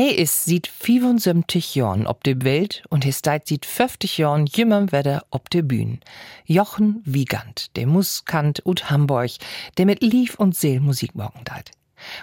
He 0.00 0.12
ist 0.12 0.46
sieht 0.46 0.66
75 0.66 1.74
Jahren 1.74 2.06
ob 2.06 2.24
de 2.24 2.42
Welt 2.42 2.82
und 2.88 3.04
he 3.04 3.12
steit 3.12 3.46
sieht 3.46 3.66
50 3.66 4.16
Jahren 4.16 4.46
jümmer 4.46 4.92
wedder 4.92 5.26
ob 5.30 5.50
de 5.50 5.60
Bühn. 5.60 6.00
Jochen 6.46 7.02
Wiegand, 7.04 7.76
der 7.76 7.86
Muskant 7.86 8.64
ut 8.64 8.88
Hamburg, 8.88 9.32
der 9.76 9.84
mit 9.84 10.02
Lief 10.02 10.36
und 10.36 10.56
Seel 10.56 10.80
Musik 10.80 11.14
morgen 11.14 11.42
deit. 11.44 11.72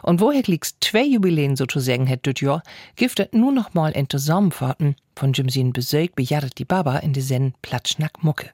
Und 0.01 0.21
woher 0.21 0.41
liegst 0.41 0.77
zwei 0.81 1.03
Jubiläen 1.03 1.55
sozusagen 1.55 2.07
het 2.07 2.25
düt 2.25 2.41
Jahr, 2.41 2.63
giftet 2.95 3.35
nur 3.35 3.51
noch 3.51 3.75
mal 3.75 3.91
in 3.91 4.09
Zusammenfahrten 4.09 4.95
von 5.15 5.33
Jimsin 5.33 5.71
Besög 5.71 6.15
bejadet 6.15 6.57
die 6.57 6.65
Baba 6.65 6.97
in 6.97 7.13
de 7.13 7.21
Sen 7.21 7.53
Platschnack 7.61 8.23
Mucke. 8.23 8.49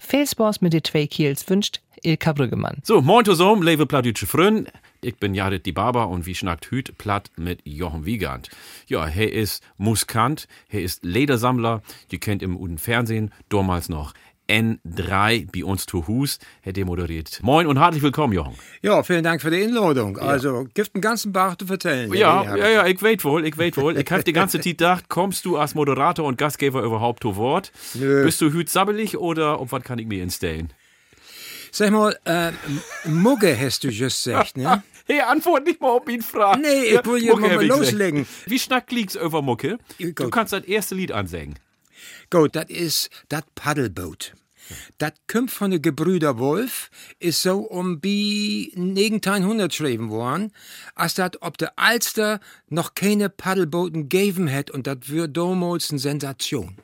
Spaß 0.00 0.62
mit 0.62 0.72
de 0.72 0.82
zwei 0.82 1.06
Kiels 1.06 1.46
wünscht 1.50 1.82
Ilka 2.04 2.32
Brüggemann. 2.34 2.78
So, 2.82 3.00
moin 3.00 3.24
zusammen, 3.24 3.62
lebe 3.62 3.86
plattdeutsche 3.86 4.26
Frön. 4.26 4.68
Ich 5.00 5.16
bin 5.16 5.34
Jared 5.34 5.64
die 5.64 5.72
Baba 5.72 6.04
und 6.04 6.26
wie 6.26 6.34
schnackt 6.34 6.70
Hüt 6.70 6.98
platt 6.98 7.30
mit 7.36 7.60
Jochen 7.64 8.04
Wiegand. 8.04 8.50
Ja, 8.86 9.06
er 9.06 9.32
ist 9.32 9.62
Muskant, 9.78 10.46
er 10.68 10.82
ist 10.82 11.04
Ledersammler, 11.04 11.82
ihr 12.10 12.20
kennt 12.20 12.42
im 12.42 12.56
Uden 12.56 12.78
Fernsehen, 12.78 13.32
damals 13.48 13.88
noch 13.88 14.12
N3 14.48 15.50
bei 15.50 15.64
uns 15.64 15.86
zu 15.86 16.06
Hus, 16.06 16.38
er 16.62 16.84
moderiert. 16.84 17.40
Moin 17.42 17.66
und 17.66 17.78
herzlich 17.78 18.02
willkommen, 18.02 18.34
Jochen. 18.34 18.54
Ja, 18.82 19.02
vielen 19.02 19.24
Dank 19.24 19.40
für 19.40 19.50
die 19.50 19.62
Einladung. 19.62 20.18
Also, 20.18 20.66
gibt 20.74 20.94
einen 20.94 21.00
ganzen 21.00 21.32
Bach 21.32 21.56
zu 21.56 21.66
vertellen. 21.66 22.12
Ja, 22.12 22.54
ja, 22.54 22.68
ja, 22.68 22.86
ich 22.86 23.00
weet 23.00 23.24
wohl, 23.24 23.46
ich 23.46 23.56
weet 23.56 23.78
wohl. 23.78 23.96
Ich 23.96 24.10
hab 24.10 24.22
die 24.24 24.34
ganze 24.34 24.58
Zeit 24.58 24.64
gedacht, 24.64 25.08
kommst 25.08 25.46
du 25.46 25.56
als 25.56 25.74
Moderator 25.74 26.26
und 26.26 26.36
Gastgeber 26.36 26.82
überhaupt 26.82 27.22
zu 27.22 27.36
Wort? 27.36 27.72
Nö. 27.94 28.24
Bist 28.24 28.42
du 28.42 28.52
hüt 28.52 28.68
sabbelig 28.68 29.16
oder 29.16 29.58
auf 29.58 29.72
was 29.72 29.82
kann 29.82 29.98
ich 29.98 30.06
mir 30.06 30.22
instellen? 30.22 30.70
Sag 31.76 31.90
mal, 31.90 32.16
äh, 32.24 32.52
Mugge 33.08 33.58
hast 33.58 33.82
du 33.82 33.88
just 33.88 34.22
gesagt, 34.22 34.56
ne? 34.56 34.84
Hey, 35.06 35.20
antwort 35.22 35.64
nicht 35.66 35.80
mal 35.80 35.88
auf 35.90 36.08
ihn 36.08 36.22
fragen. 36.22 36.62
Nee, 36.62 36.84
ich 36.94 37.04
will 37.04 37.20
hier 37.20 37.36
mal 37.36 37.66
loslegen. 37.66 38.26
Wie 38.46 38.60
schnack 38.60 38.92
liegt's 38.92 39.16
über 39.16 39.42
Mucke? 39.42 39.78
Ja, 39.98 40.06
Du 40.10 40.14
gut. 40.14 40.30
kannst 40.32 40.52
das 40.52 40.62
erste 40.64 40.94
Lied 40.94 41.10
ansingen. 41.10 41.58
Gut, 42.30 42.54
das 42.54 42.66
ist 42.70 43.10
das 43.28 43.42
Paddelboot. 43.56 44.34
Das 44.98 45.12
kommt 45.26 45.50
von 45.50 45.72
den 45.72 45.82
Gebrüder 45.82 46.38
Wolf, 46.38 46.90
ist 47.18 47.42
so 47.42 47.58
um 47.58 48.00
bi 48.00 48.72
1900 48.76 49.68
geschrieben 49.68 50.10
worden, 50.10 50.52
als 50.94 51.14
dat 51.14 51.42
ob 51.42 51.58
der 51.58 51.72
Alster 51.76 52.38
noch 52.68 52.94
keine 52.94 53.28
Paddelbooten 53.28 54.08
gegeben 54.08 54.46
hätt 54.46 54.70
und 54.70 54.86
das 54.86 54.98
wär 55.08 55.26
damals 55.26 55.90
eine 55.90 55.98
Sensation. 55.98 56.76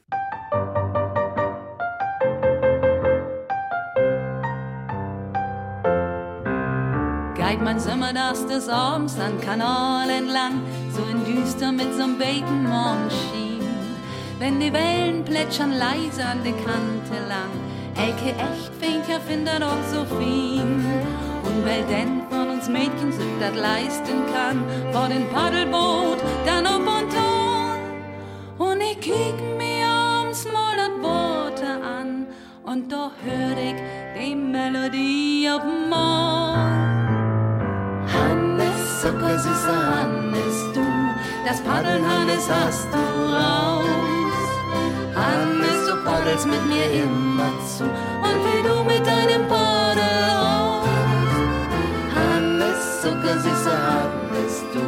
Geht 7.50 7.62
man 7.62 7.80
sommernachts 7.80 8.46
des 8.46 8.68
Abends 8.68 9.18
an 9.18 9.40
Kanal 9.40 10.08
entlang, 10.08 10.62
so 10.94 11.02
in 11.10 11.24
düster 11.24 11.72
mit 11.72 11.92
so'm 11.98 12.16
beiten 12.16 12.62
Morgenschien. 12.62 13.66
Wenn 14.38 14.60
die 14.60 14.72
Wellen 14.72 15.24
plätschern 15.24 15.72
leise 15.72 16.24
an 16.24 16.44
der 16.44 16.52
Kante 16.52 17.18
lang, 17.28 17.50
Elke 17.96 18.36
echt 18.38 18.72
fängt 18.78 19.06
findet 19.26 19.62
doch 19.62 19.82
so 19.92 20.04
fin. 20.14 20.84
Und 21.42 21.64
weil 21.66 21.82
denn 21.86 22.22
von 22.30 22.50
uns 22.50 22.68
Mädchen 22.68 23.10
sich 23.10 23.34
das 23.40 23.56
leisten 23.56 24.22
kann, 24.32 24.62
vor 24.92 25.08
den 25.08 25.28
Paddelboot 25.30 26.18
dann 26.46 26.64
ob 26.68 26.86
und 26.86 27.10
ton. 27.10 28.68
Und 28.68 28.80
ich 28.80 29.00
kick 29.00 29.34
mir 29.58 29.88
abends 29.88 30.44
mal 30.44 30.76
das 30.76 31.02
Worte 31.02 31.66
an, 31.66 32.28
und 32.62 32.92
doch 32.92 33.10
hör 33.24 33.56
ich 33.58 33.74
die 34.16 34.36
Melodie 34.36 35.50
auf 35.50 35.62
Hannes, 39.00 39.12
zuckersüßer 39.12 39.96
Hannes, 39.96 40.72
du, 40.74 40.84
das 41.46 41.60
Paddeln, 41.62 42.04
Hannes, 42.06 42.48
hast 42.50 42.88
du 42.92 43.32
raus. 43.32 43.86
Hannes, 45.14 45.86
du 45.86 46.04
paddelst 46.04 46.46
mit 46.46 46.66
mir 46.66 47.02
immer 47.02 47.50
zu 47.76 47.84
und 47.84 48.40
wie 48.44 48.62
du 48.62 48.84
mit 48.84 49.06
deinem 49.06 49.48
Paddel 49.48 50.02
aus. 50.36 50.86
Hannes, 52.14 53.00
zuckersüßer 53.02 53.78
Hannes, 53.88 54.64
du, 54.74 54.84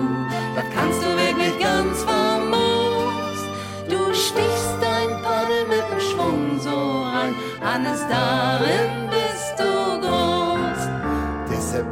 das 0.56 0.64
kannst 0.74 1.00
du 1.02 1.08
wirklich 1.16 1.58
ganz 1.58 2.02
famos. 2.02 3.38
Du 3.88 4.12
stichst 4.12 4.76
dein 4.80 5.22
Paddel 5.22 5.66
mit 5.68 5.84
dem 5.90 6.00
Schwung 6.00 6.60
so 6.60 7.02
rein, 7.02 7.34
Hannes, 7.62 8.00
darin. 8.08 9.01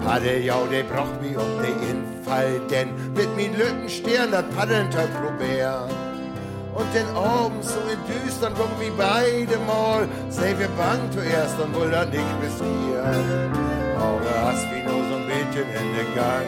Diese 0.00 0.09
Paddel, 0.09 0.44
ja, 0.44 0.56
der 0.71 0.83
braucht 0.84 1.21
mich 1.21 1.37
um 1.37 1.62
den 1.62 1.77
Infall, 1.91 2.61
denn 2.71 2.88
mit 3.15 3.37
min 3.37 3.56
Lückenstirn 3.56 4.31
das 4.31 4.44
Paddeln 4.56 4.91
tag 4.91 5.09
probär. 5.21 5.88
Und 6.75 6.94
den 6.94 7.06
Abend 7.16 7.65
so 7.65 7.78
in 7.81 8.25
Düstern 8.25 8.55
kommen 8.55 8.75
wie 8.78 8.91
beide 8.97 9.59
mal, 9.66 10.09
sei 10.31 10.55
wir 10.59 10.69
bang 10.69 11.00
zuerst 11.12 11.59
und 11.60 11.75
wohl 11.75 11.91
dann 11.91 12.09
nicht 12.10 12.22
riskieren. 12.43 13.53
Aber 13.97 14.47
hast 14.47 14.65
wie 14.72 14.83
nur 14.84 15.05
so 15.09 15.16
ein 15.16 15.27
bisschen 15.27 15.69
in 15.69 15.94
den 15.97 16.15
Gang 16.15 16.47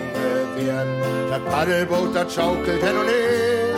werden, 0.56 1.02
das 1.28 1.52
Paddelboot, 1.52 2.14
das 2.14 2.34
schaukelt 2.34 2.82
hin 2.82 2.96
und 2.96 3.08
her. 3.08 3.76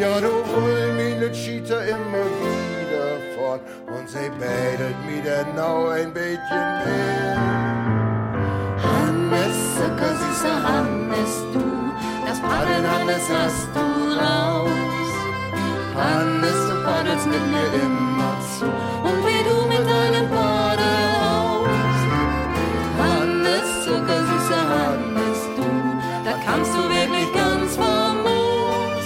Ja, 0.00 0.20
du 0.20 0.28
hol 0.28 0.92
mich 0.94 1.16
ne 1.16 1.30
Cheater 1.30 1.84
immer 1.84 2.24
wieder 2.40 3.36
fort 3.36 3.60
und 3.86 4.08
sie 4.08 4.30
betet 4.38 4.96
mir 5.06 5.44
genau 5.44 5.88
ein 5.88 6.12
bisschen 6.12 6.66
mehr. 6.84 7.79
Hannes, 9.30 9.76
zuckersüßer 9.76 10.62
Hannes, 10.64 11.44
du, 11.52 11.62
das 12.26 12.40
Paddeln, 12.40 12.84
Hannes, 12.90 13.22
hast 13.30 13.68
du 13.72 13.80
raus. 14.18 14.70
Hannes, 15.94 16.68
du 16.68 16.84
paddelst 16.84 17.26
mit 17.26 17.46
mir 17.52 17.68
immer 17.80 18.36
zu 18.58 18.64
und 18.64 19.24
wie 19.24 19.42
du 19.48 19.68
mit 19.68 19.88
deinem 19.88 20.28
Paddel 20.30 21.06
aus. 21.22 21.98
Hannes, 22.98 23.84
zuckersüßer 23.84 24.64
Hannes, 24.74 25.38
du, 25.56 25.68
da 26.24 26.32
kannst 26.44 26.74
du 26.74 26.82
wirklich 26.88 27.32
ganz 27.32 27.76
famos. 27.76 29.04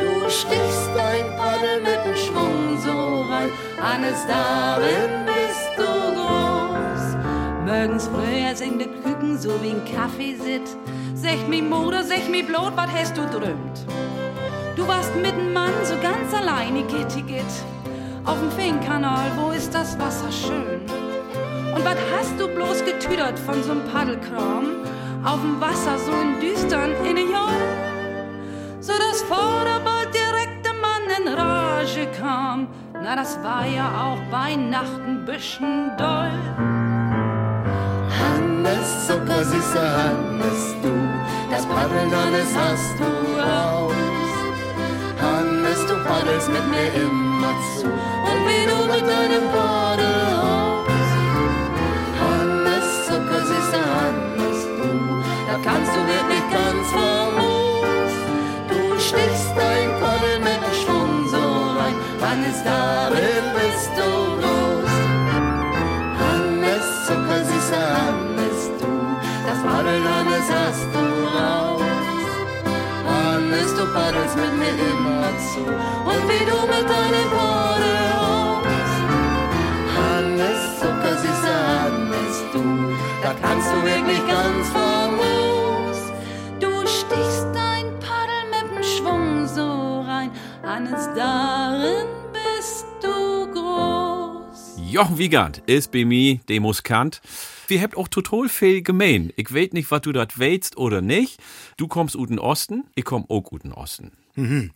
Du 0.00 0.28
stichst 0.28 0.90
dein 0.96 1.26
Paddel 1.36 1.80
mit 1.82 2.04
dem 2.04 2.16
Schwung 2.16 2.76
so 2.76 3.22
rein, 3.30 3.50
Hannes, 3.80 4.26
darin 4.26 5.26
bist 5.26 5.70
du. 5.76 5.89
Morgens 7.70 8.08
früher 8.08 8.56
sind 8.56 8.80
de 8.80 8.88
Küken 8.88 9.38
so 9.38 9.50
wie 9.62 9.70
ein 9.70 9.84
Kaffee 9.94 10.34
sit. 10.34 10.76
Sech 11.14 11.46
mi 11.46 11.62
Mutter, 11.62 12.02
sech 12.02 12.28
mi 12.28 12.42
Blut, 12.42 12.76
wat 12.76 12.88
hast 12.92 13.16
du 13.16 13.22
drömt? 13.26 13.86
Du 14.74 14.88
warst 14.88 15.14
mit 15.14 15.30
dem 15.30 15.52
Mann 15.52 15.72
so 15.84 15.94
ganz 16.02 16.34
alleine, 16.34 16.82
Gitti 16.82 17.22
Gitt. 17.22 17.44
Auf 18.24 18.40
dem 18.40 18.50
Feenkanal, 18.50 19.30
wo 19.36 19.52
ist 19.52 19.72
das 19.72 19.96
Wasser 20.00 20.32
schön? 20.32 20.80
Und 21.72 21.84
wat 21.84 21.98
hast 22.12 22.40
du 22.40 22.48
bloß 22.48 22.84
getüdert 22.84 23.38
von 23.38 23.62
so'm 23.62 23.82
Paddelkram? 23.92 24.82
Auf 25.24 25.40
dem 25.40 25.60
Wasser 25.60 25.96
so 25.96 26.10
in 26.10 26.40
düstern 26.40 26.90
in 27.08 27.14
den 27.14 27.30
Jahr? 27.30 27.52
So 28.80 28.94
das 28.94 29.22
Vorderball 29.22 30.06
direkt 30.06 30.66
der 30.66 30.74
Mann 30.74 31.04
in 31.18 31.28
Rage 31.28 32.08
kam. 32.18 32.66
Na, 32.94 33.14
das 33.14 33.40
war 33.44 33.64
ja 33.64 33.86
auch 34.02 34.18
bei 34.28 34.56
Nacht 34.56 35.00
ein 35.06 35.24
bisschen 35.24 35.92
doll. 35.96 36.79
Hannes, 38.70 39.06
zuckersüßer 39.08 39.90
Hannes, 39.98 40.76
du, 40.80 40.92
das 41.50 41.66
Paddeln, 41.66 42.14
Hannes, 42.14 42.54
hast 42.54 43.00
du 43.00 43.10
raus. 43.40 43.92
Hannes, 45.20 45.86
du 45.88 45.94
paddelst 46.04 46.48
mit 46.50 46.64
mir 46.70 46.86
immer 47.02 47.54
zu 47.76 47.86
und 47.86 48.40
wie 48.46 48.64
du 48.70 48.78
mit 48.92 49.02
deinem 49.10 49.46
Paddel 49.50 50.24
aus. 50.38 51.08
Hannes, 52.22 53.06
zuckersüßer 53.08 53.84
Hannes, 53.98 54.58
du, 54.78 54.88
da 55.48 55.56
kannst 55.64 55.92
du 55.96 56.00
wirklich 56.06 56.44
ganz 56.54 56.86
famos. 56.94 58.12
Du 58.68 59.00
stichst 59.00 59.50
dein 59.56 59.90
Paddel 60.00 60.38
mit 60.46 60.62
Schwung 60.80 61.28
so 61.28 61.42
rein, 61.76 61.96
Hannes, 62.22 62.62
darin 62.62 63.46
bist 63.52 63.90
du 63.98 64.10
groß. 64.40 64.94
Hannes, 66.22 66.86
zuckersüßer 67.08 67.86
Hannes, 67.98 68.29
Hannes, 69.64 70.48
hast 70.50 70.86
du 70.94 71.04
raus. 71.36 71.82
Hannes, 73.06 73.74
du 73.74 73.84
paddelst 73.92 74.36
mit 74.36 74.58
mir 74.58 74.74
immer 74.90 75.30
zu 75.38 75.60
und 75.60 76.22
wie 76.28 76.44
du 76.50 76.58
mit 76.66 76.86
deinem 76.88 77.28
Paddel 77.34 78.00
aus. 78.18 78.92
Hannes, 79.96 80.60
zuckersüßer 80.80 81.58
Hannes, 81.82 82.44
du, 82.52 82.62
da 83.22 83.34
kannst 83.40 83.70
du 83.72 83.82
wirklich 83.82 84.26
ganz 84.26 84.68
famos. 84.70 85.98
Du 86.60 86.86
stichst 86.86 87.46
dein 87.52 87.86
Paddel 88.00 88.42
mit 88.50 88.76
dem 88.76 88.82
Schwung 88.82 89.46
so 89.46 90.00
rein, 90.06 90.30
Hannes, 90.62 91.08
darin 91.14 92.06
bist 92.32 92.86
du 93.02 93.46
groß. 93.52 94.76
Jochen 94.90 95.18
Wiegand 95.18 95.58
ist 95.66 95.92
bei 95.92 96.04
mir, 96.04 96.38
der 96.48 96.60
Muskant. 96.60 97.20
Wir 97.70 97.80
habt 97.80 97.96
auch 97.96 98.08
total 98.08 98.48
viel 98.48 98.82
gemein. 98.82 99.32
Ich 99.36 99.54
weiß 99.54 99.72
nicht, 99.72 99.90
was 99.90 100.02
du 100.02 100.12
dat 100.12 100.38
weißt 100.38 100.76
oder 100.76 101.00
nicht. 101.00 101.40
Du 101.76 101.88
kommst 101.88 102.16
ut 102.16 102.30
den 102.30 102.38
Osten, 102.38 102.84
ich 102.94 103.04
komm 103.04 103.24
auch 103.28 103.50
ut 103.52 103.64
den 103.64 103.72
Osten. 103.72 104.12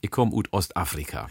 Ich 0.01 0.11
komm 0.11 0.33
ut 0.33 0.53
Ostafrika. 0.53 1.29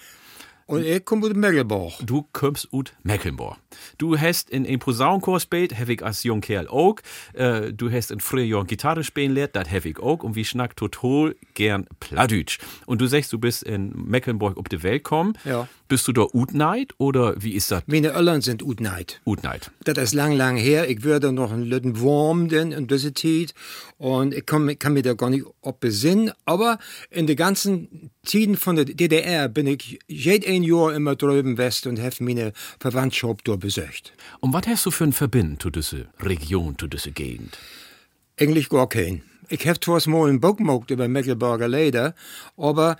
Und 0.65 0.85
ich 0.85 1.03
komme 1.03 1.27
aus 1.27 1.33
Mecklenburg. 1.33 1.93
Du 2.03 2.25
kommst 2.31 2.71
ut 2.71 2.93
Mecklenburg. 3.03 3.57
Du 3.97 4.17
hast 4.17 4.49
in 4.49 4.65
ein 4.65 4.79
Posaunenchor 4.79 5.35
gespielt, 5.35 5.77
hab 5.77 5.89
ich 5.89 6.03
als 6.03 6.23
jung 6.23 6.41
Kerl 6.41 6.67
auch. 6.67 6.95
Äh, 7.33 7.73
du 7.73 7.91
hast 7.91 8.11
in 8.11 8.19
früher 8.21 8.45
Jahren 8.45 8.67
Gitarre 8.67 9.03
spielen 9.03 9.33
lehrt, 9.33 9.55
das 9.55 9.69
hab 9.69 9.85
ich 9.85 9.99
auch. 9.99 10.23
Und 10.23 10.35
wir 10.35 10.45
schnack 10.45 10.75
total 10.75 11.35
gern 11.53 11.85
Plattdeutsch. 11.99 12.59
Und 12.85 13.01
du 13.01 13.07
sagst, 13.07 13.33
du 13.33 13.39
bist 13.39 13.63
in 13.63 13.91
Mecklenburg 13.95 14.57
auf 14.57 14.69
die 14.69 14.83
Welt 14.83 15.03
gekommen. 15.03 15.37
Ja. 15.43 15.67
Bist 15.93 16.07
du 16.07 16.11
da 16.11 16.25
Utneid 16.33 16.95
oder 16.97 17.35
wie 17.37 17.51
ist 17.51 17.69
das 17.69 17.83
Meine 17.85 18.13
Eltern 18.13 18.41
sind 18.41 18.63
Utneid. 18.63 19.21
Utneid? 19.27 19.69
Das 19.83 19.95
ist 19.99 20.15
lang, 20.15 20.35
lang 20.35 20.57
her. 20.57 20.89
Ich 20.89 21.03
würde 21.03 21.31
noch 21.31 21.51
ein 21.51 21.61
Lütten 21.61 21.99
Wurm 21.99 22.49
denn 22.49 22.71
in 22.71 22.87
dieser 22.87 23.13
Zeit. 23.13 23.53
Und 23.99 24.33
ich 24.33 24.43
kann, 24.47 24.79
kann 24.79 24.93
mir 24.93 25.03
da 25.03 25.13
gar 25.13 25.29
nicht 25.29 25.45
ob 25.61 25.81
besinnen. 25.81 26.31
Aber 26.45 26.79
in 27.11 27.27
den 27.27 27.35
ganzen 27.35 28.09
Zeiten 28.23 28.57
von 28.57 28.75
der 28.75 28.85
DDR 28.85 29.47
bin 29.49 29.67
ich 29.67 29.99
jed 30.07 30.47
ein 30.47 30.63
Jahr 30.63 30.95
immer 30.95 31.15
drüben 31.15 31.59
West 31.59 31.85
und 31.85 32.01
habe 32.01 32.15
meine 32.21 32.53
Verwandtschaft 32.79 33.47
dort 33.47 33.59
besucht. 33.59 34.13
Und 34.39 34.51
was 34.51 34.65
hast 34.65 34.87
du 34.87 34.89
für 34.89 35.03
ein 35.03 35.13
Verbind 35.13 35.61
zu 35.61 35.69
diese 35.69 36.07
Region, 36.19 36.75
zu 36.75 36.87
diese 36.87 37.11
Gegend? 37.11 37.55
Eigentlich 38.39 38.67
gar 38.69 38.89
kein. 38.89 39.21
Ich 39.49 39.67
hab 39.67 39.83
zwar 39.83 39.99
ein 40.27 40.39
Buch 40.39 40.57
gemacht 40.57 40.89
über 40.89 41.07
Mecklenburger 41.07 41.67
Leder, 41.67 42.15
aber 42.57 42.97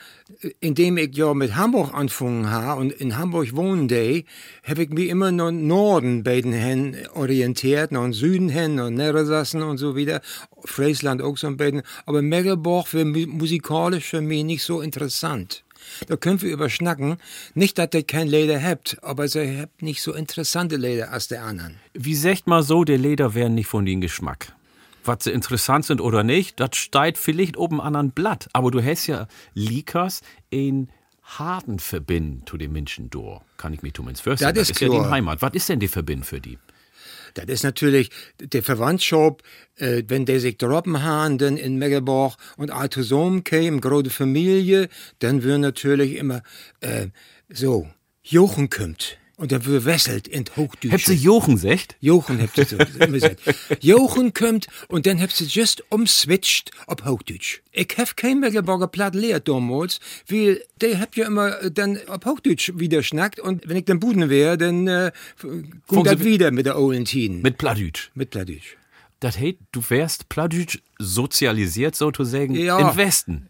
indem 0.60 0.98
ich 0.98 1.16
ja 1.16 1.34
mit 1.34 1.56
Hamburg 1.56 1.94
angefangen 1.94 2.50
habe 2.50 2.81
und 2.81 2.92
in 2.92 3.18
Hamburg 3.18 3.56
wohnen 3.56 3.88
day, 3.88 4.25
hab 4.63 4.78
ich 4.78 4.90
mich 4.90 5.10
immer 5.10 5.31
nach 5.31 5.51
Norden 5.51 6.24
bei 6.24 6.42
den 6.42 6.54
hin 6.54 6.98
orientiert, 7.13 7.92
nach 7.92 8.12
Süden 8.12 8.50
hin 8.50 8.80
und 8.80 8.95
Niedersachsen 8.95 9.62
und 9.63 9.78
so 9.78 9.95
wieder, 9.95 10.22
Friesland 10.66 11.22
auch 11.22 11.38
so 11.38 11.48
ein 11.48 11.57
bisschen, 11.57 11.81
aber 12.06 12.22
Mecklenburg 12.22 12.94
wäre 12.94 13.06
mu- 13.06 13.28
musikalisch 13.28 14.10
für 14.10 14.22
mich 14.22 14.44
nicht 14.44 14.63
so 14.63 14.81
interessant. 14.81 15.63
Da 16.07 16.16
können 16.16 16.42
wir 16.42 16.50
überschnacken. 16.51 17.18
Nicht, 17.56 17.78
dass 17.78 17.89
ihr 17.94 18.04
kein 18.04 18.28
Leder 18.28 18.62
habt, 18.63 18.98
aber 19.01 19.25
ihr 19.25 19.62
habt 19.62 19.81
nicht 19.81 20.01
so 20.01 20.13
interessante 20.13 20.78
Leder 20.78 21.12
als 21.12 21.28
der 21.28 21.44
anderen. 21.44 21.75
Wie 21.94 22.16
sagt 22.16 22.48
mal 22.48 22.63
so, 22.63 22.86
der 22.86 22.98
Leder 22.98 23.36
wären 23.36 23.56
nicht 23.56 23.68
von 23.68 23.86
den 23.86 24.00
Geschmack. 24.00 24.54
Was 25.03 25.23
sie 25.25 25.31
interessant 25.31 25.85
sind 25.85 26.01
oder 26.01 26.23
nicht, 26.23 26.59
das 26.59 26.75
steigt 26.75 27.17
vielleicht 27.17 27.57
oben 27.57 27.81
an 27.81 27.95
ein 27.95 28.11
Blatt. 28.11 28.50
Aber 28.53 28.71
du 28.71 28.83
hast 28.83 29.07
ja 29.07 29.27
Likas 29.53 30.21
in 30.50 30.89
harten 31.23 31.79
Verbind 31.79 32.47
zu 32.50 32.57
den 32.57 32.71
Menschen 32.71 33.09
durch. 33.09 33.41
Kann 33.57 33.73
ich 33.73 33.81
mich 33.81 33.94
zumindest 33.94 34.23
vorstellen. 34.23 34.53
Das 34.53 34.69
ist 34.69 34.79
ja 34.79 34.89
die 34.89 34.95
klar. 34.95 35.09
Heimat. 35.09 35.41
Was 35.41 35.53
ist 35.53 35.69
denn 35.69 35.79
die 35.79 35.88
Verbind 35.88 36.25
für 36.25 36.39
die? 36.39 36.57
Das 37.33 37.45
ist 37.45 37.63
natürlich 37.63 38.11
der 38.39 38.61
Verwandtschaft, 38.61 39.41
äh, 39.77 40.03
wenn 40.07 40.25
der 40.25 40.39
sich 40.39 40.57
droppen 40.57 40.94
dann 40.94 41.57
in 41.57 41.77
Mecklenburg 41.77 42.35
und 42.57 42.71
zusammen 42.91 43.44
käme, 43.44 43.79
große 43.79 44.11
Familie, 44.11 44.88
dann 45.19 45.41
wird 45.41 45.59
natürlich 45.59 46.15
immer 46.17 46.44
äh, 46.81 47.07
so, 47.50 47.88
Jochen 48.21 48.69
kommt. 48.69 49.17
Und 49.35 49.51
dann 49.51 49.65
wird 49.65 49.85
wesselt 49.85 50.27
in 50.27 50.45
Hochdeutsch. 50.56 50.91
Habt 50.91 51.06
sie 51.06 51.15
Jochen 51.15 51.57
secht? 51.57 51.95
Jochen 52.00 52.39
habt 52.39 52.56
ihr 52.57 52.65
so 52.65 52.77
gesagt. 52.77 53.39
Jochen 53.81 54.31
kommt 54.33 54.68
und 54.89 55.07
dann 55.07 55.19
habt 55.19 55.41
ihr 55.41 55.47
just 55.47 55.83
umswitcht 55.89 56.69
auf 56.85 57.03
Hochdeutsch. 57.03 57.62
Ich 57.71 57.88
hab 57.97 58.15
kein 58.15 58.39
Mecklenburger 58.39 58.88
Platt 58.88 59.15
lehrt 59.15 59.47
damals, 59.47 60.00
weil 60.30 60.63
der 60.81 61.00
habt 61.00 61.15
ja 61.15 61.25
immer 61.25 61.59
äh, 61.63 61.71
dann 61.71 61.97
auf 62.07 62.24
Hochdeutsch 62.25 62.74
wieder 62.75 63.01
schnackt 63.01 63.39
und 63.39 63.68
wenn 63.68 63.77
ich 63.77 63.85
dann 63.85 64.00
Buden 64.00 64.30
wäre, 64.30 64.56
dann 64.56 64.88
äh, 64.88 65.12
kommt 65.88 66.06
das 66.06 66.24
wieder 66.24 66.51
mit 66.51 66.68
der 66.68 66.77
ollen 66.77 67.06
Tien. 67.06 67.41
Mit 67.41 67.57
Plattdeutsch. 67.57 68.12
Mit 68.13 68.29
Plattdeutsch. 68.29 68.77
Das 69.19 69.39
heißt, 69.39 69.56
du 69.71 69.81
wärst 69.89 70.29
Plattdeutsch 70.29 70.77
sozialisiert 71.00 71.95
sozusagen 71.95 72.53
Ja. 72.53 72.77
im 72.91 72.95
Westen. 72.97 73.47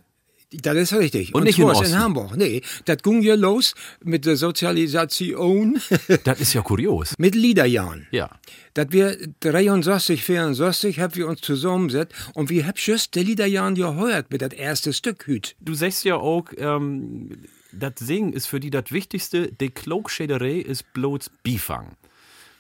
Das 0.61 0.75
ist 0.75 0.93
richtig. 0.93 1.33
Und 1.33 1.43
nicht 1.45 1.57
in 1.59 1.67
in 1.69 1.97
Hamburg. 1.99 2.35
Nee, 2.37 2.61
das 2.85 2.97
ging 3.03 3.21
ja 3.21 3.35
los 3.35 3.73
mit 4.03 4.25
der 4.25 4.35
Sozialisation 4.35 5.79
Das 6.23 6.39
ist 6.39 6.53
ja 6.53 6.61
kurios. 6.61 7.13
mit 7.17 7.35
Liederjahren. 7.35 8.07
Ja. 8.11 8.29
dass 8.73 8.87
wir 8.91 9.17
63, 9.39 10.23
64 10.23 10.99
haben 10.99 11.15
wir 11.15 11.27
uns 11.27 11.41
zusammengesetzt 11.41 12.13
und 12.33 12.49
wir 12.49 12.65
haben 12.67 12.73
just 12.77 13.15
die 13.15 13.23
Liederjahren 13.23 13.75
gehört 13.75 14.31
mit 14.31 14.41
das 14.41 14.53
erste 14.53 14.93
Stück 14.93 15.27
hüt. 15.27 15.55
Du 15.59 15.73
sagst 15.73 16.03
ja 16.05 16.15
auch, 16.15 16.45
ähm, 16.57 17.29
das 17.71 17.93
Singen 17.97 18.33
ist 18.33 18.47
für 18.47 18.59
die 18.59 18.69
das 18.69 18.91
Wichtigste. 18.91 19.51
Die 19.51 19.69
Klogschäderei 19.69 20.57
ist 20.59 20.93
bloß 20.93 21.31
Bifang. 21.41 21.93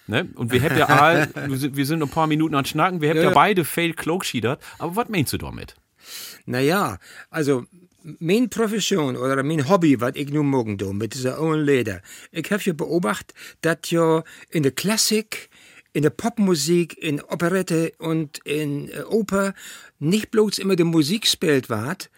Ne? 0.07 0.27
Und 0.35 0.51
wir 0.51 0.61
haben 0.61 0.77
ja 0.77 0.85
all, 0.87 1.29
wir 1.35 1.85
sind- 1.85 2.01
ein 2.03 2.09
paar 2.09 2.27
Minuten 2.27 2.55
an 2.55 2.65
Schnacken, 2.65 3.01
wir 3.01 3.09
haben 3.09 3.17
ja, 3.17 3.23
Ja, 3.23 3.29
beide 3.31 3.63
fail 3.63 3.93
Klogschiedert. 3.93 4.61
Aber 4.79 4.95
was 4.95 5.09
meinst 5.09 5.31
du 5.33 5.37
damit? 5.37 5.75
Naja, 6.45 6.97
also 7.29 7.65
mein 8.19 8.49
Profession 8.49 9.15
oder 9.15 9.41
mein 9.43 9.67
Hobby, 9.69 9.99
was 10.01 10.15
ich 10.15 10.29
nun 10.29 10.47
morgen 10.47 10.77
do 10.77 10.93
mit 10.93 11.13
dieser 11.13 11.39
own 11.39 11.63
Leder, 11.63 12.01
ich 12.31 12.51
habe 12.51 12.61
ja 12.63 12.73
beobachtet, 12.73 13.33
dass 13.61 13.89
ja 13.89 14.23
in 14.49 14.63
der 14.63 14.73
Klassik, 14.73 15.49
in 15.93 16.03
der 16.03 16.09
Popmusik, 16.09 16.97
in 16.97 17.21
Operette 17.21 17.93
und 17.99 18.39
in 18.45 18.89
äh, 18.89 19.03
Oper 19.03 19.53
nicht 19.99 20.31
bloß 20.31 20.59
immer 20.59 20.75
die 20.75 20.83
Musik 20.83 21.27
spielt 21.27 21.69
ward, 21.69 22.09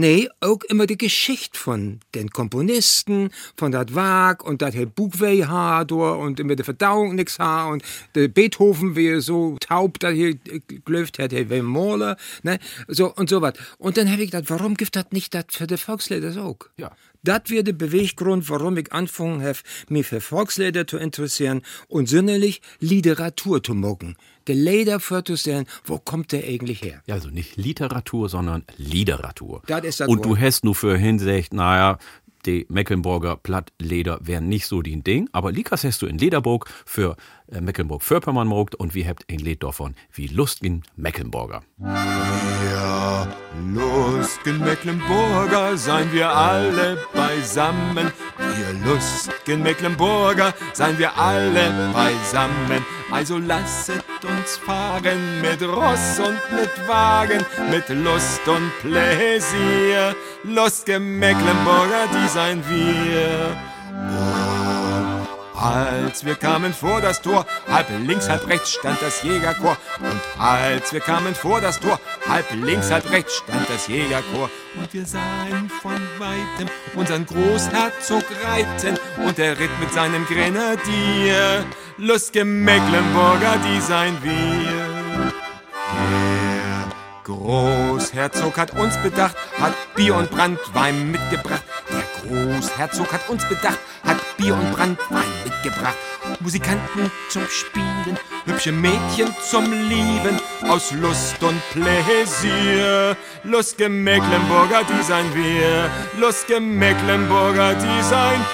Nee, 0.00 0.30
auch 0.40 0.62
immer 0.70 0.86
die 0.86 0.96
Geschichte 0.96 1.58
von 1.58 2.00
den 2.14 2.30
Komponisten, 2.30 3.28
von 3.54 3.70
dat 3.70 3.94
Werk 3.94 4.42
und 4.42 4.62
dat 4.62 4.72
het 4.72 4.94
Buchweh 4.94 5.44
ha 5.44 5.84
door 5.84 6.16
und 6.16 6.40
immer 6.40 6.56
die 6.56 6.64
Verdauung 6.64 7.16
nix 7.16 7.38
ha 7.38 7.66
und 7.66 7.82
der 8.14 8.28
Beethoven 8.28 8.96
wie 8.96 9.20
so 9.20 9.58
taub 9.60 9.98
da 9.98 10.08
hier 10.08 10.36
glöft 10.86 11.18
hat, 11.18 11.34
er 11.34 11.50
will 11.50 11.62
Maler, 11.62 12.16
ne, 12.42 12.58
so 12.88 13.14
und 13.14 13.28
so 13.28 13.42
was. 13.42 13.52
Und 13.76 13.98
dann 13.98 14.10
habe 14.10 14.22
ich 14.22 14.30
gedacht, 14.30 14.48
warum 14.48 14.74
gibt 14.74 14.96
das 14.96 15.04
nicht 15.10 15.34
das 15.34 15.44
für 15.50 15.66
die 15.66 15.76
Volkslieder 15.76 16.34
auch? 16.42 16.60
Ja. 16.78 16.92
Das 17.22 17.42
wird 17.48 17.66
der 17.66 17.72
Beweggrund, 17.74 18.48
warum 18.48 18.76
ich 18.78 18.92
angefangen 18.92 19.42
habe, 19.42 19.58
mich 19.88 20.06
für 20.06 20.20
Volkslieder 20.20 20.86
zu 20.86 20.96
interessieren 20.96 21.62
und 21.88 22.08
sinnlich 22.08 22.62
Literatur 22.78 23.62
zu 23.62 23.74
mocken. 23.74 24.16
Der 24.46 24.54
Lieder 24.54 25.00
vorzustellen, 25.00 25.66
wo 25.84 25.98
kommt 25.98 26.32
der 26.32 26.44
eigentlich 26.44 26.82
her? 26.82 27.02
Ja, 27.06 27.14
also 27.14 27.28
nicht 27.28 27.56
Literatur, 27.56 28.28
sondern 28.30 28.64
Liederatur. 28.78 29.62
Das 29.66 29.84
ist 29.84 30.00
das 30.00 30.08
Und 30.08 30.24
du 30.24 30.30
Wort. 30.30 30.40
hast 30.40 30.64
nur 30.64 30.74
für 30.74 30.96
hinsicht, 30.96 31.52
naja, 31.52 31.98
die 32.46 32.66
Mecklenburger 32.68 33.36
Plattleder 33.36 34.18
wären 34.22 34.48
nicht 34.48 34.66
so 34.66 34.82
die 34.82 35.00
Ding, 35.02 35.28
aber 35.32 35.52
Likas 35.52 35.84
hast 35.84 36.02
du 36.02 36.06
in 36.06 36.18
Lederburg 36.18 36.66
für 36.84 37.16
äh, 37.50 37.60
Mecklenburg-Vorpommern 37.60 38.46
mogt 38.46 38.74
und 38.74 38.94
wir 38.94 39.06
habt 39.08 39.24
Lied 39.30 39.62
davon, 39.62 39.94
wie 40.12 40.26
Lust 40.26 40.62
in 40.62 40.82
Mecklenburger. 40.96 41.62
Ja, 41.78 43.26
lustigen 43.72 44.60
Mecklenburger 44.60 45.76
seien 45.76 46.12
wir 46.12 46.30
alle 46.30 46.98
beisammen. 47.14 48.12
Wir 48.38 48.90
lustigen 48.90 49.62
Mecklenburger 49.62 50.54
seien 50.72 50.98
wir 50.98 51.16
alle 51.16 51.90
beisammen. 51.92 52.84
Also 53.10 53.38
lasset 53.38 54.04
uns 54.22 54.56
fahren 54.56 55.40
mit 55.40 55.62
Ross 55.62 56.18
und 56.18 56.40
mit 56.52 56.88
Wagen, 56.88 57.44
mit 57.70 57.88
Lust 57.88 58.46
und 58.46 58.70
Pläsier. 58.80 60.14
Lustige 60.44 61.00
Mecklenburger, 61.00 62.06
die 62.12 62.28
seien 62.28 62.62
wir. 62.68 63.56
Als 65.60 66.24
wir 66.24 66.36
kamen 66.36 66.72
vor 66.72 67.02
das 67.02 67.20
Tor, 67.20 67.44
halb 67.70 67.86
links, 68.06 68.30
halb 68.30 68.48
rechts 68.48 68.72
stand 68.72 69.00
das 69.02 69.22
Jägerchor. 69.22 69.76
Und 70.00 70.42
als 70.42 70.90
wir 70.92 71.00
kamen 71.00 71.34
vor 71.34 71.60
das 71.60 71.78
Tor, 71.78 72.00
halb 72.26 72.46
links, 72.52 72.90
halb 72.90 73.10
rechts 73.10 73.36
stand 73.36 73.68
das 73.68 73.86
Jägerchor. 73.86 74.48
Und 74.78 74.94
wir 74.94 75.04
sahen 75.04 75.70
von 75.82 76.00
weitem 76.18 76.68
unseren 76.94 77.26
Großherzog 77.26 78.24
reiten. 78.42 78.98
Und 79.22 79.38
er 79.38 79.58
ritt 79.58 79.78
mit 79.80 79.92
seinem 79.92 80.24
Grenadier. 80.24 81.66
Lustige 81.98 82.46
Mecklenburger, 82.46 83.56
die 83.62 83.80
seien 83.82 84.16
wir. 84.22 86.29
Großherzog 87.30 88.58
hat 88.58 88.76
uns 88.76 88.96
bedacht, 88.98 89.36
hat 89.60 89.72
Bier 89.94 90.16
und 90.16 90.30
Brandwein 90.32 91.12
mitgebracht. 91.12 91.62
Der 91.88 92.02
Großherzog 92.56 93.12
hat 93.12 93.28
uns 93.28 93.48
bedacht, 93.48 93.78
hat 94.02 94.18
Bier 94.36 94.54
und 94.54 94.72
Brandwein 94.72 95.28
mitgebracht. 95.44 95.94
Musikanten 96.40 97.10
zum 97.28 97.46
Spielen, 97.48 98.18
hübsche 98.46 98.72
Mädchen 98.72 99.32
zum 99.48 99.64
Lieben, 99.64 100.40
aus 100.68 100.90
Lust 100.90 101.40
und 101.42 101.60
Pläsier. 101.70 103.16
Lustige 103.44 103.88
Mecklenburger, 103.88 104.82
die 104.82 105.02
seien 105.04 105.32
wir. 105.32 105.88
Lustige 106.18 106.58
Mecklenburger, 106.58 107.74
die 107.74 108.02
seien 108.02 108.44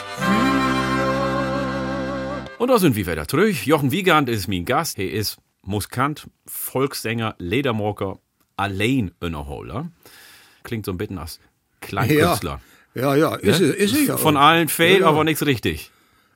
Und 2.58 2.68
da 2.68 2.78
sind 2.78 2.94
wir 2.94 3.06
wieder 3.06 3.26
zurück. 3.26 3.66
Jochen 3.66 3.90
Wiegand 3.90 4.28
ist 4.28 4.48
mein 4.48 4.66
Gast. 4.66 4.98
Er 4.98 5.10
ist 5.10 5.38
Muskant, 5.62 6.28
Volkssänger, 6.46 7.34
Ledermocker, 7.38 8.18
allein 8.56 9.12
Innerholer. 9.20 9.90
Klingt 10.62 10.86
so 10.86 10.92
ein 10.92 10.98
bisschen 10.98 11.18
als 11.18 11.38
Kleinkünstler. 11.80 12.60
Ja, 12.94 13.14
ja, 13.14 13.34
ist, 13.34 13.60
ne? 13.60 13.66
er, 13.68 13.76
ist 13.76 13.94
ja. 14.06 14.16
Von 14.16 14.36
auch. 14.36 14.40
allen 14.42 14.68
fail, 14.68 14.94
Ja, 14.94 15.00
ja. 15.00 15.06
aber 15.06 15.24
nichts 15.24 15.44
richtig. 15.44 15.90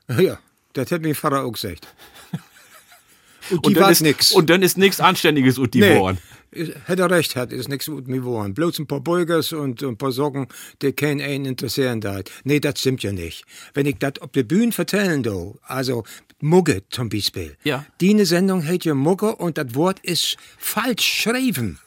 Ja, 0.09 0.39
das 0.75 0.91
hat 0.93 1.03
mein 1.03 1.15
Vater 1.15 1.45
auch 1.45 1.53
gesagt. 1.53 1.89
Und 3.51 3.67
die 3.67 3.75
dann 3.75 3.91
ist, 3.91 4.03
nix. 4.03 4.33
Und 4.33 4.51
dann 4.51 4.63
ist 4.63 4.79
nichts 4.79 5.01
Anständiges 5.01 5.59
und 5.59 5.75
die 5.75 5.81
Nee, 5.81 6.15
ist- 6.53 6.73
hätte 6.87 7.03
er 7.03 7.11
recht 7.11 7.35
hat, 7.35 7.53
ist 7.53 7.69
nichts 7.69 7.89
mit 7.89 8.07
mir 8.07 8.19
geworden. 8.19 8.55
Bloß 8.55 8.79
ein 8.79 8.87
paar 8.87 9.01
Beugers 9.01 9.53
und 9.53 9.83
ein 9.83 9.97
paar 9.97 10.13
Socken, 10.13 10.47
die 10.83 10.93
keinen 10.93 11.21
einen 11.21 11.47
interessieren 11.47 12.01
da. 12.01 12.21
Nee, 12.45 12.61
das 12.61 12.79
stimmt 12.79 13.03
ja 13.03 13.11
nicht. 13.13 13.45
Wenn 13.75 13.87
ich 13.87 13.97
das 13.99 14.21
auf 14.21 14.31
der 14.33 14.45
Bühne 14.45 14.71
vertellen 14.71 15.23
do, 15.25 15.59
also 15.63 16.05
Mugge 16.41 16.83
zum 16.91 17.09
Beispiel. 17.09 17.57
Ja. 17.65 17.87
Die 18.01 18.15
ne 18.15 18.25
Sendung 18.27 18.65
heißt 18.65 18.85
ja 18.85 18.95
Mugge 18.95 19.35
und 19.35 19.59
das 19.59 19.75
Wort 19.75 19.99
ist 20.01 20.37
falsch 20.59 21.23
schreiben. 21.23 21.79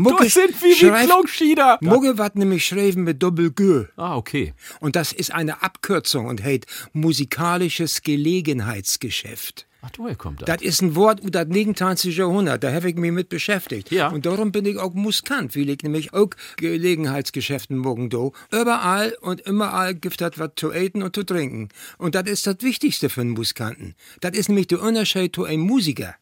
Mugge 0.00 0.24
Das 0.24 0.34
sind 0.34 0.62
wie, 0.62 0.74
schreibt- 0.74 1.06
Klongschieder. 1.06 1.78
Mugge 1.80 2.16
wird 2.18 2.36
nämlich 2.36 2.64
schreiben 2.64 3.04
mit 3.04 3.22
Doppel-G. 3.22 3.84
Ah, 3.96 4.16
okay. 4.16 4.54
Und 4.80 4.96
das 4.96 5.12
ist 5.12 5.32
eine 5.32 5.62
Abkürzung 5.62 6.26
und 6.26 6.42
heißt 6.42 6.66
musikalisches 6.92 8.02
Gelegenheitsgeschäft. 8.02 9.66
Ach, 9.82 9.88
woher 9.96 10.14
kommt 10.14 10.42
das? 10.42 10.46
Das 10.46 10.60
ist 10.62 10.82
ein 10.82 10.94
Wort 10.94 11.22
aus 11.24 11.30
dem 11.30 11.48
29. 11.48 12.14
Jahrhundert, 12.14 12.62
da 12.62 12.70
habe 12.70 12.90
ich 12.90 12.96
mich 12.96 13.12
mit 13.12 13.30
beschäftigt. 13.30 13.90
Ja. 13.90 14.08
Und 14.08 14.26
darum 14.26 14.52
bin 14.52 14.66
ich 14.66 14.76
auch 14.76 14.92
Muskant, 14.92 15.56
weil 15.56 15.70
ich 15.70 15.82
nämlich 15.82 16.12
auch 16.12 16.28
Gelegenheitsgeschäften 16.56 17.78
morgen 17.78 18.10
do. 18.10 18.32
Überall 18.52 19.16
und 19.22 19.40
überall 19.46 19.94
gibt 19.94 20.20
es 20.20 20.38
was 20.38 20.50
zu 20.56 20.70
eten 20.72 21.02
und 21.02 21.14
zu 21.14 21.22
trinken. 21.24 21.70
Und 21.96 22.14
das 22.14 22.24
ist 22.28 22.46
das 22.46 22.56
Wichtigste 22.60 23.08
für 23.08 23.22
einen 23.22 23.30
Muskanten. 23.30 23.94
Das 24.20 24.32
ist 24.36 24.48
nämlich 24.48 24.66
der 24.66 24.82
Unterschied 24.82 25.34
zu 25.34 25.44
einem 25.44 25.62
Musiker. 25.62 26.14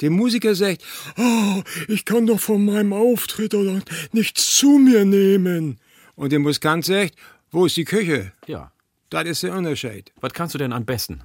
Der 0.00 0.10
Musiker 0.10 0.54
sagt, 0.54 0.82
oh, 1.16 1.62
ich 1.88 2.04
kann 2.04 2.26
doch 2.26 2.40
von 2.40 2.64
meinem 2.64 2.92
Auftritt 2.92 3.54
oder 3.54 3.80
nichts 4.12 4.56
zu 4.56 4.78
mir 4.78 5.04
nehmen. 5.04 5.78
Und 6.16 6.32
der 6.32 6.38
Muskant 6.38 6.84
sagt, 6.84 7.14
wo 7.50 7.66
ist 7.66 7.76
die 7.76 7.84
Küche? 7.84 8.32
ja. 8.46 8.70
Das 9.10 9.28
ist 9.28 9.44
der 9.44 9.54
Unterschied. 9.54 10.10
Was 10.20 10.32
kannst 10.32 10.54
du 10.54 10.58
denn 10.58 10.72
am 10.72 10.84
besten? 10.84 11.20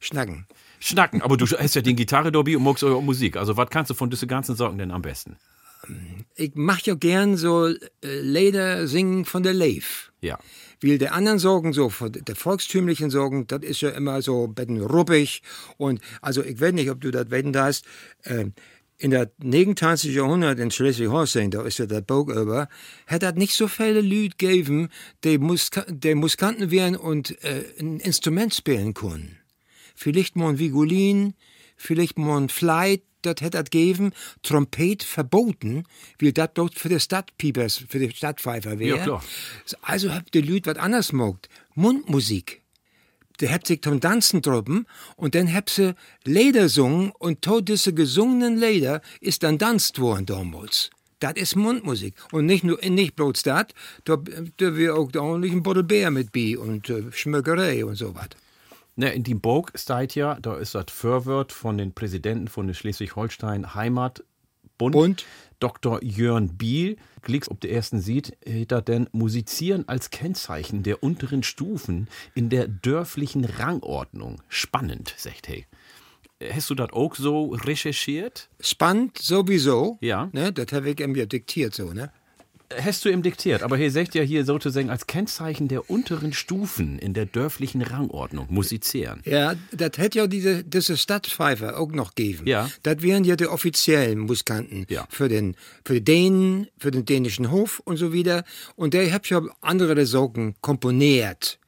Schnacken. 0.00 0.46
Schnacken, 0.80 1.22
aber 1.22 1.38
du 1.38 1.46
hast 1.46 1.74
ja 1.74 1.80
den 1.80 1.96
Gitarre 1.96 2.30
dabei 2.30 2.58
und 2.58 2.62
magst 2.62 2.84
auch 2.84 3.00
Musik. 3.00 3.38
Also 3.38 3.56
was 3.56 3.70
kannst 3.70 3.90
du 3.90 3.94
von 3.94 4.10
diesen 4.10 4.28
ganzen 4.28 4.54
Sorgen 4.54 4.76
denn 4.76 4.90
am 4.90 5.00
besten? 5.00 5.36
Ich 6.34 6.52
mach 6.54 6.80
ja 6.82 6.94
gern 6.94 7.36
so 7.36 7.68
äh, 7.68 7.76
Lieder 8.02 8.86
singen 8.86 9.24
von 9.24 9.42
der 9.42 9.54
Leif. 9.54 10.12
Ja. 10.20 10.38
Weil 10.82 10.98
der 10.98 11.14
anderen 11.14 11.38
Sorgen, 11.38 11.72
so 11.72 11.90
der 12.00 12.36
volkstümlichen 12.36 13.10
Sorgen, 13.10 13.46
das 13.46 13.62
ist 13.62 13.80
ja 13.80 13.90
immer 13.90 14.20
so 14.22 14.46
bisschen 14.48 14.80
ruppig. 14.82 15.42
Und 15.76 16.00
also 16.20 16.42
ich 16.42 16.60
weiß 16.60 16.72
nicht, 16.72 16.90
ob 16.90 17.00
du 17.00 17.10
das 17.10 17.30
wetten 17.30 17.52
darfst. 17.52 17.84
Äh, 18.22 18.46
in 18.98 19.10
der 19.10 19.30
29. 19.38 20.14
Jahrhundert 20.14 20.58
in 20.58 20.70
Schleswig-Holstein, 20.70 21.50
da 21.50 21.62
ist 21.62 21.78
ja 21.78 21.86
der 21.86 22.00
Burg 22.00 22.30
über, 22.30 22.68
hat 23.06 23.22
das 23.22 23.34
nicht 23.34 23.54
so 23.54 23.68
viele 23.68 24.00
Leute 24.00 24.36
gegeben, 24.38 24.88
die, 25.22 25.38
Muska 25.38 25.84
die 25.88 26.14
Muskanten 26.14 26.70
wären 26.70 26.96
und 26.96 27.42
äh, 27.44 27.64
ein 27.78 28.00
Instrument 28.00 28.54
spielen 28.54 28.94
können. 28.94 29.36
Vielleicht 29.94 30.36
mal 30.36 30.50
ein 30.50 30.58
Vigolin, 30.58 31.34
vielleicht 31.76 32.18
mal 32.18 32.40
ein 32.40 32.48
Fleit, 32.48 33.02
das 33.22 33.36
hätte 33.40 33.58
das 33.58 33.70
gegeben. 33.70 34.12
Trompet 34.42 35.02
verboten, 35.02 35.84
weil 36.20 36.32
das 36.32 36.52
bloß 36.54 36.72
für 36.74 36.88
die 36.88 37.00
Stadtpiepers, 37.00 37.84
für 37.88 37.98
die 37.98 38.10
Stadtpfeifer 38.10 38.78
wäre. 38.78 38.98
Ja, 38.98 39.04
klar. 39.04 39.24
Also 39.82 40.12
habt 40.12 40.34
die 40.34 40.40
Leute 40.40 40.70
was 40.70 40.78
anderes 40.78 41.12
mogt. 41.12 41.48
Mundmusik. 41.74 42.62
Der 43.40 43.52
habt 43.52 43.66
sich 43.66 43.82
zum 43.82 44.00
Tanzen 44.00 44.40
droppen 44.40 44.86
und 45.16 45.34
dann 45.34 45.52
habt 45.52 45.70
sie 45.70 45.94
Lieder 46.24 46.70
sungen 46.70 47.12
und 47.18 47.42
tot 47.42 47.68
diese 47.68 47.92
gesungenen 47.92 48.58
Lieder 48.58 49.02
ist 49.20 49.42
dann 49.42 49.58
tanzt 49.58 49.98
worden 49.98 50.24
damals. 50.24 50.90
Das 51.20 51.34
ist 51.34 51.56
Mundmusik. 51.56 52.14
Und 52.32 52.46
nicht 52.46 52.64
nur, 52.64 52.78
nicht 52.84 53.16
bloß 53.16 53.42
das, 53.42 53.66
da, 54.04 54.16
da 54.16 54.76
wir 54.76 54.96
auch 54.96 55.10
da 55.10 55.20
ordentlich 55.20 55.52
ein 55.52 55.62
Bottle 55.62 55.82
Bär 55.82 56.10
mit 56.10 56.32
bei 56.32 56.58
und 56.58 56.88
äh, 56.90 57.10
Schmöckerei 57.10 57.84
und 57.84 57.96
so 57.96 58.14
was. 58.14 58.28
Ne, 58.96 59.12
in 59.12 59.24
dem 59.24 59.40
Burg 59.40 59.72
steht 59.74 60.14
ja, 60.14 60.40
da 60.40 60.56
ist 60.56 60.74
das 60.74 60.86
Vorwort 60.88 61.52
von 61.52 61.76
den 61.76 61.92
Präsidenten 61.92 62.48
von 62.48 62.72
Schleswig-Holstein 62.72 63.74
Heimatbund. 63.74 64.26
Bund. 64.78 65.24
Dr. 65.58 66.02
Jörn 66.02 66.56
Biel, 66.56 66.96
Glicks 67.22 67.50
ob 67.50 67.60
der 67.60 67.72
ersten 67.72 68.00
sieht, 68.00 68.36
er 68.44 68.82
denn 68.82 69.08
Musizieren 69.12 69.88
als 69.88 70.10
Kennzeichen 70.10 70.82
der 70.82 71.02
unteren 71.02 71.42
Stufen 71.42 72.08
in 72.34 72.50
der 72.50 72.68
dörflichen 72.68 73.44
Rangordnung. 73.44 74.42
Spannend, 74.48 75.14
sagt 75.16 75.48
hey. 75.48 75.66
Hast 76.52 76.68
du 76.68 76.74
das 76.74 76.92
auch 76.92 77.14
so 77.14 77.52
recherchiert? 77.52 78.50
Spannend 78.60 79.16
sowieso. 79.16 79.96
Ja. 80.02 80.28
Ne, 80.32 80.52
das 80.52 80.72
habe 80.72 80.90
ich 80.90 81.00
ja 81.00 81.26
diktiert 81.26 81.74
so, 81.74 81.94
ne? 81.94 82.12
Hast 82.82 83.04
du 83.04 83.08
ihm 83.10 83.22
diktiert, 83.22 83.62
aber 83.62 83.76
hier 83.76 83.92
sagt 83.92 84.16
ja 84.16 84.22
hier 84.22 84.44
sozusagen 84.44 84.90
als 84.90 85.06
Kennzeichen 85.06 85.68
der 85.68 85.88
unteren 85.88 86.32
Stufen 86.32 86.98
in 86.98 87.14
der 87.14 87.24
dörflichen 87.26 87.80
Rangordnung 87.80 88.46
musizieren. 88.50 89.20
Ja, 89.24 89.54
das 89.70 89.92
hätte 89.98 90.18
ja 90.18 90.26
diese, 90.26 90.64
diese 90.64 90.96
Stadtpfeifer 90.96 91.78
auch 91.78 91.92
noch 91.92 92.16
gegeben. 92.16 92.46
Ja. 92.46 92.68
Das 92.82 93.02
wären 93.02 93.22
ja 93.22 93.36
die 93.36 93.46
offiziellen 93.46 94.18
Musikanten 94.18 94.84
Ja. 94.88 95.06
für 95.10 95.28
den, 95.28 95.54
für 95.84 95.94
die 95.94 96.04
Dänen, 96.04 96.66
für 96.76 96.90
den 96.90 97.04
dänischen 97.04 97.52
Hof 97.52 97.80
und 97.84 97.98
so 97.98 98.12
wieder. 98.12 98.42
Und 98.74 98.94
der 98.94 99.12
hat 99.12 99.28
ja 99.30 99.42
andere 99.60 100.04
Sorgen 100.04 100.56
komponiert. 100.60 101.60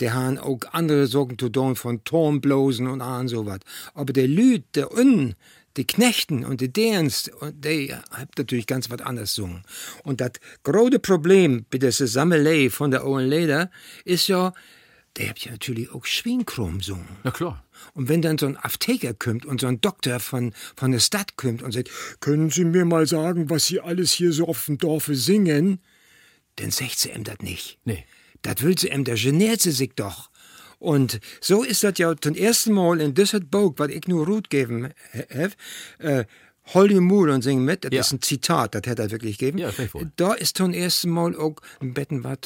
Der 0.00 0.12
haben 0.12 0.36
auch 0.38 0.58
andere 0.72 1.06
Sorgen 1.06 1.38
zu 1.38 1.48
tun 1.48 1.76
von 1.76 2.04
Turmblosen 2.04 2.86
und 2.88 3.00
an 3.00 3.28
sowas. 3.28 3.60
Aber 3.94 4.12
der 4.12 4.26
Lüd, 4.28 4.64
der 4.74 4.90
Unten, 4.92 5.36
die 5.76 5.86
Knechten 5.86 6.44
und 6.44 6.60
die 6.60 6.72
Däns, 6.72 7.30
und 7.40 7.64
die 7.64 7.92
habt 7.92 8.38
natürlich 8.38 8.66
ganz 8.66 8.90
was 8.90 9.00
anderes 9.00 9.30
gesungen. 9.30 9.62
Und 10.02 10.20
das 10.20 10.32
große 10.62 10.98
Problem 10.98 11.66
bei 11.70 11.78
der 11.78 11.92
Sammelei 11.92 12.70
von 12.70 12.90
der 12.90 13.06
Owen 13.06 13.28
Leder 13.28 13.70
ist 14.04 14.28
ja, 14.28 14.52
der 15.16 15.28
habt 15.28 15.44
ja 15.44 15.52
natürlich 15.52 15.90
auch 15.92 16.04
Schweinkrom 16.04 16.78
gesungen. 16.78 17.08
Na 17.22 17.30
klar. 17.30 17.64
Und 17.92 18.08
wenn 18.08 18.22
dann 18.22 18.38
so 18.38 18.46
ein 18.46 18.56
Apotheker 18.56 19.14
kommt 19.14 19.46
und 19.46 19.60
so 19.60 19.66
ein 19.66 19.80
Doktor 19.80 20.20
von, 20.20 20.52
von 20.76 20.92
der 20.92 21.00
Stadt 21.00 21.36
kommt 21.36 21.62
und 21.62 21.72
sagt, 21.72 21.90
können 22.20 22.50
Sie 22.50 22.64
mir 22.64 22.84
mal 22.84 23.06
sagen, 23.06 23.50
was 23.50 23.66
Sie 23.66 23.80
alles 23.80 24.12
hier 24.12 24.32
so 24.32 24.48
auf 24.48 24.66
dem 24.66 24.78
Dorfe 24.78 25.14
singen? 25.14 25.80
Dann 26.56 26.70
sagt 26.70 26.98
sie 26.98 27.10
ihm 27.10 27.24
das 27.24 27.38
nicht. 27.40 27.78
Nee. 27.84 28.04
Das 28.42 28.60
will 28.62 28.78
sie 28.78 28.88
ihm, 28.88 29.04
da 29.04 29.14
geniert 29.14 29.62
sie 29.62 29.70
sich 29.70 29.92
doch. 29.96 30.30
Und 30.84 31.18
so 31.40 31.62
ist 31.64 31.82
das 31.82 31.94
ja 31.96 32.14
zum 32.14 32.34
ersten 32.34 32.72
Mal 32.72 33.00
in 33.00 33.14
diesem 33.14 33.48
Buch, 33.48 33.72
was 33.78 33.88
ich 33.88 34.06
nur 34.06 34.26
Ruth 34.26 34.50
geben 34.50 34.90
habe, 35.14 35.52
äh, 35.98 36.24
Hol 36.72 36.88
die 36.88 36.98
Mut 37.00 37.28
und 37.28 37.42
sing 37.42 37.62
mit, 37.62 37.84
das 37.84 37.92
Ja. 37.92 38.00
ist 38.00 38.12
ein 38.12 38.22
Zitat, 38.22 38.74
das 38.74 38.82
hätte 38.86 39.02
er 39.02 39.10
wirklich 39.10 39.36
gegeben. 39.36 39.58
Ja. 39.58 39.70
Da 40.16 40.32
ist 40.32 40.56
zum 40.56 40.72
ersten 40.72 41.10
Mal 41.10 41.36
auch 41.36 41.56
ein 41.80 41.92
Betten 41.92 42.24
was, 42.24 42.38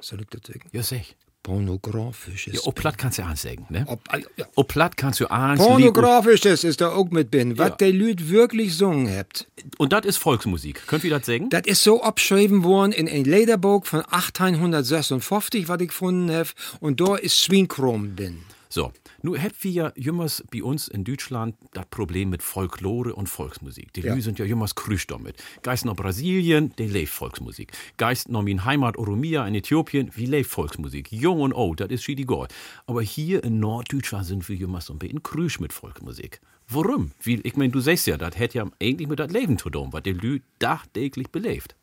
soll 0.00 0.22
ich 0.22 0.28
das 0.28 0.40
sagen? 0.46 0.62
Ja, 0.72 0.82
sag. 0.82 1.02
Pornografisches. 1.44 2.54
Ja, 2.54 2.60
oh, 2.64 2.72
platt 2.72 2.98
kannst 2.98 3.18
du 3.18 3.22
ja 3.22 3.28
ansagen, 3.28 3.66
ne? 3.68 3.84
Ob, 3.86 4.00
ja, 4.36 4.46
Oh, 4.56 4.64
platt 4.64 4.96
kannst 4.96 5.20
du 5.20 5.26
ans 5.26 5.60
Pornografisches 5.62 6.64
ist 6.64 6.80
da 6.80 6.90
auch 6.90 7.10
mit 7.10 7.30
bin, 7.30 7.56
was 7.58 7.68
Ja. 7.68 7.76
der 7.76 7.92
Lüd 7.92 8.28
wirklich 8.30 8.68
gesungen 8.68 9.14
habt. 9.16 9.46
Und 9.78 9.92
das 9.92 10.04
ist 10.06 10.16
Volksmusik. 10.16 10.86
Könnt 10.86 11.04
ihr 11.04 11.10
das 11.10 11.26
sagen? 11.26 11.50
Das 11.50 11.62
ist 11.66 11.84
so 11.84 12.02
abgeschrieben 12.02 12.64
worden 12.64 12.92
in 12.92 13.08
ein 13.08 13.24
Lederbuch 13.24 13.84
von 13.86 14.00
1856, 14.00 15.68
was 15.68 15.80
ich 15.80 15.88
gefunden 15.88 16.30
habe, 16.32 16.48
und 16.80 17.00
da 17.00 17.14
ist 17.16 17.38
Schweinkrom 17.38 18.16
drin. 18.16 18.40
So, 18.74 18.92
nun 19.22 19.40
habt 19.40 19.62
wir 19.62 19.70
ja 19.70 19.92
jümmers 19.94 20.42
bei 20.50 20.60
uns 20.60 20.88
in 20.88 21.04
Deutschland 21.04 21.54
das 21.74 21.86
Problem 21.90 22.30
mit 22.30 22.42
Folklore 22.42 23.14
und 23.14 23.28
Volksmusik. 23.28 23.92
Die 23.92 24.00
Ja. 24.00 24.12
Lü 24.12 24.20
sind 24.20 24.40
ja 24.40 24.44
jümmers 24.44 24.74
krüsch 24.74 25.06
damit. 25.06 25.36
Geist 25.62 25.84
nach 25.84 25.94
Brasilien, 25.94 26.74
die 26.76 26.88
lebt 26.88 27.10
Volksmusik. 27.10 27.70
Geist 27.98 28.30
noch 28.30 28.42
min 28.42 28.64
Heimat 28.64 28.96
Oromia 28.96 29.46
in 29.46 29.54
Äthiopien, 29.54 30.10
wie 30.16 30.26
lebt 30.26 30.48
Volksmusik. 30.48 31.12
Jung 31.12 31.40
und 31.42 31.54
alt, 31.54 31.78
das 31.78 31.90
ist 31.90 32.02
schiedi 32.02 32.24
gold. 32.24 32.52
Aber 32.86 33.00
hier 33.00 33.44
in 33.44 33.60
Norddeutschland 33.60 34.26
sind 34.26 34.48
wir 34.48 34.56
jümmers 34.56 34.86
so 34.86 34.92
ein 34.92 34.98
bisschen 34.98 35.22
krüsch 35.22 35.60
mit 35.60 35.72
Volksmusik. 35.72 36.40
Warum? 36.66 37.12
Weil, 37.24 37.42
ich 37.44 37.54
mein, 37.54 37.70
du 37.70 37.78
sagst 37.78 38.08
ja, 38.08 38.16
das 38.16 38.36
hätte 38.36 38.58
ja 38.58 38.66
eigentlich 38.82 39.06
mit 39.06 39.20
das 39.20 39.30
Leben 39.30 39.56
zu 39.56 39.70
tun, 39.70 39.92
was 39.92 40.02
der 40.02 40.14
Lü 40.14 40.40
dagtäglich 40.58 41.30
belebt. 41.30 41.76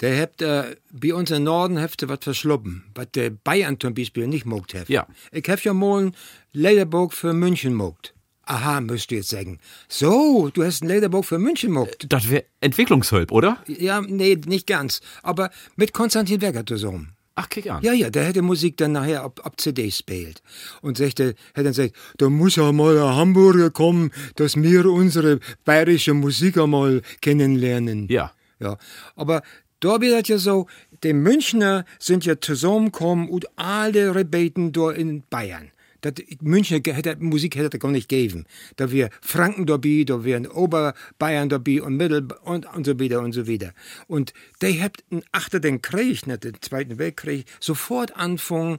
Der 0.00 0.20
habt 0.20 0.42
äh, 0.42 0.76
bei 0.92 1.14
uns 1.14 1.30
im 1.30 1.44
Norden 1.44 1.76
was 1.76 2.18
verschluppen, 2.20 2.84
was 2.94 3.08
der 3.14 3.30
Bayern 3.30 3.78
zum 3.78 3.94
Beispiel 3.94 4.26
nicht 4.26 4.46
mogt 4.46 4.74
hat. 4.74 4.88
Ja. 4.88 5.06
Ich 5.30 5.48
hab 5.48 5.60
ja 5.62 5.72
mal 5.72 6.06
ein 6.06 6.16
Lederbuch 6.52 7.12
für 7.12 7.32
München 7.32 7.74
mogt. 7.74 8.14
Aha, 8.44 8.80
müsst 8.80 9.12
ihr 9.12 9.18
jetzt 9.18 9.30
sagen. 9.30 9.60
So, 9.88 10.50
du 10.52 10.64
hast 10.64 10.82
ein 10.82 10.88
Lederbuch 10.88 11.24
für 11.24 11.38
München 11.38 11.72
mogt. 11.72 12.06
Das 12.08 12.28
wäre 12.28 12.44
Entwicklungshilfe, 12.60 13.32
oder? 13.32 13.62
Ja, 13.66 14.00
nee, 14.00 14.38
nicht 14.46 14.66
ganz. 14.66 15.00
Aber 15.22 15.50
mit 15.76 15.92
Konstantin 15.92 16.40
Wecker 16.40 16.66
zusammen. 16.66 17.14
Ach, 17.34 17.48
kick 17.48 17.70
an. 17.70 17.82
Ja, 17.82 17.92
ja, 17.92 18.10
der 18.10 18.24
hätte 18.24 18.42
Musik 18.42 18.76
dann 18.76 18.92
nachher 18.92 19.22
ab, 19.22 19.40
ab 19.44 19.58
CD 19.58 19.90
spielt. 19.90 20.42
Und 20.82 20.98
sagte, 20.98 21.34
hätte 21.54 21.64
dann 21.64 21.66
gesagt, 21.66 21.94
da 22.18 22.28
muss 22.28 22.56
ja 22.56 22.70
mal 22.72 22.98
ein 22.98 23.16
Hamburger 23.16 23.70
kommen, 23.70 24.10
dass 24.34 24.56
wir 24.56 24.86
unsere 24.86 25.38
bayerische 25.64 26.12
Musik 26.12 26.58
einmal 26.58 27.00
kennenlernen. 27.20 28.06
Ja. 28.10 28.32
Ja, 28.62 28.78
aber 29.16 29.42
da 29.80 30.00
wird 30.00 30.22
das 30.22 30.28
ja 30.28 30.38
so, 30.38 30.68
die 31.02 31.12
Münchner 31.12 31.84
sind 31.98 32.24
ja 32.24 32.40
zusammengekommen 32.40 33.28
und 33.28 33.46
alle 33.56 34.14
Rebeten 34.14 34.72
da 34.72 34.92
in 34.92 35.24
Bayern. 35.28 35.72
Das, 36.02 36.14
Münchner 36.40 36.80
hätte, 36.84 37.16
Musik 37.18 37.56
hätte 37.56 37.76
es 37.76 37.80
gar 37.80 37.90
nicht 37.90 38.08
gegeben. 38.08 38.44
Da 38.76 38.90
wir 38.90 39.10
Franken 39.20 39.66
dabei, 39.66 40.04
da 40.04 40.24
wären 40.24 40.46
Oberbayern 40.46 41.48
dabei 41.48 41.82
und 41.82 41.96
Mittel 41.96 42.28
und, 42.44 42.66
und 42.66 42.86
so 42.86 42.98
wieder 42.98 43.20
und 43.20 43.32
so 43.32 43.46
wieder. 43.46 43.72
Und 44.06 44.32
die 44.62 44.82
habt 44.82 45.04
achter 45.32 45.60
den 45.60 45.82
Krieg, 45.82 46.26
nicht 46.26 46.44
den 46.44 46.60
Zweiten 46.60 46.98
Weltkrieg, 46.98 47.46
sofort 47.60 48.16
anfangen, 48.16 48.78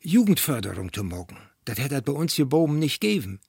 Jugendförderung 0.00 0.92
zu 0.92 1.04
machen. 1.04 1.38
Das 1.64 1.78
hätte 1.78 1.96
es 1.96 2.02
bei 2.02 2.12
uns 2.12 2.34
hier 2.34 2.52
oben 2.52 2.78
nicht 2.78 3.00
gegeben. 3.00 3.40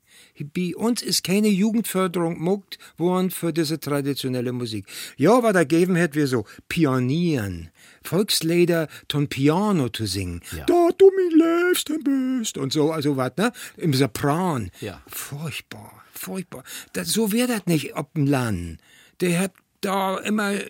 Bei 0.54 0.76
uns 0.76 1.02
ist 1.02 1.24
keine 1.24 1.50
Jugendförderung 1.50 2.40
muckt 2.40 2.78
worden 2.98 3.32
für 3.32 3.54
diese 3.54 3.80
traditionelle 3.80 4.52
Musik. 4.52 4.86
Ja, 5.18 5.44
was 5.44 5.54
da 5.54 5.64
geben 5.64 5.96
hätte 5.96 6.16
wir 6.16 6.28
so 6.28 6.46
Pionieren, 6.68 7.70
Volkslieder 8.04 8.88
ton 9.08 9.28
Piano 9.28 9.90
zu 9.90 10.06
singen. 10.06 10.42
Ja. 10.56 10.66
Da 10.66 10.90
du 10.98 11.12
mich 11.16 11.34
lebst 11.34 11.90
und 11.90 12.04
bist 12.04 12.58
und 12.58 12.74
so, 12.74 12.92
also 12.92 13.18
was, 13.18 13.36
ne? 13.38 13.52
Im 13.78 13.94
Sopran. 13.94 14.72
Ja. 14.80 15.02
Furchtbar, 15.08 16.04
furchtbar. 16.14 16.64
Das, 16.94 17.10
so 17.10 17.32
wird 17.32 17.50
das 17.50 17.66
nicht 17.66 17.96
ob 17.96 18.14
dem 18.14 18.26
Land. 18.26 18.80
Der 19.20 19.40
hat 19.40 19.54
da 19.82 20.18
immer 20.20 20.54
äh, 20.54 20.64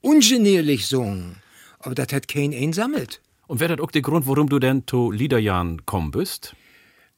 ungenierlich 0.00 0.86
sungen. 0.86 1.36
Aber 1.78 1.94
das 1.94 2.12
hat 2.12 2.28
kein 2.28 2.54
einsammelt. 2.54 3.20
Und 3.46 3.60
wäre 3.60 3.76
das 3.76 3.84
auch 3.84 3.90
der 3.90 4.02
Grund, 4.02 4.26
warum 4.26 4.48
du 4.48 4.58
denn 4.58 4.84
zu 4.86 5.10
Liederjahren 5.10 5.84
kommen 5.84 6.10
bist? 6.10 6.56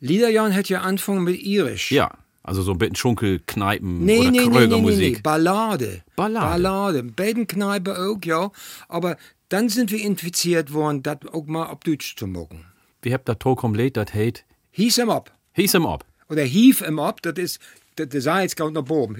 Liederjahren 0.00 0.54
hat 0.54 0.68
ja 0.68 0.82
angefangen 0.82 1.24
mit 1.24 1.40
Irisch. 1.40 1.90
Ja, 1.90 2.10
also 2.42 2.62
so 2.62 2.72
ein 2.72 2.78
bisschen 2.78 2.96
Schunkel, 2.96 3.40
Kneipen 3.46 4.04
Nee, 4.04 4.20
oder 4.20 4.30
nee, 4.30 4.38
nee, 4.38 4.38
nee, 4.38 4.46
nee, 4.46 4.50
nee, 4.50 4.58
Krögermusik. 4.58 5.22
Ballade. 5.22 6.02
Ballade. 6.14 6.46
Ballade. 6.46 7.02
Beiden 7.02 7.46
Kneipen 7.46 7.96
auch, 7.96 8.24
ja. 8.24 8.50
Aber 8.88 9.16
dann 9.48 9.68
sind 9.68 9.90
wir 9.90 10.00
infiziert 10.00 10.72
worden, 10.72 11.02
das 11.02 11.18
auch 11.32 11.46
mal 11.46 11.66
auf 11.66 11.80
Deutsch 11.80 12.16
zu 12.16 12.26
machen. 12.26 12.64
Wie 13.02 13.12
habt 13.12 13.28
ihr 13.28 13.38
Tokom 13.38 13.74
lädt, 13.74 13.96
das 13.96 14.14
heit? 14.14 14.44
Hieß 14.70 14.98
em 14.98 15.10
ab. 15.10 15.32
Hieß 15.54 15.74
ihm 15.74 15.86
ab. 15.86 16.04
Oder 16.28 16.42
hief 16.42 16.82
em 16.82 16.98
ab, 16.98 17.22
das 17.22 17.34
ist, 17.36 17.60
der, 17.98 18.20
Salz 18.20 18.54
kommt 18.56 18.74
nach 18.74 18.88
oben. 18.88 19.16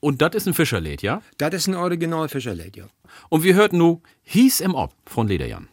Und 0.00 0.22
das 0.22 0.34
ist 0.34 0.46
ein 0.46 0.54
Fischerlied, 0.54 1.02
ja? 1.02 1.22
Das 1.38 1.54
ist 1.54 1.66
ein 1.68 1.74
Original 1.74 2.28
Fischerlied, 2.28 2.76
ja. 2.76 2.84
Und 3.28 3.42
wir 3.42 3.54
hörten 3.54 3.78
nu 3.78 4.00
Hieß 4.24 4.60
ihm 4.60 4.76
ab 4.76 4.92
von 5.04 5.26
Lederjan. 5.28 5.68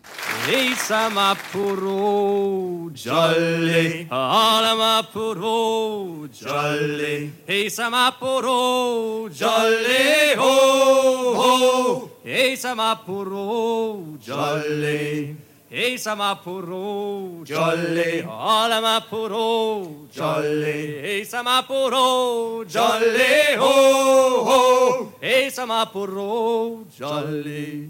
Isama 0.50 1.36
puro 1.52 2.90
jolly, 2.96 4.08
alama 4.10 5.04
puro 5.14 6.28
jolly, 6.34 7.32
Isama 7.48 8.12
puro 8.20 9.30
jolly 9.30 10.36
ho 10.36 11.36
ho, 11.40 12.10
Isama 12.26 12.96
puro 12.96 14.18
jolly. 14.26 15.49
Isama 15.72 16.36
puro 16.42 17.44
jolly, 17.46 18.22
alama 18.28 19.06
puro 19.08 20.08
jolly, 20.12 21.22
Isama 21.22 21.62
puro 21.68 22.66
jolly. 22.66 23.56
ho 23.56 24.44
ho, 24.50 25.14
Isama 25.22 25.86
puro 25.92 26.86
jolly. 26.98 27.88